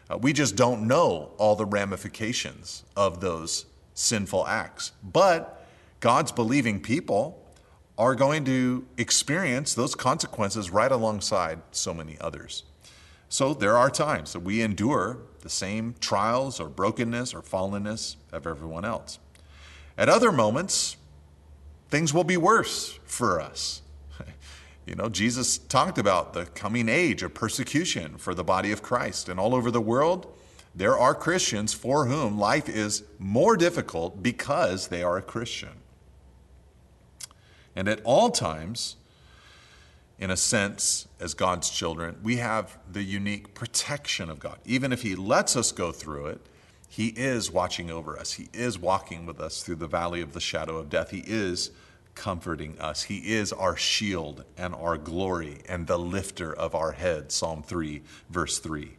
Uh, 0.10 0.18
we 0.18 0.34
just 0.34 0.58
don't 0.58 0.86
know 0.86 1.32
all 1.38 1.55
the 1.55 1.66
ramifications 1.66 2.84
of 2.97 3.22
those 3.22 3.66
sinful 3.93 4.45
acts. 4.45 4.91
But 5.01 5.66
God's 6.01 6.34
believing 6.34 6.82
people 6.82 7.41
are 7.97 8.14
going 8.14 8.43
to 8.43 8.86
experience 8.97 9.74
those 9.74 9.95
consequences 9.95 10.70
right 10.70 10.91
alongside 10.91 11.62
so 11.72 11.93
many 11.93 12.18
others. 12.20 12.64
So 13.30 13.54
there 13.54 13.78
are 13.78 13.90
times 13.90 14.34
that 14.34 14.40
we 14.40 14.62
endure 14.62 15.18
the 15.42 15.50
same 15.50 15.96
trials 16.00 16.60
or 16.60 16.70
brokenness 16.70 17.34
or 17.34 17.42
fallenness 17.42 18.16
of 18.32 18.48
everyone 18.48 18.86
else. 18.86 19.20
At 19.98 20.10
other 20.10 20.32
moments, 20.32 20.98
things 21.90 22.14
will 22.14 22.24
be 22.24 22.38
worse 22.38 23.00
for 23.06 23.40
us. 23.40 23.82
You 24.86 24.96
know, 24.96 25.10
Jesus 25.10 25.58
talked 25.58 25.98
about 25.98 26.32
the 26.32 26.46
coming 26.46 26.88
age 26.88 27.22
of 27.22 27.34
persecution 27.34 28.18
for 28.18 28.34
the 28.34 28.44
body 28.46 28.72
of 28.72 28.82
Christ. 28.82 29.28
And 29.28 29.38
all 29.38 29.54
over 29.54 29.70
the 29.70 29.82
world, 29.82 30.34
there 30.74 30.98
are 30.98 31.14
Christians 31.14 31.74
for 31.74 32.06
whom 32.06 32.40
life 32.40 32.70
is 32.70 33.04
more 33.20 33.58
difficult 33.58 34.24
because 34.24 34.88
they 34.88 35.04
are 35.04 35.18
a 35.18 35.22
Christian. 35.22 35.82
And 37.76 37.90
at 37.90 38.00
all 38.06 38.30
times, 38.30 38.96
in 40.20 40.32
a 40.32 40.38
sense, 40.38 41.07
as 41.20 41.34
God's 41.34 41.70
children, 41.70 42.18
we 42.24 42.38
have 42.38 42.78
the 42.91 43.03
unique 43.03 43.53
protection 43.53 44.30
of 44.30 44.39
God. 44.39 44.57
Even 44.65 44.91
if 44.91 45.03
He 45.03 45.15
lets 45.15 45.55
us 45.55 45.72
go 45.72 45.91
through 45.91 46.28
it, 46.28 46.41
He 46.89 47.07
is 47.09 47.51
watching 47.51 47.91
over 47.91 48.18
us. 48.18 48.34
He 48.34 48.49
is 48.53 48.80
walking 48.80 49.26
with 49.26 49.39
us 49.39 49.61
through 49.61 49.76
the 49.76 49.88
valley 49.88 50.22
of 50.22 50.34
the 50.34 50.39
shadow 50.39 50.78
of 50.78 50.89
death. 50.89 51.11
He 51.11 51.24
is 51.28 51.72
comforting 52.15 52.80
us. 52.80 53.03
He 53.03 53.34
is 53.34 53.53
our 53.53 53.78
shield 53.78 54.43
and 54.57 54.74
our 54.74 54.97
glory 54.97 55.61
and 55.70 55.86
the 55.86 55.99
lifter 55.99 56.51
of 56.51 56.74
our 56.74 56.93
head. 56.93 57.32
Psalm 57.32 57.61
3, 57.61 58.01
verse 58.30 58.57
3. 58.57 58.97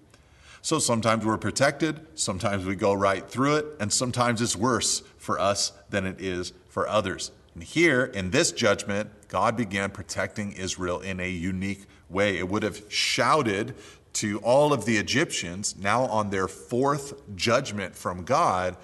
So 0.62 0.78
sometimes 0.78 1.24
we're 1.24 1.38
protected, 1.38 2.00
sometimes 2.14 2.64
we 2.64 2.76
go 2.76 2.92
right 2.92 3.28
through 3.28 3.56
it, 3.56 3.66
and 3.80 3.92
sometimes 3.92 4.40
it's 4.40 4.56
worse 4.56 5.02
for 5.16 5.38
us 5.38 5.72
than 5.90 6.06
it 6.06 6.20
is 6.20 6.52
for 6.68 6.88
others. 6.88 7.32
And 7.54 7.62
here 7.62 8.04
in 8.04 8.30
this 8.30 8.52
judgment, 8.52 9.10
God 9.28 9.56
began 9.56 9.90
protecting 9.90 10.52
Israel 10.52 11.00
in 11.00 11.20
a 11.20 11.28
unique 11.28 11.86
way. 12.08 12.38
It 12.38 12.48
would 12.48 12.62
have 12.62 12.82
shouted 12.88 13.74
to 14.14 14.38
all 14.40 14.72
of 14.72 14.84
the 14.84 14.96
Egyptians, 14.96 15.76
now 15.78 16.04
on 16.04 16.30
their 16.30 16.48
fourth 16.48 17.14
judgment 17.36 17.94
from 17.94 18.24
God, 18.24 18.76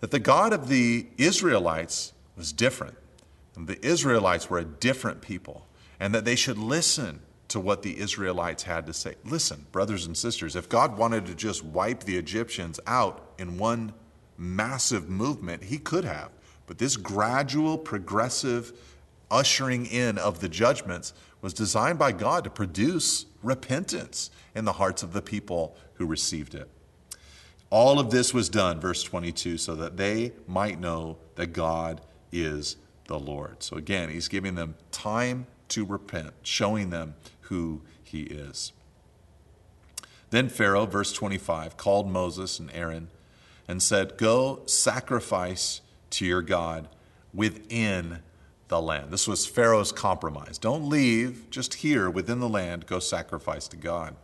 that 0.00 0.10
the 0.10 0.20
God 0.20 0.52
of 0.52 0.68
the 0.68 1.06
Israelites 1.18 2.12
was 2.36 2.52
different 2.52 2.96
the 3.56 3.84
Israelites 3.86 4.50
were 4.50 4.58
a 4.58 4.64
different 4.64 5.20
people 5.20 5.66
and 6.00 6.14
that 6.14 6.24
they 6.24 6.36
should 6.36 6.58
listen 6.58 7.20
to 7.48 7.60
what 7.60 7.82
the 7.82 7.98
Israelites 7.98 8.64
had 8.64 8.86
to 8.86 8.92
say. 8.92 9.14
Listen, 9.24 9.66
brothers 9.70 10.06
and 10.06 10.16
sisters, 10.16 10.56
if 10.56 10.68
God 10.68 10.98
wanted 10.98 11.26
to 11.26 11.34
just 11.34 11.64
wipe 11.64 12.02
the 12.02 12.16
Egyptians 12.16 12.80
out 12.86 13.32
in 13.38 13.58
one 13.58 13.92
massive 14.36 15.08
movement, 15.08 15.62
he 15.64 15.78
could 15.78 16.04
have. 16.04 16.30
But 16.66 16.78
this 16.78 16.96
gradual, 16.96 17.78
progressive 17.78 18.72
ushering 19.30 19.86
in 19.86 20.18
of 20.18 20.40
the 20.40 20.48
judgments 20.48 21.12
was 21.40 21.52
designed 21.54 21.98
by 21.98 22.12
God 22.12 22.44
to 22.44 22.50
produce 22.50 23.26
repentance 23.42 24.30
in 24.54 24.64
the 24.64 24.72
hearts 24.72 25.02
of 25.02 25.12
the 25.12 25.22
people 25.22 25.76
who 25.94 26.06
received 26.06 26.54
it. 26.54 26.68
All 27.70 27.98
of 27.98 28.10
this 28.10 28.32
was 28.32 28.48
done, 28.48 28.80
verse 28.80 29.02
22, 29.02 29.58
so 29.58 29.74
that 29.74 29.96
they 29.96 30.32
might 30.46 30.78
know 30.78 31.18
that 31.34 31.48
God 31.48 32.00
is 32.30 32.76
the 33.06 33.18
Lord. 33.18 33.62
So 33.62 33.76
again, 33.76 34.08
he's 34.10 34.28
giving 34.28 34.54
them 34.54 34.76
time 34.90 35.46
to 35.68 35.84
repent, 35.84 36.32
showing 36.42 36.90
them 36.90 37.14
who 37.42 37.82
he 38.02 38.22
is. 38.22 38.72
Then 40.30 40.48
Pharaoh, 40.48 40.86
verse 40.86 41.12
25, 41.12 41.76
called 41.76 42.10
Moses 42.10 42.58
and 42.58 42.70
Aaron 42.72 43.08
and 43.68 43.82
said, 43.82 44.16
Go 44.16 44.62
sacrifice 44.66 45.80
to 46.10 46.24
your 46.24 46.42
God 46.42 46.88
within 47.32 48.20
the 48.74 48.82
land. 48.82 49.10
This 49.10 49.28
was 49.28 49.46
Pharaoh's 49.46 49.92
compromise. 49.92 50.58
Don't 50.58 50.88
leave, 50.88 51.48
just 51.50 51.74
here 51.74 52.10
within 52.10 52.40
the 52.40 52.48
land, 52.48 52.86
go 52.86 52.98
sacrifice 52.98 53.68
to 53.68 53.76
God. 53.76 54.16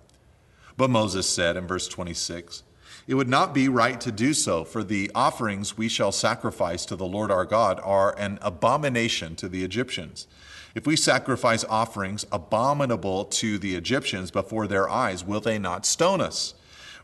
But 0.77 0.91
Moses 0.91 1.29
said 1.29 1.57
in 1.57 1.67
verse 1.67 1.87
26, 1.87 2.65
it 3.07 3.15
would 3.15 3.29
not 3.29 3.55
be 3.55 3.69
right 3.69 4.01
to 4.01 4.11
do 4.11 4.35
so, 4.35 4.65
for 4.65 4.83
the 4.83 5.11
offerings 5.15 5.79
we 5.79 5.89
shall 5.89 6.13
sacrifice 6.13 6.85
to 6.87 6.97
the 6.97 7.07
Lord 7.07 7.31
our 7.31 7.45
God 7.45 7.81
are 7.85 8.17
an 8.19 8.39
abomination 8.43 9.37
to 9.37 9.49
the 9.49 9.63
Egyptians. 9.63 10.27
If 10.75 10.87
we 10.87 10.97
sacrifice 10.97 11.65
offerings 11.65 12.27
abominable 12.33 13.27
to 13.27 13.59
the 13.59 13.77
Egyptians 13.77 14.31
before 14.31 14.67
their 14.67 14.89
eyes, 14.89 15.25
will 15.25 15.41
they 15.41 15.59
not 15.59 15.87
stone 15.87 16.21
us? 16.21 16.55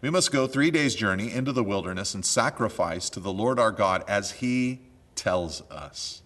We 0.00 0.10
must 0.10 0.32
go 0.32 0.46
three 0.46 0.70
days' 0.70 0.94
journey 0.94 1.32
into 1.32 1.52
the 1.52 1.64
wilderness 1.64 2.14
and 2.14 2.24
sacrifice 2.24 3.08
to 3.10 3.20
the 3.20 3.32
Lord 3.32 3.58
our 3.58 3.72
God 3.72 4.04
as 4.08 4.32
he 4.32 4.80
tells 5.14 5.62
us. 5.70 6.22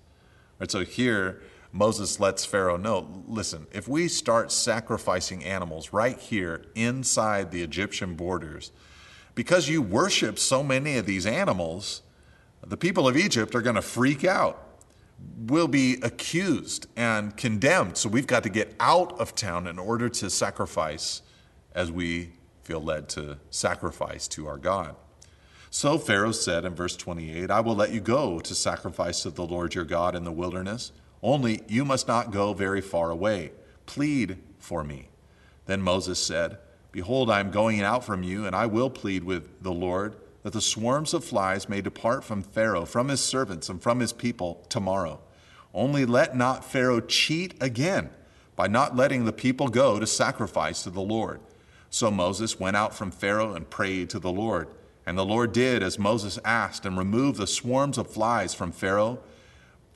So 0.68 0.84
here, 0.84 1.40
Moses 1.72 2.20
lets 2.20 2.44
Pharaoh 2.44 2.76
know 2.76 3.22
listen, 3.26 3.66
if 3.72 3.86
we 3.88 4.08
start 4.08 4.52
sacrificing 4.52 5.44
animals 5.44 5.92
right 5.92 6.18
here 6.18 6.64
inside 6.74 7.50
the 7.50 7.62
Egyptian 7.62 8.14
borders, 8.14 8.72
because 9.34 9.68
you 9.68 9.80
worship 9.80 10.38
so 10.38 10.62
many 10.62 10.96
of 10.96 11.06
these 11.06 11.26
animals, 11.26 12.02
the 12.66 12.76
people 12.76 13.08
of 13.08 13.16
Egypt 13.16 13.54
are 13.54 13.62
going 13.62 13.76
to 13.76 13.82
freak 13.82 14.24
out. 14.24 14.66
We'll 15.38 15.68
be 15.68 15.98
accused 16.02 16.86
and 16.96 17.36
condemned. 17.36 17.96
So 17.96 18.08
we've 18.08 18.26
got 18.26 18.42
to 18.42 18.48
get 18.48 18.74
out 18.80 19.18
of 19.20 19.34
town 19.34 19.66
in 19.66 19.78
order 19.78 20.08
to 20.08 20.30
sacrifice 20.30 21.22
as 21.74 21.90
we 21.92 22.32
feel 22.62 22.82
led 22.82 23.08
to 23.10 23.38
sacrifice 23.50 24.28
to 24.28 24.46
our 24.46 24.58
God. 24.58 24.96
So 25.70 25.98
Pharaoh 25.98 26.32
said 26.32 26.64
in 26.64 26.74
verse 26.74 26.96
28 26.96 27.50
I 27.50 27.60
will 27.60 27.76
let 27.76 27.92
you 27.92 28.00
go 28.00 28.40
to 28.40 28.54
sacrifice 28.54 29.22
to 29.22 29.30
the 29.30 29.46
Lord 29.46 29.74
your 29.74 29.84
God 29.84 30.16
in 30.16 30.24
the 30.24 30.32
wilderness, 30.32 30.92
only 31.22 31.62
you 31.68 31.84
must 31.84 32.08
not 32.08 32.32
go 32.32 32.52
very 32.52 32.80
far 32.80 33.10
away. 33.10 33.52
Plead 33.86 34.38
for 34.58 34.82
me. 34.82 35.08
Then 35.66 35.80
Moses 35.80 36.18
said, 36.18 36.58
Behold, 36.90 37.30
I 37.30 37.38
am 37.38 37.52
going 37.52 37.80
out 37.82 38.04
from 38.04 38.24
you, 38.24 38.46
and 38.46 38.56
I 38.56 38.66
will 38.66 38.90
plead 38.90 39.22
with 39.22 39.62
the 39.62 39.72
Lord 39.72 40.16
that 40.42 40.52
the 40.52 40.60
swarms 40.60 41.14
of 41.14 41.24
flies 41.24 41.68
may 41.68 41.80
depart 41.80 42.24
from 42.24 42.42
Pharaoh, 42.42 42.84
from 42.84 43.08
his 43.08 43.20
servants, 43.20 43.68
and 43.68 43.80
from 43.80 44.00
his 44.00 44.12
people 44.12 44.64
tomorrow. 44.68 45.20
Only 45.72 46.04
let 46.04 46.36
not 46.36 46.64
Pharaoh 46.64 47.00
cheat 47.00 47.54
again 47.62 48.10
by 48.56 48.66
not 48.66 48.96
letting 48.96 49.24
the 49.24 49.32
people 49.32 49.68
go 49.68 50.00
to 50.00 50.06
sacrifice 50.06 50.82
to 50.82 50.90
the 50.90 51.00
Lord. 51.00 51.40
So 51.90 52.10
Moses 52.10 52.58
went 52.58 52.76
out 52.76 52.94
from 52.94 53.10
Pharaoh 53.10 53.54
and 53.54 53.68
prayed 53.68 54.10
to 54.10 54.18
the 54.18 54.32
Lord. 54.32 54.68
And 55.10 55.18
the 55.18 55.24
Lord 55.24 55.50
did 55.52 55.82
as 55.82 55.98
Moses 55.98 56.38
asked 56.44 56.86
and 56.86 56.96
removed 56.96 57.36
the 57.36 57.46
swarms 57.48 57.98
of 57.98 58.06
flies 58.06 58.54
from 58.54 58.70
Pharaoh, 58.70 59.18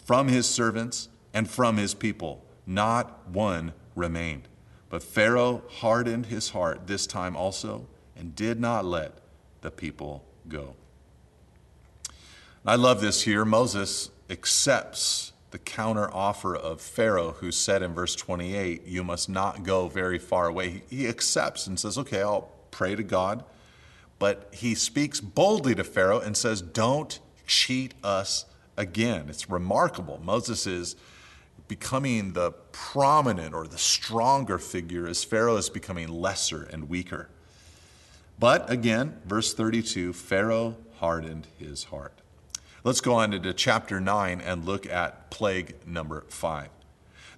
from 0.04 0.26
his 0.26 0.44
servants, 0.44 1.08
and 1.32 1.48
from 1.48 1.76
his 1.76 1.94
people. 1.94 2.44
Not 2.66 3.28
one 3.28 3.74
remained. 3.94 4.48
But 4.88 5.04
Pharaoh 5.04 5.62
hardened 5.70 6.26
his 6.26 6.48
heart 6.48 6.88
this 6.88 7.06
time 7.06 7.36
also 7.36 7.86
and 8.16 8.34
did 8.34 8.58
not 8.58 8.84
let 8.84 9.20
the 9.60 9.70
people 9.70 10.24
go. 10.48 10.74
I 12.66 12.74
love 12.74 13.00
this 13.00 13.22
here. 13.22 13.44
Moses 13.44 14.10
accepts 14.28 15.32
the 15.52 15.60
counter 15.60 16.12
offer 16.12 16.56
of 16.56 16.80
Pharaoh, 16.80 17.36
who 17.38 17.52
said 17.52 17.84
in 17.84 17.94
verse 17.94 18.16
28, 18.16 18.84
You 18.84 19.04
must 19.04 19.28
not 19.28 19.62
go 19.62 19.86
very 19.86 20.18
far 20.18 20.48
away. 20.48 20.82
He 20.90 21.06
accepts 21.06 21.68
and 21.68 21.78
says, 21.78 21.96
Okay, 21.98 22.20
I'll 22.20 22.50
pray 22.72 22.96
to 22.96 23.04
God. 23.04 23.44
But 24.18 24.48
he 24.52 24.74
speaks 24.74 25.20
boldly 25.20 25.74
to 25.74 25.84
Pharaoh 25.84 26.20
and 26.20 26.36
says, 26.36 26.62
Don't 26.62 27.18
cheat 27.46 27.94
us 28.02 28.46
again. 28.76 29.26
It's 29.28 29.50
remarkable. 29.50 30.20
Moses 30.22 30.66
is 30.66 30.96
becoming 31.68 32.32
the 32.32 32.52
prominent 32.72 33.54
or 33.54 33.66
the 33.66 33.78
stronger 33.78 34.58
figure 34.58 35.06
as 35.06 35.24
Pharaoh 35.24 35.56
is 35.56 35.70
becoming 35.70 36.08
lesser 36.08 36.64
and 36.64 36.88
weaker. 36.88 37.28
But 38.38 38.68
again, 38.70 39.20
verse 39.24 39.54
32 39.54 40.12
Pharaoh 40.12 40.76
hardened 40.96 41.46
his 41.58 41.84
heart. 41.84 42.20
Let's 42.82 43.00
go 43.00 43.14
on 43.14 43.32
into 43.32 43.54
chapter 43.54 44.00
9 44.00 44.40
and 44.40 44.64
look 44.64 44.86
at 44.86 45.30
plague 45.30 45.74
number 45.86 46.24
5. 46.28 46.68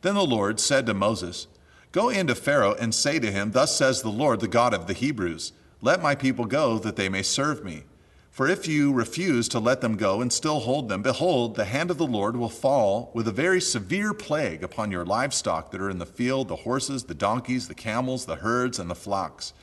Then 0.02 0.14
the 0.14 0.26
Lord 0.26 0.58
said 0.58 0.86
to 0.86 0.94
Moses, 0.94 1.46
Go 1.92 2.08
into 2.08 2.34
Pharaoh 2.34 2.74
and 2.74 2.94
say 2.94 3.18
to 3.18 3.30
him, 3.30 3.52
Thus 3.52 3.76
says 3.76 4.02
the 4.02 4.10
Lord, 4.10 4.40
the 4.40 4.48
God 4.48 4.74
of 4.74 4.86
the 4.86 4.92
Hebrews, 4.92 5.52
Let 5.80 6.02
my 6.02 6.14
people 6.14 6.46
go, 6.46 6.78
that 6.78 6.96
they 6.96 7.08
may 7.08 7.22
serve 7.22 7.64
me. 7.64 7.84
For 8.30 8.46
if 8.46 8.68
you 8.68 8.92
refuse 8.92 9.48
to 9.48 9.58
let 9.58 9.80
them 9.80 9.96
go 9.96 10.20
and 10.20 10.30
still 10.30 10.60
hold 10.60 10.90
them, 10.90 11.00
behold, 11.00 11.54
the 11.54 11.64
hand 11.64 11.90
of 11.90 11.96
the 11.96 12.06
Lord 12.06 12.36
will 12.36 12.50
fall 12.50 13.10
with 13.14 13.26
a 13.26 13.32
very 13.32 13.62
severe 13.62 14.12
plague 14.12 14.62
upon 14.62 14.90
your 14.90 15.06
livestock 15.06 15.70
that 15.70 15.80
are 15.80 15.88
in 15.88 15.98
the 15.98 16.04
field 16.04 16.48
the 16.48 16.56
horses, 16.56 17.04
the 17.04 17.14
donkeys, 17.14 17.66
the 17.66 17.74
camels, 17.74 18.26
the 18.26 18.36
herds, 18.36 18.78
and 18.78 18.90
the 18.90 18.94
flocks. 18.94 19.54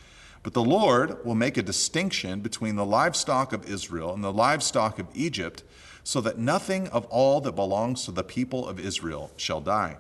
But 0.42 0.54
the 0.54 0.64
Lord 0.64 1.24
will 1.24 1.36
make 1.36 1.56
a 1.56 1.62
distinction 1.62 2.42
between 2.42 2.76
the 2.76 2.84
livestock 2.84 3.54
of 3.54 3.70
Israel 3.70 4.12
and 4.12 4.24
the 4.24 4.34
livestock 4.34 4.98
of 4.98 5.06
Egypt, 5.14 5.64
so 6.04 6.20
that 6.22 6.40
nothing 6.40 6.88
of 6.88 7.06
all 7.06 7.42
that 7.42 7.56
belongs 7.56 8.06
to 8.06 8.12
the 8.12 8.24
people 8.24 8.68
of 8.68 8.80
Israel 8.80 9.30
shall 9.38 9.62
die. 9.62 9.98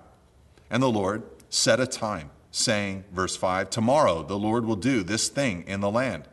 And 0.72 0.82
the 0.82 0.90
Lord 0.90 1.22
set 1.50 1.80
a 1.80 1.86
time, 1.86 2.32
saying, 2.54 3.04
verse 3.12 3.36
5 3.36 3.70
Tomorrow 3.70 4.24
the 4.24 4.40
Lord 4.40 4.66
will 4.66 4.78
do 4.78 5.04
this 5.04 5.28
thing 5.28 5.66
in 5.68 5.82
the 5.82 5.92
land. 5.92 6.24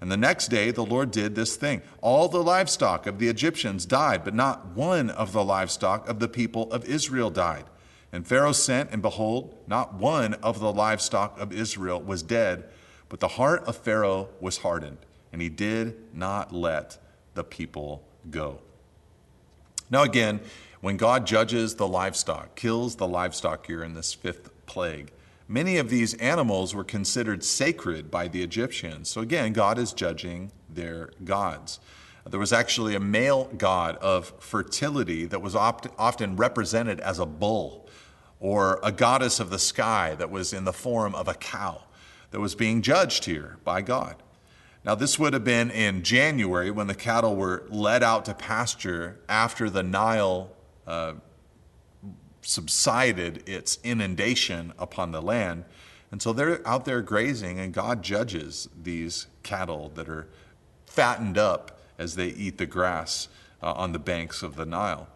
And 0.00 0.10
the 0.10 0.16
next 0.16 0.48
day 0.48 0.70
the 0.70 0.84
Lord 0.84 1.10
did 1.10 1.34
this 1.34 1.56
thing. 1.56 1.82
All 2.00 2.28
the 2.28 2.42
livestock 2.42 3.06
of 3.06 3.18
the 3.18 3.28
Egyptians 3.28 3.86
died, 3.86 4.24
but 4.24 4.34
not 4.34 4.66
one 4.76 5.10
of 5.10 5.32
the 5.32 5.44
livestock 5.44 6.08
of 6.08 6.20
the 6.20 6.28
people 6.28 6.70
of 6.72 6.84
Israel 6.84 7.30
died. 7.30 7.64
And 8.12 8.26
Pharaoh 8.26 8.52
sent, 8.52 8.90
and 8.90 9.00
behold, 9.00 9.56
not 9.66 9.94
one 9.94 10.34
of 10.34 10.60
the 10.60 10.72
livestock 10.72 11.40
of 11.40 11.52
Israel 11.52 12.00
was 12.00 12.22
dead, 12.22 12.64
but 13.08 13.20
the 13.20 13.28
heart 13.28 13.64
of 13.64 13.76
Pharaoh 13.76 14.28
was 14.40 14.58
hardened, 14.58 14.98
and 15.32 15.40
he 15.40 15.48
did 15.48 15.96
not 16.14 16.52
let 16.52 16.98
the 17.34 17.44
people 17.44 18.02
go. 18.30 18.58
Now, 19.88 20.02
again, 20.02 20.40
when 20.80 20.96
God 20.96 21.26
judges 21.26 21.76
the 21.76 21.86
livestock, 21.86 22.56
kills 22.56 22.96
the 22.96 23.06
livestock 23.06 23.66
here 23.66 23.84
in 23.84 23.94
this 23.94 24.12
fifth 24.12 24.50
plague. 24.66 25.12
Many 25.52 25.76
of 25.76 25.90
these 25.90 26.14
animals 26.14 26.74
were 26.74 26.82
considered 26.82 27.44
sacred 27.44 28.10
by 28.10 28.26
the 28.26 28.42
Egyptians. 28.42 29.10
So 29.10 29.20
again, 29.20 29.52
God 29.52 29.76
is 29.76 29.92
judging 29.92 30.50
their 30.66 31.10
gods. 31.24 31.78
There 32.26 32.40
was 32.40 32.54
actually 32.54 32.94
a 32.94 33.00
male 33.00 33.50
god 33.58 33.96
of 33.96 34.32
fertility 34.38 35.26
that 35.26 35.42
was 35.42 35.54
often 35.54 36.36
represented 36.36 37.00
as 37.00 37.18
a 37.18 37.26
bull, 37.26 37.86
or 38.40 38.80
a 38.82 38.90
goddess 38.90 39.40
of 39.40 39.50
the 39.50 39.58
sky 39.58 40.14
that 40.14 40.30
was 40.30 40.54
in 40.54 40.64
the 40.64 40.72
form 40.72 41.14
of 41.14 41.28
a 41.28 41.34
cow 41.34 41.82
that 42.30 42.40
was 42.40 42.54
being 42.54 42.80
judged 42.80 43.26
here 43.26 43.58
by 43.62 43.82
God. 43.82 44.16
Now, 44.86 44.94
this 44.94 45.18
would 45.18 45.34
have 45.34 45.44
been 45.44 45.70
in 45.70 46.02
January 46.02 46.70
when 46.70 46.86
the 46.86 46.94
cattle 46.94 47.36
were 47.36 47.64
led 47.68 48.02
out 48.02 48.24
to 48.24 48.32
pasture 48.32 49.20
after 49.28 49.68
the 49.68 49.82
Nile 49.82 50.50
uh, 50.86 51.12
subsided 52.42 53.48
its 53.48 53.78
inundation 53.82 54.72
upon 54.78 55.12
the 55.12 55.22
land. 55.22 55.64
And 56.10 56.20
so 56.20 56.32
they're 56.32 56.66
out 56.66 56.84
there 56.84 57.00
grazing, 57.00 57.58
and 57.58 57.72
God 57.72 58.02
judges 58.02 58.68
these 58.80 59.26
cattle 59.42 59.90
that 59.94 60.08
are 60.08 60.28
fattened 60.84 61.38
up 61.38 61.80
as 61.98 62.16
they 62.16 62.28
eat 62.28 62.58
the 62.58 62.66
grass 62.66 63.28
uh, 63.62 63.72
on 63.72 63.92
the 63.92 63.98
banks 63.98 64.42
of 64.42 64.56
the 64.56 64.66
Nile. 64.66 65.08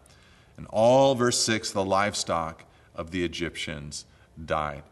And 0.57 0.67
all, 0.71 1.15
verse 1.15 1.39
6, 1.43 1.73
the 1.73 1.85
livestock 1.85 2.65
of 2.95 3.11
the 3.11 3.25
Egyptians 3.25 4.07
died. 4.43 4.83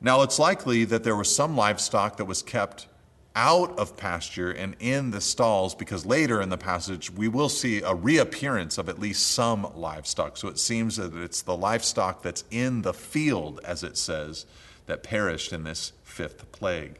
Now, 0.00 0.20
it's 0.22 0.38
likely 0.38 0.84
that 0.84 1.02
there 1.02 1.16
was 1.16 1.34
some 1.34 1.56
livestock 1.56 2.18
that 2.18 2.26
was 2.26 2.42
kept 2.42 2.88
out 3.36 3.76
of 3.78 3.96
pasture 3.96 4.52
and 4.52 4.76
in 4.78 5.10
the 5.10 5.20
stalls 5.20 5.74
because 5.74 6.06
later 6.06 6.40
in 6.40 6.50
the 6.50 6.56
passage 6.56 7.10
we 7.10 7.26
will 7.26 7.48
see 7.48 7.82
a 7.82 7.94
reappearance 7.94 8.78
of 8.78 8.88
at 8.88 9.00
least 9.00 9.26
some 9.26 9.66
livestock. 9.74 10.36
So 10.36 10.48
it 10.48 10.58
seems 10.58 10.96
that 10.96 11.14
it's 11.14 11.42
the 11.42 11.56
livestock 11.56 12.22
that's 12.22 12.44
in 12.50 12.82
the 12.82 12.94
field, 12.94 13.60
as 13.64 13.82
it 13.82 13.96
says, 13.96 14.46
that 14.86 15.02
perished 15.02 15.52
in 15.52 15.64
this 15.64 15.92
fifth 16.04 16.50
plague. 16.52 16.98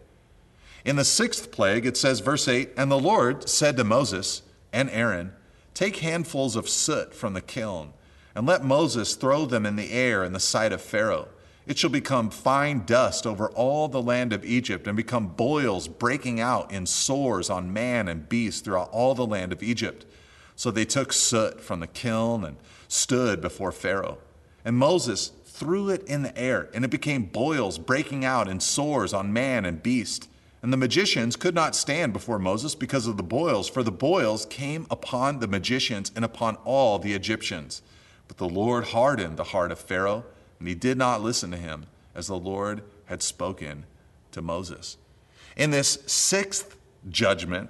In 0.85 0.97
the 0.97 1.05
sixth 1.05 1.51
plague, 1.51 1.87
it 1.87 1.97
says, 1.97 2.21
verse 2.21 2.49
8, 2.49 2.71
And 2.77 2.91
the 2.91 2.99
Lord 2.99 3.49
said 3.49 3.77
to 3.77 3.85
Moses 3.85 4.43
and 4.73 4.91
Aaron, 4.91 5.33
Take 5.73 5.97
handfuls 5.97 6.57
of 6.57 6.69
soot 6.69 7.15
from 7.15 7.35
the 7.35 7.41
kiln, 7.41 7.93
and 8.35 8.47
let 8.47 8.65
Moses 8.65 9.15
throw 9.15 9.47
them 9.47 9.65
in 9.65 9.77
the 9.77 9.93
air 9.93 10.25
in 10.25 10.33
the 10.33 10.41
sight 10.41 10.73
of 10.73 10.83
Pharaoh 10.83 11.29
it 11.67 11.79
shall 11.79 11.91
become 11.91 12.29
fine 12.29 12.85
dust 12.85 13.27
over 13.27 13.49
all 13.51 13.89
the 13.89 14.03
land 14.03 14.33
of 14.33 14.45
Egypt 14.45 14.87
and 14.87 14.97
become 14.97 15.29
boils 15.29 15.89
breaking 15.89 16.41
out 16.41 16.71
in 16.71 16.85
sores 16.85 17.49
on 17.49 17.73
man 17.73 18.07
and 18.07 18.29
beast 18.29 18.65
throughout 18.65 18.91
all 18.91 19.15
the 19.15 19.27
land 19.27 19.53
of 19.53 19.63
Egypt. 19.63 20.05
So 20.57 20.71
they 20.71 20.85
took 20.85 21.13
soot 21.13 21.61
from 21.61 21.81
the 21.81 21.87
kiln 21.87 22.45
and 22.45 22.57
stood 22.87 23.41
before 23.41 23.73
Pharaoh. 23.73 24.19
And 24.65 24.77
Moses 24.77 25.33
threw 25.45 25.89
it 25.89 26.03
in 26.05 26.23
the 26.23 26.37
air, 26.37 26.69
and 26.75 26.85
it 26.85 26.91
became 26.91 27.25
boils 27.25 27.79
breaking 27.79 28.25
out 28.25 28.49
in 28.49 28.61
sores 28.61 29.15
on 29.15 29.33
man 29.33 29.65
and 29.65 29.83
beast. 29.83 30.29
And 30.63 30.73
the 30.73 30.79
magicians 30.79 31.37
could 31.37 31.55
not 31.55 31.75
stand 31.75 32.13
before 32.13 32.39
Moses 32.39 32.75
because 32.75 33.07
of 33.07 33.17
the 33.17 33.23
boils, 33.23 33.69
for 33.69 33.83
the 33.83 33.93
boils 33.93 34.47
came 34.47 34.87
upon 34.91 35.39
the 35.39 35.49
magicians 35.49 36.11
and 36.15 36.25
upon 36.25 36.57
all 36.65 36.99
the 36.99 37.15
Egyptians. 37.15 37.83
But 38.29 38.39
the 38.39 38.49
Lord 38.49 38.87
hardened 38.87 39.37
the 39.37 39.45
heart 39.45 39.71
of 39.73 39.79
Pharaoh 39.79 40.25
and 40.65 40.69
he 40.71 40.75
did 40.75 40.97
not 40.97 41.21
listen 41.21 41.51
to 41.51 41.59
him 41.59 41.85
as 42.15 42.29
the 42.29 42.39
Lord 42.39 42.83
had 43.05 43.23
spoken 43.23 43.85
to 44.33 44.41
Moses. 44.41 44.97
In 45.59 45.73
this 45.73 45.99
sixth 46.07 46.79
judgment, 47.11 47.69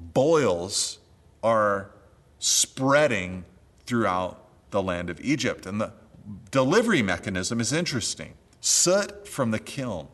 boils 0.00 0.98
are 1.44 1.92
spreading 2.40 3.44
throughout 3.86 4.44
the 4.72 4.82
land 4.82 5.10
of 5.10 5.20
Egypt. 5.20 5.64
And 5.64 5.80
the 5.80 5.92
delivery 6.50 7.02
mechanism 7.02 7.60
is 7.60 7.72
interesting 7.72 8.34
soot 8.60 9.28
from 9.28 9.52
the 9.52 9.60
kiln, 9.60 10.08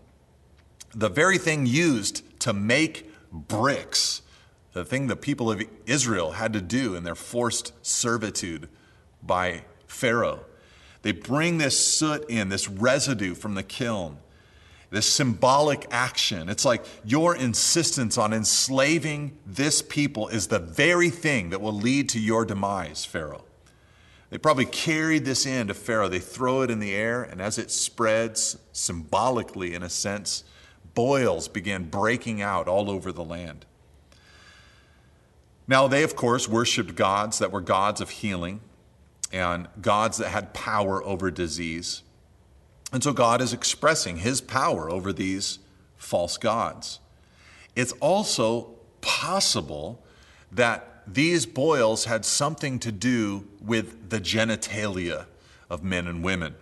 the 0.95 1.09
very 1.09 1.39
thing 1.39 1.65
used 1.65 2.39
to 2.41 2.53
make 2.53 3.11
bricks, 3.33 4.21
the 4.75 4.85
thing 4.85 5.07
the 5.07 5.17
people 5.17 5.51
of 5.51 5.63
Israel 5.87 6.33
had 6.33 6.53
to 6.53 6.61
do 6.61 6.95
in 6.95 7.05
their 7.05 7.15
forced 7.15 7.73
servitude 7.81 8.69
by 9.23 9.63
Pharaoh. 9.87 10.45
They 11.03 11.13
bring 11.13 11.59
this 11.59 11.79
soot 11.79 12.29
in, 12.29 12.49
this 12.49 12.69
residue 12.69 13.35
from 13.35 13.55
the 13.55 13.63
kiln, 13.63 14.19
this 14.91 15.07
symbolic 15.07 15.87
action. 15.91 16.49
It's 16.49 16.65
like 16.65 16.85
your 17.05 17.37
insistence 17.37 18.19
on 18.19 18.33
enslaving 18.33 19.39
this 19.47 19.83
people 19.83 20.29
is 20.29 20.49
the 20.49 20.59
very 20.59 21.11
thing 21.11 21.51
that 21.51 21.61
will 21.61 21.73
lead 21.73 22.09
to 22.11 22.21
your 22.21 22.45
demise, 22.45 23.05
Pharaoh. 23.05 23.45
They 24.31 24.39
probably 24.39 24.67
carried 24.67 25.25
this 25.25 25.47
in 25.47 25.69
to 25.69 25.75
Pharaoh. 25.75 26.09
They 26.09 26.19
throw 26.19 26.63
it 26.63 26.71
in 26.71 26.81
the 26.81 26.95
air, 26.95 27.23
and 27.23 27.41
as 27.41 27.59
it 27.59 27.71
spreads, 27.71 28.59
symbolically 28.73 29.75
in 29.75 29.83
a 29.83 29.89
sense, 29.89 30.45
boils 30.95 31.49
begin 31.49 31.85
breaking 31.85 32.43
out 32.43 32.69
all 32.69 32.91
over 32.91 33.13
the 33.13 33.25
land. 33.25 33.65
Now, 35.67 35.87
they, 35.87 36.03
of 36.03 36.17
course, 36.17 36.49
worshiped 36.49 36.95
gods 36.95 37.39
that 37.39 37.53
were 37.53 37.61
gods 37.61 38.01
of 38.01 38.11
healing 38.11 38.61
and 39.33 39.69
gods 39.81 40.19
that 40.19 40.29
had 40.29 40.55
power 40.55 41.03
over 41.05 41.31
disease. 41.31 42.03
And 42.93 43.03
so 43.03 43.13
God 43.13 43.41
is 43.41 43.53
expressing 43.53 44.19
his 44.19 44.41
power 44.41 44.91
over 44.91 45.13
these 45.13 45.59
false 45.97 46.39
gods. 46.39 47.01
It's 47.77 47.93
also 48.01 48.71
possible 49.01 50.03
that 50.51 51.03
these 51.07 51.47
boils 51.47 52.05
had 52.05 52.25
something 52.25 52.79
to 52.81 52.93
do 52.93 53.47
with 53.61 54.11
the 54.11 54.21
genitalia 54.21 55.27
of 55.71 55.83
men 55.83 56.07
and 56.07 56.23
women. 56.23 56.55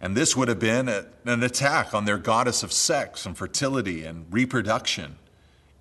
And 0.00 0.16
this 0.16 0.36
would 0.36 0.48
have 0.48 0.58
been 0.58 0.88
a, 0.88 1.06
an 1.24 1.42
attack 1.42 1.94
on 1.94 2.04
their 2.04 2.18
goddess 2.18 2.62
of 2.62 2.72
sex 2.72 3.24
and 3.24 3.36
fertility 3.36 4.04
and 4.04 4.26
reproduction, 4.30 5.16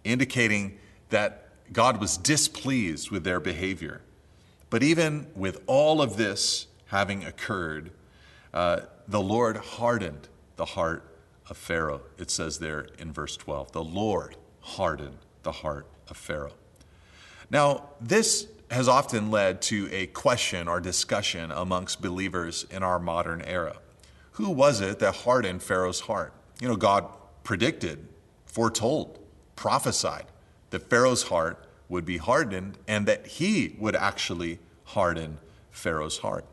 indicating 0.03 0.77
that 1.09 1.49
God 1.73 1.99
was 1.99 2.17
displeased 2.17 3.09
with 3.09 3.23
their 3.23 3.39
behavior. 3.39 4.01
But 4.71 4.81
even 4.81 5.27
with 5.35 5.61
all 5.67 6.01
of 6.01 6.17
this 6.17 6.65
having 6.87 7.25
occurred, 7.25 7.91
uh, 8.53 8.81
the 9.07 9.21
Lord 9.21 9.57
hardened 9.57 10.29
the 10.55 10.65
heart 10.65 11.03
of 11.49 11.57
Pharaoh. 11.57 12.01
It 12.17 12.31
says 12.31 12.57
there 12.57 12.87
in 12.97 13.11
verse 13.11 13.35
12. 13.35 13.73
The 13.73 13.83
Lord 13.83 14.37
hardened 14.61 15.17
the 15.43 15.51
heart 15.51 15.87
of 16.07 16.15
Pharaoh. 16.15 16.53
Now, 17.49 17.89
this 17.99 18.47
has 18.71 18.87
often 18.87 19.29
led 19.29 19.61
to 19.63 19.89
a 19.91 20.07
question 20.07 20.69
or 20.69 20.79
discussion 20.79 21.51
amongst 21.51 22.01
believers 22.01 22.65
in 22.71 22.81
our 22.81 22.97
modern 22.97 23.41
era. 23.41 23.75
Who 24.33 24.49
was 24.49 24.79
it 24.79 24.99
that 24.99 25.15
hardened 25.15 25.61
Pharaoh's 25.61 25.99
heart? 26.01 26.33
You 26.61 26.69
know, 26.69 26.77
God 26.77 27.07
predicted, 27.43 28.07
foretold, 28.45 29.19
prophesied 29.57 30.27
that 30.69 30.89
Pharaoh's 30.89 31.23
heart 31.23 31.67
would 31.91 32.05
be 32.05 32.17
hardened 32.17 32.77
and 32.87 33.05
that 33.05 33.27
he 33.27 33.75
would 33.77 33.95
actually 33.95 34.57
harden 34.85 35.37
Pharaoh's 35.69 36.19
heart. 36.19 36.45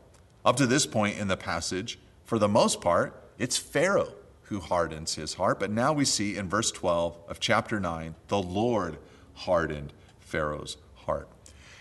Up 0.45 0.57
to 0.57 0.67
this 0.67 0.85
point 0.85 1.17
in 1.17 1.29
the 1.29 1.37
passage, 1.37 1.97
for 2.25 2.37
the 2.37 2.47
most 2.47 2.81
part, 2.81 3.23
it's 3.39 3.57
Pharaoh 3.57 4.13
who 4.43 4.59
hardens 4.59 5.15
his 5.15 5.35
heart. 5.35 5.59
But 5.59 5.71
now 5.71 5.93
we 5.93 6.05
see 6.05 6.35
in 6.35 6.49
verse 6.49 6.71
12 6.71 7.17
of 7.27 7.39
chapter 7.39 7.79
9, 7.79 8.15
the 8.27 8.41
Lord 8.41 8.97
hardened 9.33 9.93
Pharaoh's 10.19 10.77
heart. 11.05 11.29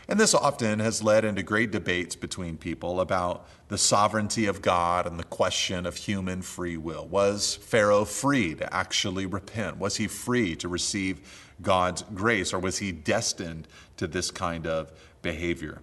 And 0.07 0.19
this 0.19 0.35
often 0.35 0.79
has 0.79 1.03
led 1.03 1.25
into 1.25 1.43
great 1.43 1.71
debates 1.71 2.17
between 2.17 2.57
people 2.57 3.01
about 3.01 3.47
the 3.69 3.77
sovereignty 3.77 4.47
of 4.47 4.63
God 4.63 5.07
and 5.07 5.19
the 5.19 5.25
question 5.25 5.85
of 5.85 5.97
human 5.97 6.41
free 6.41 6.79
will. 6.79 7.07
Was 7.07 7.57
Pharaoh 7.57 8.07
free 8.07 8.55
to 8.55 8.75
actually 8.75 9.27
repent? 9.27 9.79
Was 9.79 9.97
he 9.97 10.07
free 10.07 10.57
to 10.57 10.69
receive 10.69 11.48
God's 11.61 12.03
grace, 12.15 12.53
or 12.53 12.59
was 12.59 12.79
he 12.79 12.93
destined 12.93 13.67
to 13.97 14.07
this 14.07 14.31
kind 14.31 14.67
of 14.67 14.93
behavior? 15.23 15.81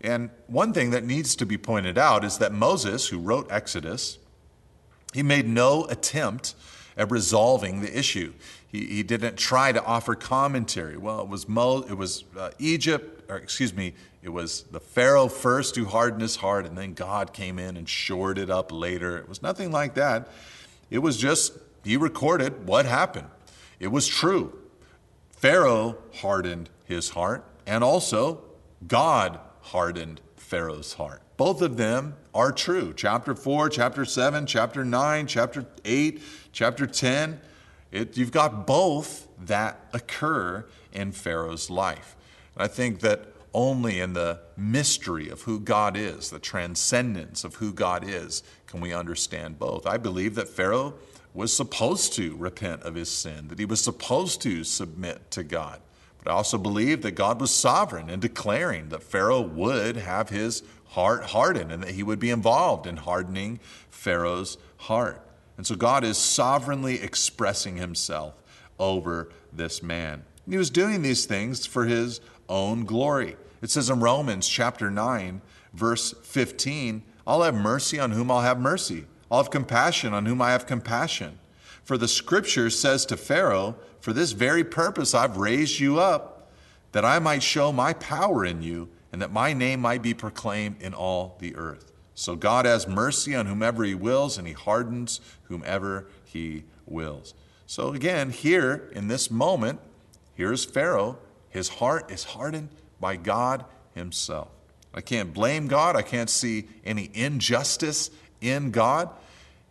And 0.00 0.30
one 0.46 0.72
thing 0.72 0.90
that 0.90 1.04
needs 1.04 1.34
to 1.36 1.46
be 1.46 1.58
pointed 1.58 1.98
out 1.98 2.24
is 2.24 2.38
that 2.38 2.52
Moses, 2.52 3.08
who 3.08 3.18
wrote 3.18 3.50
Exodus, 3.50 4.18
he 5.12 5.22
made 5.22 5.48
no 5.48 5.86
attempt 5.86 6.54
at 6.96 7.10
resolving 7.10 7.80
the 7.80 7.98
issue. 7.98 8.32
He, 8.70 8.84
he 8.86 9.02
didn't 9.02 9.36
try 9.36 9.72
to 9.72 9.82
offer 9.84 10.14
commentary. 10.14 10.96
Well, 10.96 11.20
it 11.20 11.28
was 11.28 11.48
Mo, 11.48 11.82
it 11.82 11.96
was 11.96 12.24
uh, 12.38 12.50
Egypt, 12.58 13.24
or 13.30 13.36
excuse 13.36 13.74
me, 13.74 13.94
it 14.22 14.28
was 14.28 14.62
the 14.64 14.80
Pharaoh 14.80 15.28
first 15.28 15.76
who 15.76 15.86
hardened 15.86 16.22
his 16.22 16.36
heart, 16.36 16.66
and 16.66 16.76
then 16.76 16.92
God 16.92 17.32
came 17.32 17.58
in 17.58 17.76
and 17.76 17.88
shored 17.88 18.38
it 18.38 18.50
up 18.50 18.70
later. 18.70 19.16
It 19.16 19.28
was 19.28 19.42
nothing 19.42 19.70
like 19.70 19.94
that. 19.94 20.28
It 20.90 20.98
was 20.98 21.16
just 21.16 21.52
he 21.84 21.96
recorded 21.96 22.66
what 22.66 22.84
happened. 22.84 23.28
It 23.80 23.88
was 23.88 24.06
true. 24.06 24.58
Pharaoh 25.38 25.96
hardened 26.16 26.68
his 26.84 27.10
heart, 27.10 27.44
and 27.64 27.84
also 27.84 28.42
God 28.88 29.38
hardened 29.60 30.20
Pharaoh's 30.36 30.94
heart. 30.94 31.22
Both 31.36 31.62
of 31.62 31.76
them 31.76 32.16
are 32.34 32.50
true. 32.50 32.92
Chapter 32.92 33.36
4, 33.36 33.68
chapter 33.68 34.04
7, 34.04 34.46
chapter 34.46 34.84
9, 34.84 35.28
chapter 35.28 35.64
8, 35.84 36.20
chapter 36.52 36.88
10. 36.88 37.40
It, 37.92 38.16
you've 38.16 38.32
got 38.32 38.66
both 38.66 39.28
that 39.46 39.78
occur 39.92 40.66
in 40.92 41.12
Pharaoh's 41.12 41.70
life. 41.70 42.16
And 42.56 42.64
I 42.64 42.66
think 42.66 42.98
that 43.00 43.32
only 43.54 44.00
in 44.00 44.14
the 44.14 44.40
mystery 44.56 45.28
of 45.28 45.42
who 45.42 45.60
God 45.60 45.96
is, 45.96 46.30
the 46.30 46.40
transcendence 46.40 47.44
of 47.44 47.56
who 47.56 47.72
God 47.72 48.02
is, 48.04 48.42
can 48.66 48.80
we 48.80 48.92
understand 48.92 49.60
both. 49.60 49.86
I 49.86 49.98
believe 49.98 50.34
that 50.34 50.48
Pharaoh 50.48 50.94
was 51.38 51.56
supposed 51.56 52.14
to 52.14 52.36
repent 52.36 52.82
of 52.82 52.96
his 52.96 53.08
sin, 53.08 53.46
that 53.46 53.60
he 53.60 53.64
was 53.64 53.80
supposed 53.80 54.42
to 54.42 54.64
submit 54.64 55.30
to 55.30 55.44
God. 55.44 55.80
But 56.18 56.32
I 56.32 56.34
also 56.34 56.58
believe 56.58 57.02
that 57.02 57.12
God 57.12 57.40
was 57.40 57.52
sovereign 57.52 58.10
in 58.10 58.18
declaring 58.18 58.88
that 58.88 59.04
Pharaoh 59.04 59.40
would 59.40 59.96
have 59.96 60.30
his 60.30 60.64
heart 60.88 61.26
hardened 61.26 61.70
and 61.70 61.80
that 61.84 61.92
he 61.92 62.02
would 62.02 62.18
be 62.18 62.30
involved 62.30 62.88
in 62.88 62.96
hardening 62.96 63.60
Pharaoh's 63.88 64.58
heart. 64.78 65.24
And 65.56 65.64
so 65.64 65.76
God 65.76 66.02
is 66.02 66.18
sovereignly 66.18 67.00
expressing 67.00 67.76
himself 67.76 68.34
over 68.80 69.30
this 69.52 69.80
man. 69.80 70.24
He 70.50 70.56
was 70.56 70.70
doing 70.70 71.02
these 71.02 71.24
things 71.24 71.66
for 71.66 71.84
his 71.84 72.20
own 72.48 72.84
glory. 72.84 73.36
It 73.62 73.70
says 73.70 73.90
in 73.90 74.00
Romans 74.00 74.48
chapter 74.48 74.90
9, 74.90 75.40
verse 75.72 76.14
15, 76.24 77.04
I'll 77.28 77.42
have 77.42 77.54
mercy 77.54 78.00
on 78.00 78.10
whom 78.10 78.28
I'll 78.28 78.40
have 78.40 78.58
mercy. 78.58 79.04
I'll 79.30 79.42
have 79.42 79.50
compassion 79.50 80.14
on 80.14 80.26
whom 80.26 80.40
I 80.40 80.52
have 80.52 80.66
compassion. 80.66 81.38
For 81.84 81.98
the 81.98 82.08
scripture 82.08 82.70
says 82.70 83.06
to 83.06 83.16
Pharaoh, 83.16 83.76
For 84.00 84.12
this 84.12 84.32
very 84.32 84.64
purpose 84.64 85.14
I've 85.14 85.36
raised 85.36 85.80
you 85.80 85.98
up, 85.98 86.50
that 86.92 87.04
I 87.04 87.18
might 87.18 87.42
show 87.42 87.72
my 87.72 87.92
power 87.92 88.44
in 88.44 88.62
you, 88.62 88.88
and 89.12 89.22
that 89.22 89.32
my 89.32 89.52
name 89.52 89.80
might 89.80 90.02
be 90.02 90.14
proclaimed 90.14 90.82
in 90.82 90.94
all 90.94 91.36
the 91.40 91.56
earth. 91.56 91.92
So 92.14 92.36
God 92.36 92.66
has 92.66 92.88
mercy 92.88 93.34
on 93.34 93.46
whomever 93.46 93.84
he 93.84 93.94
wills, 93.94 94.38
and 94.38 94.46
he 94.46 94.52
hardens 94.52 95.20
whomever 95.44 96.06
he 96.24 96.64
wills. 96.86 97.34
So 97.66 97.92
again, 97.92 98.30
here 98.30 98.90
in 98.92 99.08
this 99.08 99.30
moment, 99.30 99.80
here's 100.34 100.64
Pharaoh. 100.64 101.18
His 101.48 101.68
heart 101.68 102.10
is 102.10 102.24
hardened 102.24 102.70
by 103.00 103.16
God 103.16 103.64
himself. 103.94 104.48
I 104.94 105.00
can't 105.00 105.32
blame 105.32 105.68
God. 105.68 105.96
I 105.96 106.02
can't 106.02 106.30
see 106.30 106.68
any 106.84 107.10
injustice 107.14 108.10
in 108.40 108.70
God. 108.70 109.10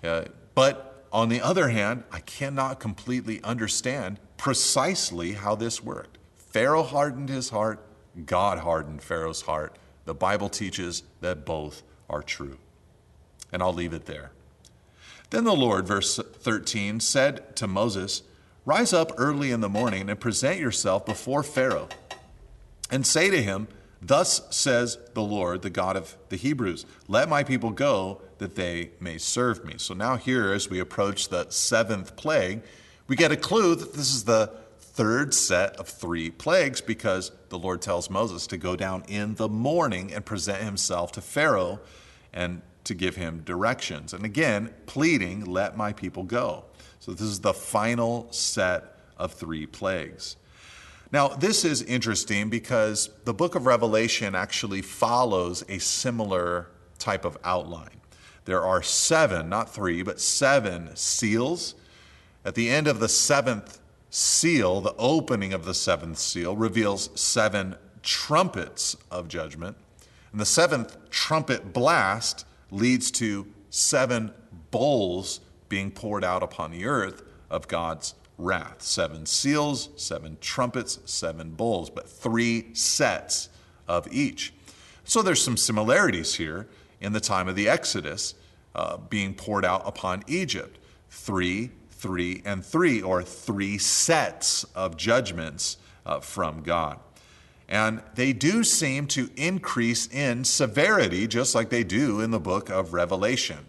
Uh, 0.03 0.25
but 0.55 1.05
on 1.11 1.29
the 1.29 1.41
other 1.41 1.69
hand, 1.69 2.03
I 2.11 2.19
cannot 2.19 2.79
completely 2.79 3.41
understand 3.43 4.19
precisely 4.37 5.33
how 5.33 5.55
this 5.55 5.83
worked. 5.83 6.17
Pharaoh 6.35 6.83
hardened 6.83 7.29
his 7.29 7.49
heart, 7.49 7.83
God 8.25 8.59
hardened 8.59 9.01
Pharaoh's 9.01 9.41
heart. 9.41 9.77
The 10.05 10.13
Bible 10.13 10.49
teaches 10.49 11.03
that 11.21 11.45
both 11.45 11.83
are 12.09 12.23
true. 12.23 12.57
And 13.51 13.61
I'll 13.61 13.73
leave 13.73 13.93
it 13.93 14.05
there. 14.05 14.31
Then 15.29 15.43
the 15.43 15.53
Lord, 15.53 15.85
verse 15.85 16.17
13, 16.17 16.99
said 16.99 17.55
to 17.57 17.67
Moses, 17.67 18.23
Rise 18.65 18.93
up 18.93 19.11
early 19.17 19.51
in 19.51 19.61
the 19.61 19.69
morning 19.69 20.09
and 20.09 20.19
present 20.19 20.59
yourself 20.59 21.05
before 21.05 21.43
Pharaoh, 21.43 21.89
and 22.89 23.05
say 23.05 23.29
to 23.29 23.41
him, 23.41 23.67
Thus 24.01 24.43
says 24.55 24.97
the 25.13 25.23
Lord, 25.23 25.61
the 25.61 25.69
God 25.69 25.95
of 25.95 26.17
the 26.29 26.35
Hebrews, 26.35 26.85
Let 27.07 27.29
my 27.29 27.43
people 27.43 27.71
go 27.71 28.21
that 28.37 28.55
they 28.55 28.91
may 28.99 29.17
serve 29.17 29.65
me. 29.65 29.75
So 29.77 29.93
now, 29.93 30.17
here, 30.17 30.53
as 30.53 30.69
we 30.69 30.79
approach 30.79 31.29
the 31.29 31.49
seventh 31.49 32.15
plague, 32.15 32.61
we 33.07 33.15
get 33.15 33.31
a 33.31 33.37
clue 33.37 33.75
that 33.75 33.93
this 33.93 34.13
is 34.13 34.25
the 34.25 34.51
third 34.79 35.33
set 35.33 35.75
of 35.77 35.87
three 35.87 36.29
plagues 36.29 36.81
because 36.81 37.31
the 37.49 37.57
Lord 37.57 37.81
tells 37.81 38.09
Moses 38.09 38.47
to 38.47 38.57
go 38.57 38.75
down 38.75 39.03
in 39.07 39.35
the 39.35 39.47
morning 39.47 40.13
and 40.13 40.25
present 40.25 40.63
himself 40.63 41.11
to 41.13 41.21
Pharaoh 41.21 41.79
and 42.33 42.61
to 42.83 42.93
give 42.93 43.15
him 43.15 43.41
directions. 43.45 44.13
And 44.13 44.25
again, 44.25 44.73
pleading, 44.85 45.45
let 45.45 45.77
my 45.77 45.93
people 45.93 46.23
go. 46.23 46.65
So 46.99 47.11
this 47.11 47.21
is 47.21 47.41
the 47.41 47.53
final 47.53 48.27
set 48.31 48.97
of 49.17 49.33
three 49.33 49.65
plagues. 49.65 50.35
Now, 51.11 51.29
this 51.29 51.63
is 51.63 51.81
interesting 51.83 52.49
because 52.49 53.09
the 53.23 53.33
book 53.33 53.55
of 53.55 53.65
Revelation 53.65 54.35
actually 54.35 54.81
follows 54.81 55.63
a 55.69 55.77
similar 55.79 56.67
type 56.99 57.23
of 57.23 57.37
outline. 57.43 58.01
There 58.43 58.63
are 58.63 58.83
seven, 58.83 59.47
not 59.49 59.73
three, 59.73 60.03
but 60.03 60.19
seven 60.19 60.95
seals. 60.95 61.75
At 62.43 62.55
the 62.55 62.69
end 62.69 62.87
of 62.87 62.99
the 62.99 63.09
seventh 63.09 63.79
seal, 64.09 64.81
the 64.81 64.95
opening 64.97 65.53
of 65.53 65.65
the 65.65 65.73
seventh 65.73 66.17
seal, 66.17 66.55
reveals 66.55 67.09
seven 67.19 67.75
trumpets 68.03 68.95
of 69.09 69.27
judgment. 69.27 69.77
And 70.31 70.41
the 70.41 70.45
seventh 70.45 70.97
trumpet 71.09 71.73
blast 71.73 72.45
leads 72.71 73.11
to 73.11 73.47
seven 73.69 74.33
bowls 74.71 75.39
being 75.69 75.91
poured 75.91 76.23
out 76.23 76.43
upon 76.43 76.71
the 76.71 76.85
earth 76.85 77.23
of 77.49 77.67
God's 77.67 78.13
wrath. 78.37 78.81
Seven 78.81 79.25
seals, 79.25 79.89
seven 79.95 80.37
trumpets, 80.41 80.99
seven 81.05 81.51
bowls, 81.51 81.89
but 81.89 82.09
three 82.09 82.73
sets 82.73 83.49
of 83.87 84.07
each. 84.11 84.53
So 85.03 85.21
there's 85.21 85.41
some 85.41 85.57
similarities 85.57 86.35
here 86.35 86.67
in 86.99 87.13
the 87.13 87.19
time 87.19 87.47
of 87.47 87.55
the 87.55 87.69
Exodus 87.69 88.35
uh, 88.75 88.97
being 88.97 89.33
poured 89.33 89.65
out 89.65 89.83
upon 89.85 90.23
Egypt. 90.27 90.77
Three 91.09 91.71
three 91.97 92.41
and 92.45 92.63
three, 92.63 93.01
or 93.01 93.23
three 93.23 93.77
sets 93.77 94.63
of 94.75 94.97
judgments 94.97 95.77
uh, 96.05 96.19
from 96.19 96.61
God. 96.61 96.99
And 97.67 98.01
they 98.15 98.31
do 98.31 98.63
seem 98.63 99.07
to 99.07 99.29
increase 99.35 100.07
in 100.07 100.45
severity, 100.45 101.27
just 101.27 101.53
like 101.53 101.69
they 101.69 101.83
do 101.83 102.21
in 102.21 102.31
the 102.31 102.39
book 102.39 102.69
of 102.69 102.93
Revelation. 102.93 103.65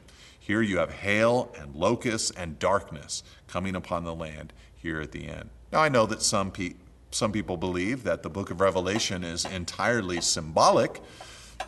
Here 0.49 0.63
you 0.63 0.79
have 0.79 0.91
hail 0.91 1.55
and 1.61 1.75
locusts 1.75 2.31
and 2.31 2.59
darkness 2.59 3.23
coming 3.49 3.77
upon 3.77 4.05
the 4.05 4.15
land 4.15 4.55
here 4.75 4.99
at 4.99 5.13
the 5.13 5.29
end. 5.29 5.51
Now, 5.71 5.81
I 5.81 5.91
know 5.91 6.07
that 6.07 6.23
some, 6.23 6.51
pe- 6.51 6.73
some 7.11 7.33
people 7.33 7.59
believe 7.59 8.03
that 8.05 8.23
the 8.23 8.31
book 8.31 8.51
of 8.51 8.59
Revelation 8.59 9.25
is 9.25 9.45
entirely 9.45 10.23
symbolic, 10.23 11.03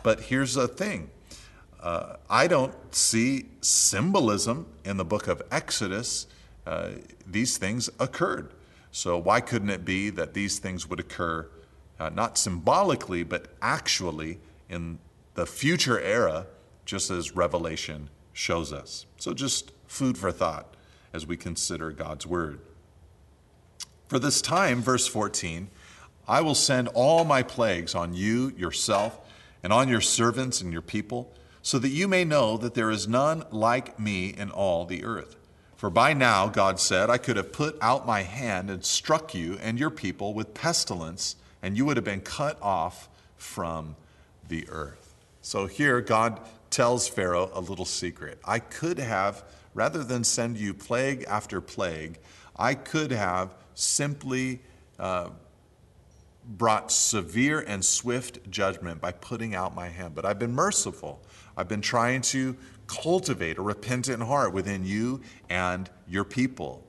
but 0.01 0.21
here's 0.21 0.55
the 0.55 0.67
thing 0.67 1.11
uh, 1.79 2.15
I 2.27 2.47
don't 2.47 2.73
see 2.89 3.49
symbolism 3.61 4.65
in 4.83 4.97
the 4.97 5.05
book 5.05 5.27
of 5.27 5.43
Exodus 5.51 6.25
uh, 6.65 6.89
these 7.27 7.59
things 7.59 7.87
occurred. 7.99 8.51
So, 8.91 9.15
why 9.15 9.41
couldn't 9.41 9.69
it 9.69 9.85
be 9.85 10.09
that 10.09 10.33
these 10.33 10.57
things 10.57 10.89
would 10.89 10.99
occur 10.99 11.47
uh, 11.99 12.09
not 12.09 12.35
symbolically, 12.35 13.21
but 13.21 13.45
actually 13.61 14.39
in 14.69 14.97
the 15.35 15.45
future 15.45 15.99
era, 15.99 16.47
just 16.83 17.11
as 17.11 17.35
Revelation 17.35 18.09
shows 18.41 18.73
us? 18.73 19.05
So, 19.17 19.33
just 19.33 19.71
food 19.87 20.17
for 20.17 20.31
thought 20.31 20.75
as 21.13 21.27
we 21.27 21.37
consider 21.37 21.91
God's 21.91 22.25
Word. 22.25 22.59
For 24.07 24.17
this 24.19 24.41
time, 24.41 24.81
verse 24.81 25.07
14, 25.07 25.69
I 26.27 26.41
will 26.41 26.55
send 26.55 26.87
all 26.89 27.23
my 27.23 27.43
plagues 27.43 27.93
on 27.93 28.13
you, 28.13 28.51
yourself, 28.57 29.19
and 29.63 29.71
on 29.71 29.87
your 29.87 30.01
servants 30.01 30.59
and 30.59 30.73
your 30.73 30.81
people, 30.81 31.31
so 31.61 31.77
that 31.79 31.89
you 31.89 32.07
may 32.07 32.25
know 32.25 32.57
that 32.57 32.73
there 32.73 32.89
is 32.89 33.07
none 33.07 33.45
like 33.51 33.99
me 33.99 34.29
in 34.29 34.49
all 34.49 34.85
the 34.85 35.03
earth. 35.03 35.35
For 35.77 35.89
by 35.89 36.13
now, 36.13 36.47
God 36.47 36.79
said, 36.79 37.09
I 37.09 37.17
could 37.17 37.37
have 37.37 37.53
put 37.53 37.77
out 37.81 38.07
my 38.07 38.23
hand 38.23 38.69
and 38.69 38.83
struck 38.83 39.35
you 39.35 39.57
and 39.61 39.79
your 39.79 39.89
people 39.89 40.33
with 40.33 40.53
pestilence, 40.53 41.35
and 41.61 41.77
you 41.77 41.85
would 41.85 41.97
have 41.97 42.03
been 42.03 42.21
cut 42.21 42.57
off 42.61 43.07
from 43.37 43.95
the 44.47 44.67
earth. 44.69 45.13
So 45.41 45.67
here, 45.67 46.01
God 46.01 46.39
tells 46.71 47.07
Pharaoh 47.07 47.51
a 47.53 47.61
little 47.61 47.85
secret. 47.85 48.39
I 48.43 48.59
could 48.59 48.97
have, 48.97 49.43
rather 49.73 50.03
than 50.03 50.23
send 50.23 50.57
you 50.57 50.73
plague 50.73 51.23
after 51.27 51.61
plague, 51.61 52.17
I 52.55 52.73
could 52.73 53.11
have 53.11 53.53
simply 53.75 54.61
uh, 54.97 55.29
brought 56.45 56.91
severe 56.91 57.59
and 57.59 57.83
swift 57.83 58.49
judgment 58.49 58.99
by 58.99 59.11
putting 59.11 59.53
out 59.53 59.75
my 59.75 59.89
hand, 59.89 60.15
but 60.15 60.25
I've 60.25 60.39
been 60.39 60.53
merciful. 60.53 61.21
I've 61.55 61.67
been 61.67 61.81
trying 61.81 62.21
to 62.21 62.55
cultivate 62.87 63.57
a 63.57 63.61
repentant 63.61 64.23
heart 64.23 64.53
within 64.53 64.85
you 64.85 65.21
and 65.49 65.89
your 66.07 66.23
people. 66.23 66.83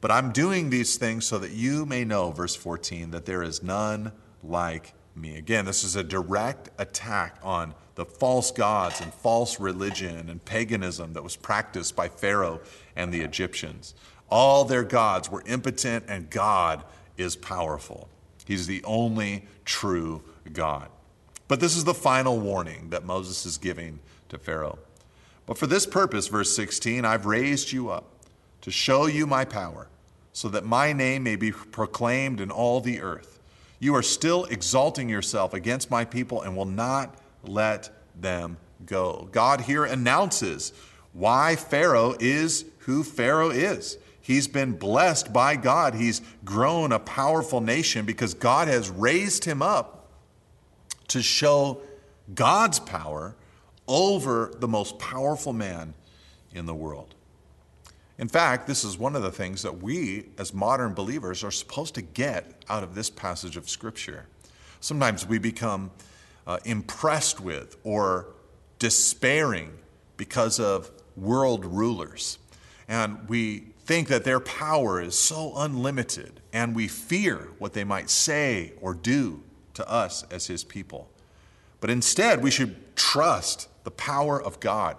But 0.00 0.10
I'm 0.10 0.32
doing 0.32 0.70
these 0.70 0.96
things 0.96 1.26
so 1.26 1.38
that 1.38 1.50
you 1.50 1.84
may 1.86 2.04
know, 2.04 2.30
verse 2.30 2.56
14, 2.56 3.10
that 3.10 3.26
there 3.26 3.42
is 3.42 3.62
none 3.62 4.12
like 4.42 4.94
me. 5.14 5.36
Again, 5.36 5.66
this 5.66 5.84
is 5.84 5.96
a 5.96 6.02
direct 6.02 6.70
attack 6.78 7.36
on 7.42 7.74
the 8.00 8.06
false 8.06 8.50
gods 8.50 9.02
and 9.02 9.12
false 9.12 9.60
religion 9.60 10.30
and 10.30 10.42
paganism 10.42 11.12
that 11.12 11.22
was 11.22 11.36
practiced 11.36 11.94
by 11.94 12.08
Pharaoh 12.08 12.58
and 12.96 13.12
the 13.12 13.20
Egyptians. 13.20 13.94
All 14.30 14.64
their 14.64 14.84
gods 14.84 15.30
were 15.30 15.42
impotent, 15.44 16.06
and 16.08 16.30
God 16.30 16.82
is 17.18 17.36
powerful. 17.36 18.08
He's 18.46 18.66
the 18.66 18.82
only 18.84 19.44
true 19.66 20.22
God. 20.50 20.88
But 21.46 21.60
this 21.60 21.76
is 21.76 21.84
the 21.84 21.92
final 21.92 22.40
warning 22.40 22.88
that 22.88 23.04
Moses 23.04 23.44
is 23.44 23.58
giving 23.58 23.98
to 24.30 24.38
Pharaoh. 24.38 24.78
But 25.44 25.58
for 25.58 25.66
this 25.66 25.84
purpose, 25.84 26.26
verse 26.28 26.56
16, 26.56 27.04
I've 27.04 27.26
raised 27.26 27.70
you 27.70 27.90
up 27.90 28.06
to 28.62 28.70
show 28.70 29.08
you 29.08 29.26
my 29.26 29.44
power, 29.44 29.88
so 30.32 30.48
that 30.48 30.64
my 30.64 30.94
name 30.94 31.22
may 31.22 31.36
be 31.36 31.52
proclaimed 31.52 32.40
in 32.40 32.50
all 32.50 32.80
the 32.80 33.02
earth. 33.02 33.40
You 33.78 33.94
are 33.94 34.02
still 34.02 34.46
exalting 34.46 35.10
yourself 35.10 35.52
against 35.52 35.90
my 35.90 36.06
people 36.06 36.40
and 36.40 36.56
will 36.56 36.64
not 36.64 37.14
let 37.44 37.90
them 38.18 38.56
go. 38.86 39.28
God 39.32 39.62
here 39.62 39.84
announces 39.84 40.72
why 41.12 41.56
Pharaoh 41.56 42.14
is 42.20 42.64
who 42.80 43.02
Pharaoh 43.02 43.50
is. 43.50 43.98
He's 44.20 44.48
been 44.48 44.72
blessed 44.72 45.32
by 45.32 45.56
God. 45.56 45.94
He's 45.94 46.22
grown 46.44 46.92
a 46.92 46.98
powerful 46.98 47.60
nation 47.60 48.06
because 48.06 48.34
God 48.34 48.68
has 48.68 48.88
raised 48.88 49.44
him 49.44 49.62
up 49.62 50.08
to 51.08 51.22
show 51.22 51.80
God's 52.34 52.78
power 52.78 53.34
over 53.88 54.52
the 54.58 54.68
most 54.68 54.98
powerful 54.98 55.52
man 55.52 55.94
in 56.54 56.66
the 56.66 56.74
world. 56.74 57.14
In 58.18 58.28
fact, 58.28 58.66
this 58.66 58.84
is 58.84 58.98
one 58.98 59.16
of 59.16 59.22
the 59.22 59.32
things 59.32 59.62
that 59.62 59.82
we, 59.82 60.26
as 60.38 60.52
modern 60.52 60.92
believers, 60.92 61.42
are 61.42 61.50
supposed 61.50 61.94
to 61.94 62.02
get 62.02 62.64
out 62.68 62.82
of 62.82 62.94
this 62.94 63.10
passage 63.10 63.56
of 63.56 63.68
Scripture. 63.68 64.26
Sometimes 64.80 65.26
we 65.26 65.38
become 65.38 65.90
uh, 66.46 66.58
impressed 66.64 67.40
with 67.40 67.76
or 67.84 68.28
despairing 68.78 69.72
because 70.16 70.58
of 70.60 70.90
world 71.16 71.64
rulers. 71.64 72.38
And 72.88 73.28
we 73.28 73.66
think 73.84 74.08
that 74.08 74.24
their 74.24 74.40
power 74.40 75.00
is 75.00 75.16
so 75.16 75.52
unlimited, 75.56 76.40
and 76.52 76.74
we 76.74 76.88
fear 76.88 77.48
what 77.58 77.72
they 77.72 77.84
might 77.84 78.10
say 78.10 78.72
or 78.80 78.94
do 78.94 79.42
to 79.74 79.88
us 79.88 80.24
as 80.30 80.46
His 80.46 80.64
people. 80.64 81.08
But 81.80 81.90
instead, 81.90 82.42
we 82.42 82.50
should 82.50 82.96
trust 82.96 83.68
the 83.84 83.90
power 83.90 84.40
of 84.40 84.60
God. 84.60 84.96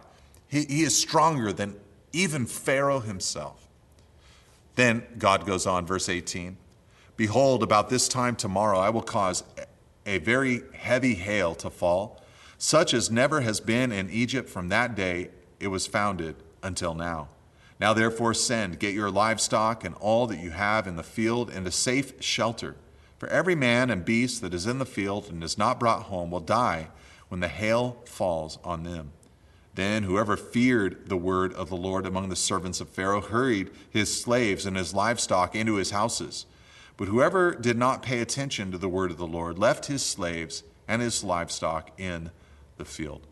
He, 0.48 0.64
he 0.64 0.82
is 0.82 1.00
stronger 1.00 1.54
than 1.54 1.76
even 2.14 2.46
Pharaoh 2.46 3.00
himself. 3.00 3.68
Then 4.76 5.04
God 5.18 5.46
goes 5.46 5.66
on, 5.66 5.86
verse 5.86 6.10
18 6.10 6.58
Behold, 7.18 7.62
about 7.62 7.90
this 7.90 8.08
time 8.08 8.36
tomorrow 8.36 8.80
I 8.80 8.90
will 8.90 9.04
cause 9.04 9.44
a 10.06 10.18
very 10.20 10.64
heavy 10.74 11.16
hail 11.16 11.56
to 11.56 11.70
fall, 11.70 12.22
such 12.58 12.94
as 12.94 13.12
never 13.12 13.42
has 13.42 13.60
been 13.60 13.92
in 13.92 14.10
Egypt 14.10 14.50
from 14.50 14.70
that 14.70 14.96
day 14.96 15.30
it 15.60 15.68
was 15.68 15.88
founded 15.88 16.36
until 16.64 16.94
now. 16.94 17.30
Now 17.80 17.94
therefore 17.94 18.34
send, 18.34 18.80
get 18.80 18.94
your 18.94 19.10
livestock 19.10 19.84
and 19.84 19.96
all 19.96 20.28
that 20.28 20.40
you 20.40 20.52
have 20.52 20.86
in 20.86 20.96
the 20.96 21.04
field 21.04 21.50
into 21.50 21.72
safe 21.72 22.14
shelter. 22.22 22.76
For 23.18 23.28
every 23.30 23.56
man 23.56 23.90
and 23.90 24.06
beast 24.06 24.42
that 24.42 24.54
is 24.54 24.68
in 24.68 24.80
the 24.80 24.86
field 24.86 25.30
and 25.30 25.44
is 25.44 25.58
not 25.58 25.80
brought 25.80 26.04
home 26.04 26.32
will 26.32 26.40
die 26.40 26.90
when 27.30 27.40
the 27.40 27.48
hail 27.48 27.98
falls 28.06 28.60
on 28.64 28.84
them. 28.84 29.12
Then 29.74 30.04
whoever 30.04 30.36
feared 30.36 31.08
the 31.08 31.18
word 31.18 31.54
of 31.54 31.70
the 31.70 31.78
Lord 31.78 32.06
among 32.06 32.30
the 32.30 32.36
servants 32.36 32.82
of 32.82 32.90
Pharaoh 32.90 33.22
hurried 33.22 33.72
his 33.90 34.22
slaves 34.22 34.66
and 34.66 34.76
his 34.76 34.94
livestock 34.94 35.56
into 35.56 35.76
his 35.76 35.92
houses. 35.92 36.46
But 37.02 37.08
whoever 37.08 37.56
did 37.56 37.80
not 37.80 38.04
pay 38.04 38.20
attention 38.20 38.72
to 38.72 38.78
the 38.78 38.88
word 38.88 39.10
of 39.10 39.18
the 39.18 39.26
Lord 39.26 39.58
left 39.58 39.88
his 39.88 40.06
slaves 40.06 40.62
and 40.88 41.02
his 41.02 41.24
livestock 41.24 41.90
in 42.00 42.30
the 42.78 42.86
field. 42.86 43.26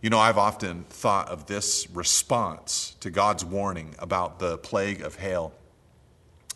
You 0.00 0.10
know, 0.10 0.20
I've 0.20 0.38
often 0.38 0.84
thought 0.84 1.28
of 1.28 1.46
this 1.46 1.90
response 1.90 2.94
to 3.00 3.10
God's 3.10 3.44
warning 3.44 3.96
about 3.98 4.38
the 4.38 4.58
plague 4.58 5.02
of 5.02 5.16
hail 5.16 5.52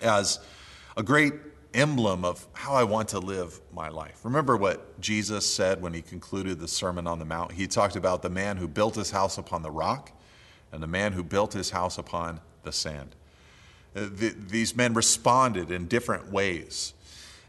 as 0.00 0.38
a 0.96 1.02
great 1.02 1.32
emblem 1.74 2.24
of 2.24 2.46
how 2.52 2.74
I 2.74 2.84
want 2.84 3.08
to 3.08 3.18
live 3.18 3.60
my 3.72 3.88
life. 3.88 4.20
Remember 4.22 4.56
what 4.56 5.00
Jesus 5.00 5.52
said 5.52 5.82
when 5.82 5.92
he 5.92 6.02
concluded 6.02 6.60
the 6.60 6.68
Sermon 6.68 7.08
on 7.08 7.18
the 7.18 7.24
Mount? 7.24 7.50
He 7.50 7.66
talked 7.66 7.96
about 7.96 8.22
the 8.22 8.30
man 8.30 8.58
who 8.58 8.68
built 8.68 8.94
his 8.94 9.10
house 9.10 9.38
upon 9.38 9.62
the 9.62 9.72
rock 9.72 10.12
and 10.70 10.80
the 10.80 10.86
man 10.86 11.14
who 11.14 11.24
built 11.24 11.52
his 11.52 11.70
house 11.70 11.98
upon 11.98 12.40
the 12.62 12.70
sand. 12.70 13.16
Uh, 13.94 14.06
these 14.10 14.74
men 14.74 14.94
responded 14.94 15.70
in 15.70 15.86
different 15.86 16.30
ways, 16.30 16.94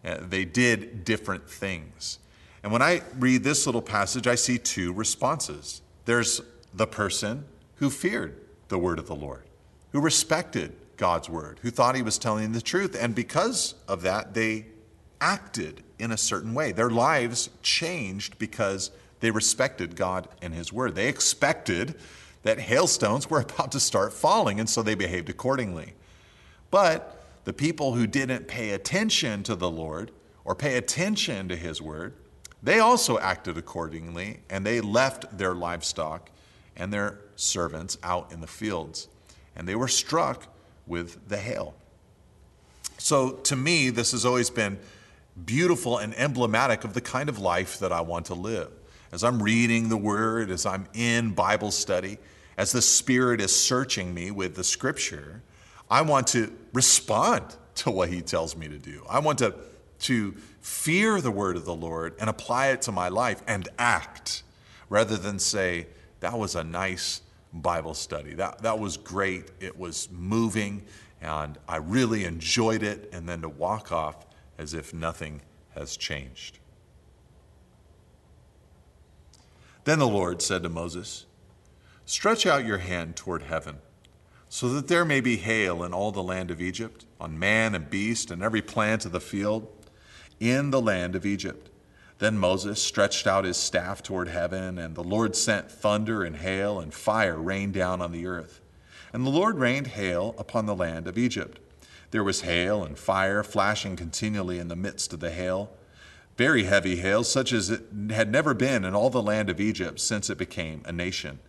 uh, 0.04 0.18
they 0.22 0.46
did 0.46 1.04
different 1.04 1.50
things. 1.50 2.20
And 2.64 2.72
when 2.72 2.82
I 2.82 3.02
read 3.18 3.44
this 3.44 3.66
little 3.66 3.82
passage, 3.82 4.28
I 4.28 4.36
see 4.36 4.58
two 4.58 4.94
responses. 4.94 5.82
There's 6.06 6.42
the 6.74 6.88
person 6.88 7.46
who 7.76 7.90
feared 7.90 8.42
the 8.68 8.78
word 8.78 9.00
of 9.00 9.08
the 9.08 9.16
Lord, 9.16 9.44
who 9.92 10.00
respected 10.00 10.76
God's 10.98 11.30
word, 11.30 11.60
who 11.62 11.70
thought 11.70 11.96
he 11.96 12.02
was 12.02 12.18
telling 12.18 12.52
the 12.52 12.62
truth. 12.62 12.96
And 13.00 13.14
because 13.14 13.76
of 13.88 14.02
that, 14.04 14.34
they 14.34 14.66
acted 15.22 15.84
in 16.00 16.12
a 16.12 16.18
certain 16.18 16.54
way. 16.54 16.72
Their 16.72 16.90
lives 16.90 17.50
changed 17.62 18.38
because 18.38 18.92
they 19.20 19.32
respected 19.32 19.96
God 19.96 20.28
and 20.42 20.54
his 20.54 20.72
word. 20.72 20.96
They 20.96 21.08
expected 21.08 21.96
that 22.44 22.60
hailstones 22.60 23.30
were 23.30 23.40
about 23.50 23.72
to 23.72 23.80
start 23.80 24.14
falling, 24.14 24.60
and 24.60 24.70
so 24.70 24.82
they 24.82 24.96
behaved 24.96 25.30
accordingly. 25.30 25.94
But 26.76 27.16
the 27.46 27.54
people 27.54 27.94
who 27.94 28.06
didn't 28.06 28.50
pay 28.50 28.72
attention 28.72 29.44
to 29.44 29.56
the 29.56 29.70
Lord 29.70 30.12
or 30.44 30.56
pay 30.56 30.76
attention 30.76 31.48
to 31.48 31.56
his 31.56 31.82
word, 31.82 32.16
they 32.62 32.80
also 32.80 33.18
acted 33.18 33.58
accordingly, 33.58 34.42
and 34.50 34.66
they 34.66 34.82
left 34.82 35.38
their 35.38 35.56
livestock 35.56 36.30
and 36.76 36.92
their 36.92 37.22
servants 37.38 37.98
out 38.04 38.34
in 38.34 38.42
the 38.42 38.48
fields. 38.48 39.08
And 39.56 39.70
they 39.70 39.76
were 39.76 39.88
struck 39.88 40.48
with 40.86 41.30
the 41.30 41.38
hail. 41.38 41.76
So 42.98 43.32
to 43.32 43.56
me, 43.56 43.90
this 43.90 44.12
has 44.12 44.26
always 44.26 44.50
been 44.50 44.78
beautiful 45.46 45.98
and 45.98 46.14
emblematic 46.16 46.84
of 46.84 46.94
the 46.94 47.00
kind 47.00 47.30
of 47.30 47.40
life 47.40 47.80
that 47.80 47.94
I 47.94 48.02
want 48.02 48.26
to 48.26 48.34
live. 48.34 48.70
As 49.14 49.24
I'm 49.24 49.42
reading 49.42 49.88
the 49.88 49.96
Word, 49.96 50.52
as 50.52 50.66
I'm 50.66 50.90
in 50.94 51.32
Bible 51.32 51.72
study, 51.72 52.18
as 52.58 52.74
the 52.74 52.82
Spirit 52.82 53.40
is 53.40 53.58
searching 53.58 54.14
me 54.14 54.30
with 54.30 54.58
the 54.58 54.64
Scripture, 54.66 55.42
I 55.90 56.02
want 56.02 56.28
to 56.28 56.52
respond 56.74 57.44
to 57.76 57.92
what 57.92 58.10
He 58.10 58.22
tells 58.22 58.56
me 58.56 58.68
to 58.68 58.78
do. 58.78 59.06
I 59.10 59.20
want 59.20 59.40
to, 59.40 59.56
to 60.02 60.34
fear 60.62 61.22
the 61.22 61.32
Word 61.32 61.56
of 61.56 61.66
the 61.66 61.76
Lord 61.76 62.16
and 62.20 62.30
apply 62.30 62.68
it 62.68 62.82
to 62.84 62.92
my 62.92 63.10
life 63.10 63.42
and 63.48 63.68
act 63.78 64.44
rather 64.90 65.18
than 65.18 65.40
say, 65.40 65.88
that 66.20 66.38
was 66.38 66.56
a 66.56 66.64
nice 66.64 67.22
Bible 67.54 67.94
study. 67.94 68.34
That, 68.34 68.60
that 68.64 68.80
was 68.80 68.98
great. 68.98 69.52
It 69.60 69.78
was 69.78 70.10
moving, 70.12 70.84
and 71.22 71.58
I 71.68 71.78
really 71.78 72.26
enjoyed 72.26 72.84
it, 72.84 73.10
and 73.14 73.28
then 73.28 73.42
to 73.42 73.50
walk 73.50 73.92
off 73.92 74.26
as 74.58 74.74
if 74.74 74.94
nothing 74.94 75.42
has 75.76 75.98
changed. 75.98 76.60
Then 79.84 80.00
the 80.00 80.08
Lord 80.08 80.42
said 80.42 80.64
to 80.64 80.70
Moses, 80.70 81.26
Stretch 82.06 82.46
out 82.46 82.66
your 82.66 82.80
hand 82.80 83.16
toward 83.16 83.44
heaven, 83.44 83.78
so 84.50 84.70
that 84.70 84.88
there 84.88 85.06
may 85.06 85.22
be 85.22 85.38
hail 85.38 85.84
in 85.84 85.94
all 85.94 86.12
the 86.12 86.24
land 86.24 86.52
of 86.52 86.62
Egypt, 86.62 87.06
on 87.20 87.40
man 87.40 87.76
and 87.76 87.90
beast 87.90 88.32
and 88.32 88.42
every 88.42 88.62
plant 88.62 89.06
of 89.06 89.12
the 89.12 89.20
field, 89.20 89.68
in 90.40 90.72
the 90.72 90.82
land 90.82 91.16
of 91.16 91.26
Egypt. 91.26 91.70
Then 92.20 92.38
Moses 92.38 92.82
stretched 92.82 93.28
out 93.28 93.44
his 93.44 93.58
staff 93.58 94.02
toward 94.02 94.30
heaven, 94.30 94.78
and 94.78 94.96
the 94.96 95.04
Lord 95.04 95.36
sent 95.36 95.72
thunder 95.72 96.24
and 96.24 96.38
hail, 96.38 96.80
and 96.80 96.94
fire 96.94 97.38
rained 97.38 97.74
down 97.74 98.02
on 98.02 98.12
the 98.12 98.26
earth. 98.26 98.62
And 99.12 99.26
the 99.26 99.32
Lord 99.32 99.58
rained 99.58 99.88
hail 99.88 100.36
upon 100.38 100.66
the 100.66 100.76
land 100.76 101.08
of 101.08 101.18
Egypt. 101.18 101.60
There 102.12 102.24
was 102.24 102.42
hail 102.42 102.84
and 102.84 102.98
fire 102.98 103.44
flashing 103.44 103.96
continually 103.96 104.60
in 104.60 104.70
the 104.70 104.76
midst 104.76 105.12
of 105.12 105.20
the 105.20 105.32
hail, 105.32 105.72
very 106.38 106.64
heavy 106.64 106.98
hail, 106.98 107.24
such 107.24 107.52
as 107.52 107.70
it 107.70 107.86
had 108.12 108.32
never 108.32 108.54
been 108.54 108.84
in 108.84 108.94
all 108.94 109.10
the 109.10 109.22
land 109.22 109.50
of 109.50 109.60
Egypt 109.60 110.00
since 110.00 110.30
it 110.30 110.38
became 110.38 110.82
a 110.86 110.92
nation. 110.92 111.40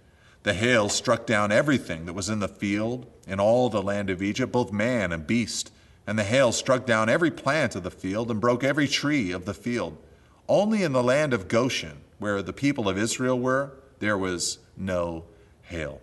The 0.47 0.55
hail 0.55 0.89
struck 0.89 1.27
down 1.27 1.51
everything 1.51 2.07
that 2.07 2.13
was 2.13 2.29
in 2.29 2.39
the 2.39 2.47
field 2.47 3.07
in 3.27 3.41
all 3.41 3.69
the 3.69 3.83
land 3.83 4.11
of 4.11 4.23
Egypt, 4.23 4.53
both 4.53 4.71
man 4.71 5.11
and 5.11 5.27
beast. 5.27 5.73
And 6.07 6.17
the 6.17 6.23
hail 6.23 6.53
struck 6.53 6.87
down 6.87 7.09
every 7.09 7.33
plant 7.33 7.75
of 7.75 7.83
the 7.83 7.91
field 7.91 8.31
and 8.31 8.41
broke 8.41 8.63
every 8.63 8.87
tree 8.87 9.33
of 9.33 9.45
the 9.45 9.53
field. 9.53 9.99
Only 10.49 10.85
in 10.85 10.93
the 10.93 11.03
land 11.03 11.35
of 11.35 11.49
Goshen, 11.49 11.97
where 12.21 12.43
the 12.43 12.53
people 12.53 12.89
of 12.89 12.97
Israel 12.97 13.37
were, 13.37 13.73
there 13.99 14.17
was 14.17 14.61
no 14.77 15.25
hail. 15.63 16.01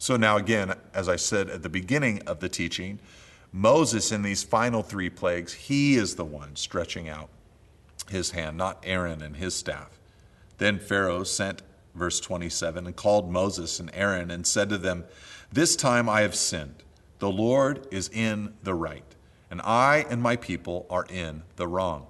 So 0.00 0.16
now, 0.16 0.38
again, 0.38 0.74
as 0.92 1.08
I 1.08 1.14
said 1.14 1.48
at 1.48 1.62
the 1.62 1.68
beginning 1.68 2.20
of 2.22 2.40
the 2.40 2.48
teaching, 2.48 2.98
Moses 3.52 4.10
in 4.10 4.22
these 4.22 4.42
final 4.42 4.82
three 4.82 5.08
plagues, 5.08 5.52
he 5.52 5.94
is 5.94 6.16
the 6.16 6.24
one 6.24 6.56
stretching 6.56 7.08
out 7.08 7.28
his 8.08 8.32
hand, 8.32 8.56
not 8.56 8.82
Aaron 8.82 9.22
and 9.22 9.36
his 9.36 9.54
staff. 9.54 10.00
Then 10.58 10.80
Pharaoh 10.80 11.22
sent, 11.22 11.62
verse 11.94 12.20
27, 12.20 12.86
and 12.86 12.96
called 12.96 13.30
Moses 13.30 13.80
and 13.80 13.90
Aaron 13.94 14.30
and 14.30 14.46
said 14.46 14.68
to 14.70 14.78
them, 14.78 15.04
This 15.52 15.76
time 15.76 16.08
I 16.08 16.22
have 16.22 16.34
sinned. 16.34 16.82
The 17.18 17.30
Lord 17.30 17.86
is 17.90 18.08
in 18.08 18.54
the 18.62 18.74
right, 18.74 19.14
and 19.50 19.60
I 19.62 20.04
and 20.10 20.20
my 20.20 20.36
people 20.36 20.86
are 20.90 21.06
in 21.08 21.42
the 21.56 21.68
wrong. 21.68 22.06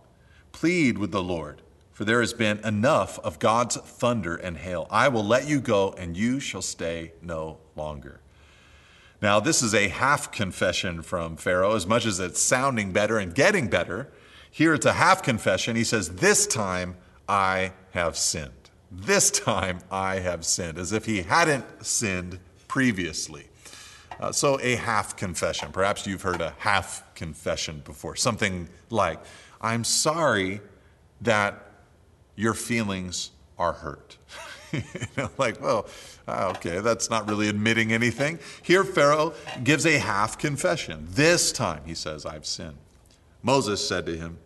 Plead 0.53 0.99
with 0.99 1.13
the 1.13 1.23
Lord, 1.23 1.63
for 1.93 2.05
there 2.05 2.21
has 2.21 2.33
been 2.33 2.59
enough 2.65 3.19
of 3.21 3.39
God's 3.39 3.77
thunder 3.77 4.35
and 4.35 4.57
hail. 4.57 4.87
I 4.91 5.09
will 5.09 5.25
let 5.25 5.47
you 5.47 5.61
go, 5.61 5.95
and 5.99 6.17
you 6.17 6.41
shall 6.41 6.63
stay 6.63 7.13
no 7.23 7.59
longer. 7.77 8.21
Now, 9.21 9.41
this 9.41 9.63
is 9.63 9.75
a 9.75 9.89
half 9.89 10.33
confession 10.33 11.03
from 11.03 11.37
Pharaoh, 11.37 11.75
as 11.75 11.87
much 11.87 12.05
as 12.07 12.21
it's 12.21 12.41
sounding 12.41 12.93
better 12.93 13.19
and 13.19 13.35
getting 13.35 13.69
better. 13.69 14.11
Here 14.51 14.75
it's 14.75 14.87
a 14.87 14.93
half 14.93 15.23
confession. 15.23 15.77
He 15.77 15.85
says, 15.85 16.17
This 16.17 16.47
time 16.47 16.97
I 17.29 17.73
have 17.93 18.17
sinned. 18.17 18.64
This 18.97 19.31
time 19.31 19.81
I 19.91 20.21
have 20.21 20.45
sinned, 20.45 20.79
as 20.79 20.93
if 20.93 21.05
he 21.05 21.23
hadn't 21.23 21.85
sinned 21.85 22.39
previously. 22.69 23.47
Uh, 24.21 24.31
so, 24.31 24.61
a 24.61 24.77
half 24.77 25.17
confession. 25.17 25.73
Perhaps 25.73 26.07
you've 26.07 26.23
heard 26.23 26.41
a 26.41 26.55
half 26.59 27.03
confession 27.15 27.83
before. 27.85 28.15
Something 28.15 28.69
like, 28.91 29.19
I'm 29.61 29.83
sorry 29.83 30.61
that 31.23 31.67
your 32.37 32.55
feelings 32.55 33.33
are 33.59 33.73
hurt. 33.73 34.17
you 34.73 34.83
know, 35.17 35.31
like, 35.39 35.61
well, 35.61 35.89
uh, 36.29 36.53
okay, 36.57 36.79
that's 36.81 37.11
not 37.11 37.29
really 37.29 37.49
admitting 37.49 37.93
anything. 37.93 38.39
Here, 38.63 38.85
Pharaoh 38.85 39.35
gives 39.63 39.85
a 39.85 39.99
half 39.99 40.39
confession. 40.39 41.07
This 41.11 41.51
time, 41.51 41.83
he 41.85 41.95
says, 41.95 42.25
I've 42.25 42.47
sinned. 42.47 42.79
Moses 43.43 43.87
said 43.87 44.07
to 44.07 44.17
him, 44.17 44.39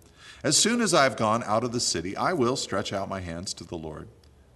As 0.42 0.57
soon 0.57 0.80
as 0.80 0.94
I 0.94 1.05
have 1.05 1.16
gone 1.16 1.42
out 1.44 1.64
of 1.64 1.72
the 1.72 1.80
city, 1.80 2.16
I 2.16 2.32
will 2.32 2.57
stretch 2.57 2.92
out 2.92 3.09
my 3.09 3.20
hands 3.20 3.53
to 3.55 3.64
the 3.64 3.76
Lord. 3.76 4.09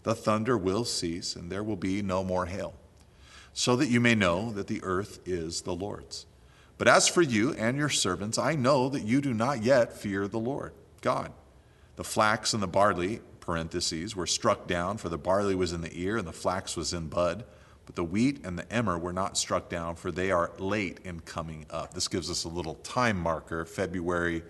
The 0.03 0.15
thunder 0.15 0.59
will 0.59 0.85
cease, 0.85 1.37
and 1.37 1.51
there 1.51 1.63
will 1.63 1.77
be 1.77 2.03
no 2.03 2.25
more 2.25 2.47
hail, 2.47 2.75
so 3.53 3.77
that 3.77 3.89
you 3.89 4.01
may 4.01 4.15
know 4.15 4.51
that 4.53 4.67
the 4.67 4.83
earth 4.83 5.21
is 5.25 5.63
the 5.63 5.75
Lord's. 5.75 6.27
But 6.79 6.89
as 6.89 7.07
for 7.07 7.23
you 7.23 7.53
and 7.53 7.77
your 7.77 7.89
servants, 7.89 8.39
I 8.39 8.57
know 8.57 8.89
that 8.89 9.05
you 9.05 9.21
do 9.21 9.33
not 9.33 9.63
yet 9.63 9.93
fear 9.93 10.27
the 10.27 10.41
Lord 10.41 10.73
God. 11.01 11.33
The 11.97 12.05
flax 12.05 12.55
and 12.55 12.63
the 12.63 12.67
barley, 12.67 13.21
parentheses, 13.41 14.17
were 14.17 14.27
struck 14.27 14.67
down, 14.67 14.97
for 14.97 15.09
the 15.09 15.19
barley 15.19 15.55
was 15.55 15.73
in 15.73 15.83
the 15.83 15.97
ear 15.97 16.17
and 16.17 16.27
the 16.27 16.33
flax 16.33 16.77
was 16.77 16.93
in 16.93 17.09
bud. 17.09 17.45
But 17.87 17.97
the 17.97 18.05
wheat 18.05 18.45
and 18.45 18.59
the 18.59 18.73
emmer 18.73 18.99
were 18.99 19.13
not 19.13 19.37
struck 19.37 19.69
down, 19.69 19.97
for 19.97 20.11
they 20.11 20.31
are 20.31 20.53
late 20.59 20.99
in 21.05 21.21
coming 21.21 21.67
up. 21.71 21.95
This 21.95 22.09
gives 22.09 22.31
us 22.31 22.45
a 22.45 22.49
little 22.49 22.75
time 22.77 23.21
marker. 23.21 23.65
February 23.65 24.43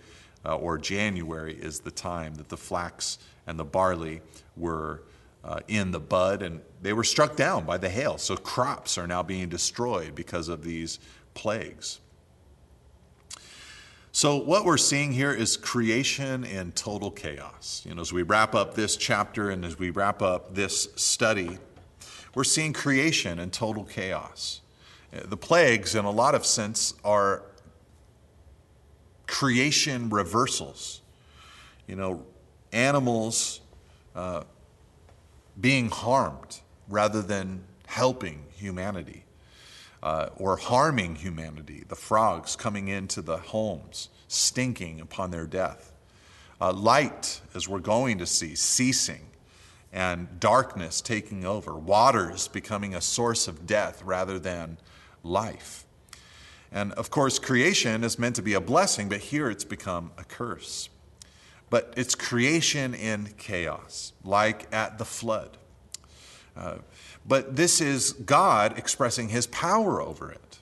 uh, 0.45 0.57
or 0.57 0.79
January 0.79 1.55
is 1.55 1.81
the 1.81 1.91
time 1.91 2.35
that 2.37 2.49
the 2.49 2.57
flax 2.57 3.19
and 3.47 3.59
the 3.59 3.65
barley 3.65 4.21
were 4.57 5.03
uh, 5.45 5.61
in 5.69 5.91
the 5.91 6.01
bud, 6.01 6.43
and 6.43 6.61
they 6.81 6.93
were 6.93 7.05
struck 7.05 7.37
down 7.37 7.65
by 7.65 7.79
the 7.79 7.89
hail. 7.89 8.19
So 8.19 8.37
crops 8.37 8.97
are 8.99 9.07
now 9.07 9.23
being 9.23 9.49
destroyed 9.49 10.15
because 10.15 10.49
of 10.49 10.63
these 10.63 10.99
plagues. 11.35 12.01
So, 14.15 14.37
what 14.37 14.67
we're 14.67 14.77
seeing 14.77 15.13
here 15.13 15.33
is 15.33 15.57
creation 15.57 16.45
in 16.45 16.73
total 16.73 17.11
chaos. 17.11 17.83
You 17.87 17.95
know, 17.95 18.03
as 18.03 18.13
we 18.13 18.23
wrap 18.23 18.55
up 18.55 18.75
this 18.75 18.95
chapter 18.97 19.49
and 19.49 19.65
as 19.65 19.79
we 19.79 19.89
wrap 19.89 20.21
up 20.21 20.55
this 20.55 20.89
study, 20.97 21.57
we're 22.35 22.45
seeing 22.45 22.75
creation 22.75 23.39
in 23.39 23.51
total 23.51 23.85
chaos. 23.85 24.61
The 25.13 25.37
plagues, 25.37 25.95
in 25.95 26.05
a 26.05 26.11
lot 26.11 26.35
of 26.35 26.45
sense, 26.45 26.93
are 27.03 27.43
creation 29.27 30.11
reversals. 30.11 31.01
You 31.87 31.97
know, 31.97 32.27
animals 32.71 33.63
uh, 34.15 34.43
being 35.61 35.91
harmed 35.91 36.61
rather 36.89 37.23
than 37.23 37.65
helping 37.87 38.45
humanity 38.57 39.25
uh, 40.03 40.29
or 40.37 40.57
harming 40.57 41.17
humanity, 41.17 41.85
the 41.89 41.97
frogs 41.97 42.57
coming 42.57 42.89
into 42.89 43.23
the 43.23 43.37
homes, 43.37 44.09
stinking 44.29 45.01
upon 45.01 45.31
their 45.31 45.47
death. 45.47 45.93
Uh, 46.61 46.73
light, 46.73 47.41
as 47.55 47.69
we're 47.69 47.79
going 47.79 48.19
to 48.19 48.27
see, 48.27 48.55
ceasing, 48.55 49.27
and 49.93 50.41
darkness 50.41 51.01
taking 51.01 51.45
over. 51.45 51.77
Waters 51.77 52.49
becoming 52.49 52.95
a 52.95 53.01
source 53.01 53.47
of 53.47 53.67
death 53.67 54.03
rather 54.03 54.39
than 54.39 54.79
life. 55.23 55.85
And 56.73 56.93
of 56.93 57.11
course, 57.11 57.39
creation 57.39 58.03
is 58.03 58.19
meant 58.19 58.37
to 58.37 58.43
be 58.43 58.55
a 58.55 58.61
blessing, 58.61 59.09
but 59.09 59.21
here 59.21 59.51
it's 59.51 59.65
become 59.65 60.13
a 60.17 60.25
curse. 60.25 60.89
But 61.73 61.95
it's 61.97 62.15
creation 62.15 62.93
in 62.93 63.31
chaos, 63.39 64.13
like 64.25 64.69
at 64.75 64.99
the 64.99 65.07
flood. 65.07 65.57
Uh, 66.55 66.75
but 67.27 67.57
this 67.57 67.81
is 67.81 68.13
God 68.13 68.77
expressing 68.77 69.31
his 69.31 69.47
power 69.47 70.03
over 70.03 70.31
it. 70.31 70.59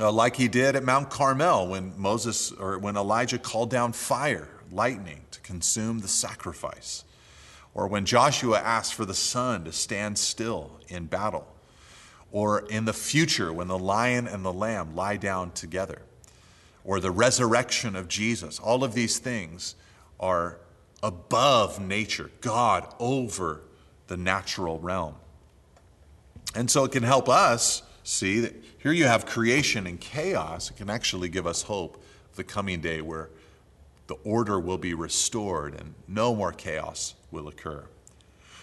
Uh, 0.00 0.10
like 0.10 0.34
he 0.34 0.48
did 0.48 0.74
at 0.74 0.82
Mount 0.82 1.08
Carmel 1.08 1.68
when 1.68 1.92
Moses 1.96 2.50
or 2.50 2.80
when 2.80 2.96
Elijah 2.96 3.38
called 3.38 3.70
down 3.70 3.92
fire, 3.92 4.48
lightning 4.72 5.20
to 5.30 5.40
consume 5.42 6.00
the 6.00 6.08
sacrifice. 6.08 7.04
Or 7.72 7.86
when 7.86 8.06
Joshua 8.06 8.58
asked 8.58 8.94
for 8.94 9.04
the 9.04 9.14
sun 9.14 9.62
to 9.66 9.72
stand 9.72 10.18
still 10.18 10.80
in 10.88 11.06
battle. 11.06 11.46
Or 12.32 12.66
in 12.66 12.86
the 12.86 12.92
future 12.92 13.52
when 13.52 13.68
the 13.68 13.78
lion 13.78 14.26
and 14.26 14.44
the 14.44 14.52
lamb 14.52 14.96
lie 14.96 15.16
down 15.16 15.52
together. 15.52 16.02
Or 16.86 17.00
the 17.00 17.10
resurrection 17.10 17.94
of 17.96 18.08
Jesus. 18.08 18.58
All 18.58 18.82
of 18.82 18.94
these 18.94 19.18
things 19.18 19.74
are 20.18 20.58
above 21.02 21.78
nature, 21.78 22.30
God 22.40 22.86
over 22.98 23.60
the 24.06 24.16
natural 24.16 24.78
realm. 24.78 25.16
And 26.54 26.70
so 26.70 26.84
it 26.84 26.92
can 26.92 27.02
help 27.02 27.28
us 27.28 27.82
see 28.02 28.40
that 28.40 28.54
here 28.78 28.92
you 28.92 29.04
have 29.04 29.26
creation 29.26 29.86
and 29.86 30.00
chaos. 30.00 30.70
It 30.70 30.76
can 30.76 30.88
actually 30.88 31.28
give 31.28 31.46
us 31.46 31.62
hope 31.62 31.96
of 32.30 32.36
the 32.36 32.44
coming 32.44 32.80
day 32.80 33.00
where 33.00 33.28
the 34.06 34.14
order 34.24 34.58
will 34.58 34.78
be 34.78 34.94
restored 34.94 35.74
and 35.74 35.94
no 36.06 36.34
more 36.34 36.52
chaos 36.52 37.14
will 37.30 37.48
occur. 37.48 37.84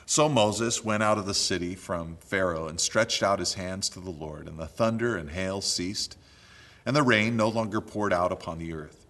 So 0.05 0.27
Moses 0.27 0.83
went 0.83 1.03
out 1.03 1.17
of 1.17 1.25
the 1.25 1.33
city 1.33 1.75
from 1.75 2.17
Pharaoh 2.21 2.67
and 2.67 2.79
stretched 2.79 3.21
out 3.21 3.39
his 3.39 3.53
hands 3.53 3.89
to 3.89 3.99
the 3.99 4.09
Lord, 4.09 4.47
and 4.47 4.57
the 4.57 4.67
thunder 4.67 5.15
and 5.15 5.29
hail 5.29 5.61
ceased, 5.61 6.17
and 6.85 6.95
the 6.95 7.03
rain 7.03 7.37
no 7.37 7.47
longer 7.47 7.81
poured 7.81 8.13
out 8.13 8.31
upon 8.31 8.57
the 8.57 8.73
earth. 8.73 9.05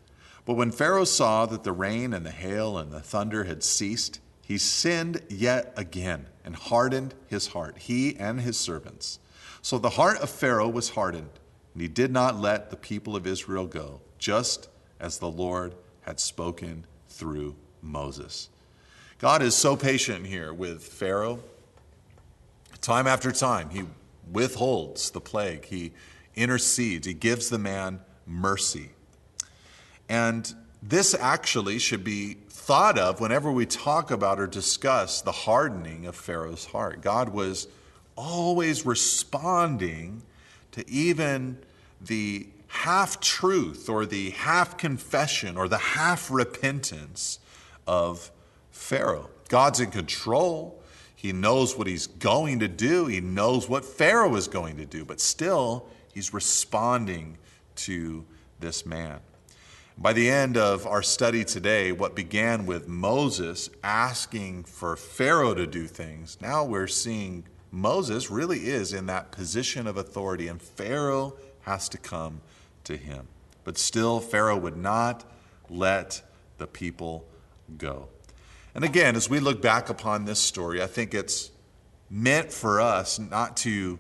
But 0.46 0.56
when 0.56 0.72
Pharaoh 0.72 1.06
saw 1.06 1.46
that 1.46 1.64
the 1.64 1.72
rain 1.72 2.14
and 2.14 2.26
the 2.26 2.32
hail 2.32 2.78
and 2.78 2.92
the 2.92 3.00
thunder 3.00 3.46
had 3.46 3.64
ceased, 3.64 4.20
he 4.42 4.58
sinned 4.58 5.22
yet 5.30 5.74
again 5.78 6.28
and 6.44 6.56
hardened 6.56 7.14
his 7.28 7.48
heart, 7.48 7.78
he 7.78 8.16
and 8.18 8.42
his 8.42 8.60
servants. 8.60 9.20
So 9.62 9.78
the 9.78 9.92
heart 9.92 10.18
of 10.18 10.30
Pharaoh 10.30 10.68
was 10.68 10.90
hardened, 10.90 11.30
and 11.74 11.82
he 11.82 11.88
did 11.88 12.12
not 12.12 12.40
let 12.40 12.70
the 12.70 12.76
people 12.76 13.16
of 13.16 13.26
Israel 13.26 13.66
go, 13.66 14.02
just 14.18 14.68
as 15.00 15.20
the 15.20 15.30
Lord 15.30 15.76
had 16.02 16.20
spoken 16.20 16.86
through 17.08 17.56
Moses. 17.82 18.50
God 19.20 19.42
is 19.42 19.56
so 19.56 19.78
patient 19.78 20.26
here 20.26 20.54
with 20.54 20.84
Pharaoh. 20.84 21.40
Time 22.82 23.08
after 23.08 23.32
time, 23.32 23.70
he 23.70 23.84
withholds 24.30 25.12
the 25.12 25.22
plague, 25.22 25.64
he 25.66 25.94
intercedes, 26.36 27.08
he 27.08 27.14
gives 27.14 27.50
the 27.50 27.58
man 27.58 28.00
mercy. 28.26 28.90
And 30.10 30.54
this 30.82 31.14
actually 31.14 31.80
should 31.80 32.04
be 32.04 32.38
thought 32.50 32.98
of 32.98 33.20
whenever 33.20 33.52
we 33.52 33.66
talk 33.66 34.12
about 34.12 34.40
or 34.40 34.48
discuss 34.48 35.22
the 35.22 35.32
hardening 35.32 36.06
of 36.06 36.16
Pharaoh's 36.16 36.66
heart. 36.66 37.02
God 37.02 37.30
was 37.30 37.68
always 38.16 38.86
responding 38.86 40.22
to 40.72 40.90
even 40.90 41.58
the 42.02 42.48
half 42.68 43.20
truth 43.20 43.90
or 43.90 44.06
the 44.06 44.32
half 44.32 44.78
confession 44.78 45.58
or 45.58 45.68
the 45.68 45.78
half 45.78 46.32
repentance 46.32 47.40
of 47.86 48.32
Pharaoh. 48.72 49.30
God's 49.50 49.80
in 49.80 49.92
control. 49.92 50.82
He 51.16 51.32
knows 51.32 51.78
what 51.78 51.88
he's 51.88 52.08
going 52.08 52.60
to 52.60 52.68
do. 52.68 53.06
He 53.06 53.22
knows 53.22 53.70
what 53.70 53.86
Pharaoh 53.86 54.36
is 54.36 54.48
going 54.48 54.78
to 54.78 54.86
do, 54.86 55.06
but 55.06 55.22
still, 55.22 55.88
he's 56.14 56.34
responding 56.34 57.38
to 57.76 58.26
this 58.60 58.86
man. 58.86 59.20
By 59.98 60.14
the 60.14 60.30
end 60.30 60.58
of 60.58 60.88
our 60.88 61.04
study 61.04 61.44
today, 61.44 61.92
what 61.92 62.16
began 62.16 62.66
with 62.66 62.88
Moses 62.88 63.70
asking 63.84 64.64
for 64.64 64.96
Pharaoh 64.96 65.54
to 65.54 65.68
do 65.68 65.86
things, 65.86 66.38
now 66.42 66.64
we're 66.64 66.88
seeing 66.88 67.44
Moses 67.72 68.32
really 68.32 68.68
is 68.68 68.94
in 68.94 69.06
that 69.08 69.32
position 69.32 69.86
of 69.86 69.98
authority, 69.98 70.48
and 70.48 70.62
Pharaoh 70.62 71.36
has 71.62 71.90
to 71.90 71.98
come 71.98 72.42
to 72.86 72.98
him. 72.98 73.28
But 73.64 73.78
still, 73.78 74.20
Pharaoh 74.20 74.58
would 74.58 74.78
not 74.78 75.24
let 75.70 76.22
the 76.58 76.68
people 76.68 77.26
go. 77.78 78.10
And 78.76 78.84
again, 78.84 79.16
as 79.16 79.30
we 79.30 79.40
look 79.40 79.62
back 79.62 79.90
upon 79.90 80.26
this 80.26 80.40
story, 80.40 80.82
I 80.82 80.88
think 80.88 81.14
it's 81.14 81.52
meant 82.10 82.52
for 82.52 82.82
us 82.82 83.20
not 83.20 83.58
to 83.58 84.00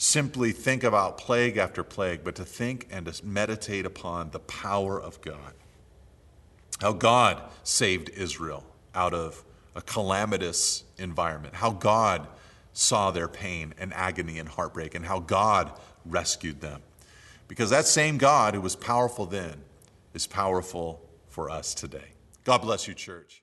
simply 0.00 0.50
think 0.50 0.82
about 0.82 1.18
plague 1.18 1.58
after 1.58 1.84
plague, 1.84 2.24
but 2.24 2.34
to 2.34 2.42
think 2.42 2.88
and 2.90 3.04
to 3.04 3.26
meditate 3.26 3.84
upon 3.84 4.30
the 4.30 4.38
power 4.38 4.98
of 4.98 5.20
God. 5.20 5.52
how 6.80 6.92
God 6.92 7.42
saved 7.62 8.08
Israel 8.10 8.64
out 8.94 9.12
of 9.12 9.44
a 9.74 9.82
calamitous 9.82 10.84
environment, 10.98 11.54
how 11.54 11.70
God 11.70 12.26
saw 12.72 13.10
their 13.10 13.28
pain 13.28 13.74
and 13.78 13.92
agony 13.92 14.38
and 14.38 14.48
heartbreak, 14.48 14.94
and 14.94 15.04
how 15.04 15.20
God 15.20 15.70
rescued 16.06 16.60
them. 16.60 16.80
Because 17.48 17.70
that 17.70 17.86
same 17.86 18.16
God 18.16 18.54
who 18.54 18.60
was 18.60 18.76
powerful 18.76 19.26
then 19.26 19.60
is 20.14 20.26
powerful 20.26 21.00
for 21.28 21.50
us 21.50 21.74
today. 21.74 22.12
God 22.44 22.58
bless 22.62 22.88
you, 22.88 22.94
church. 22.94 23.42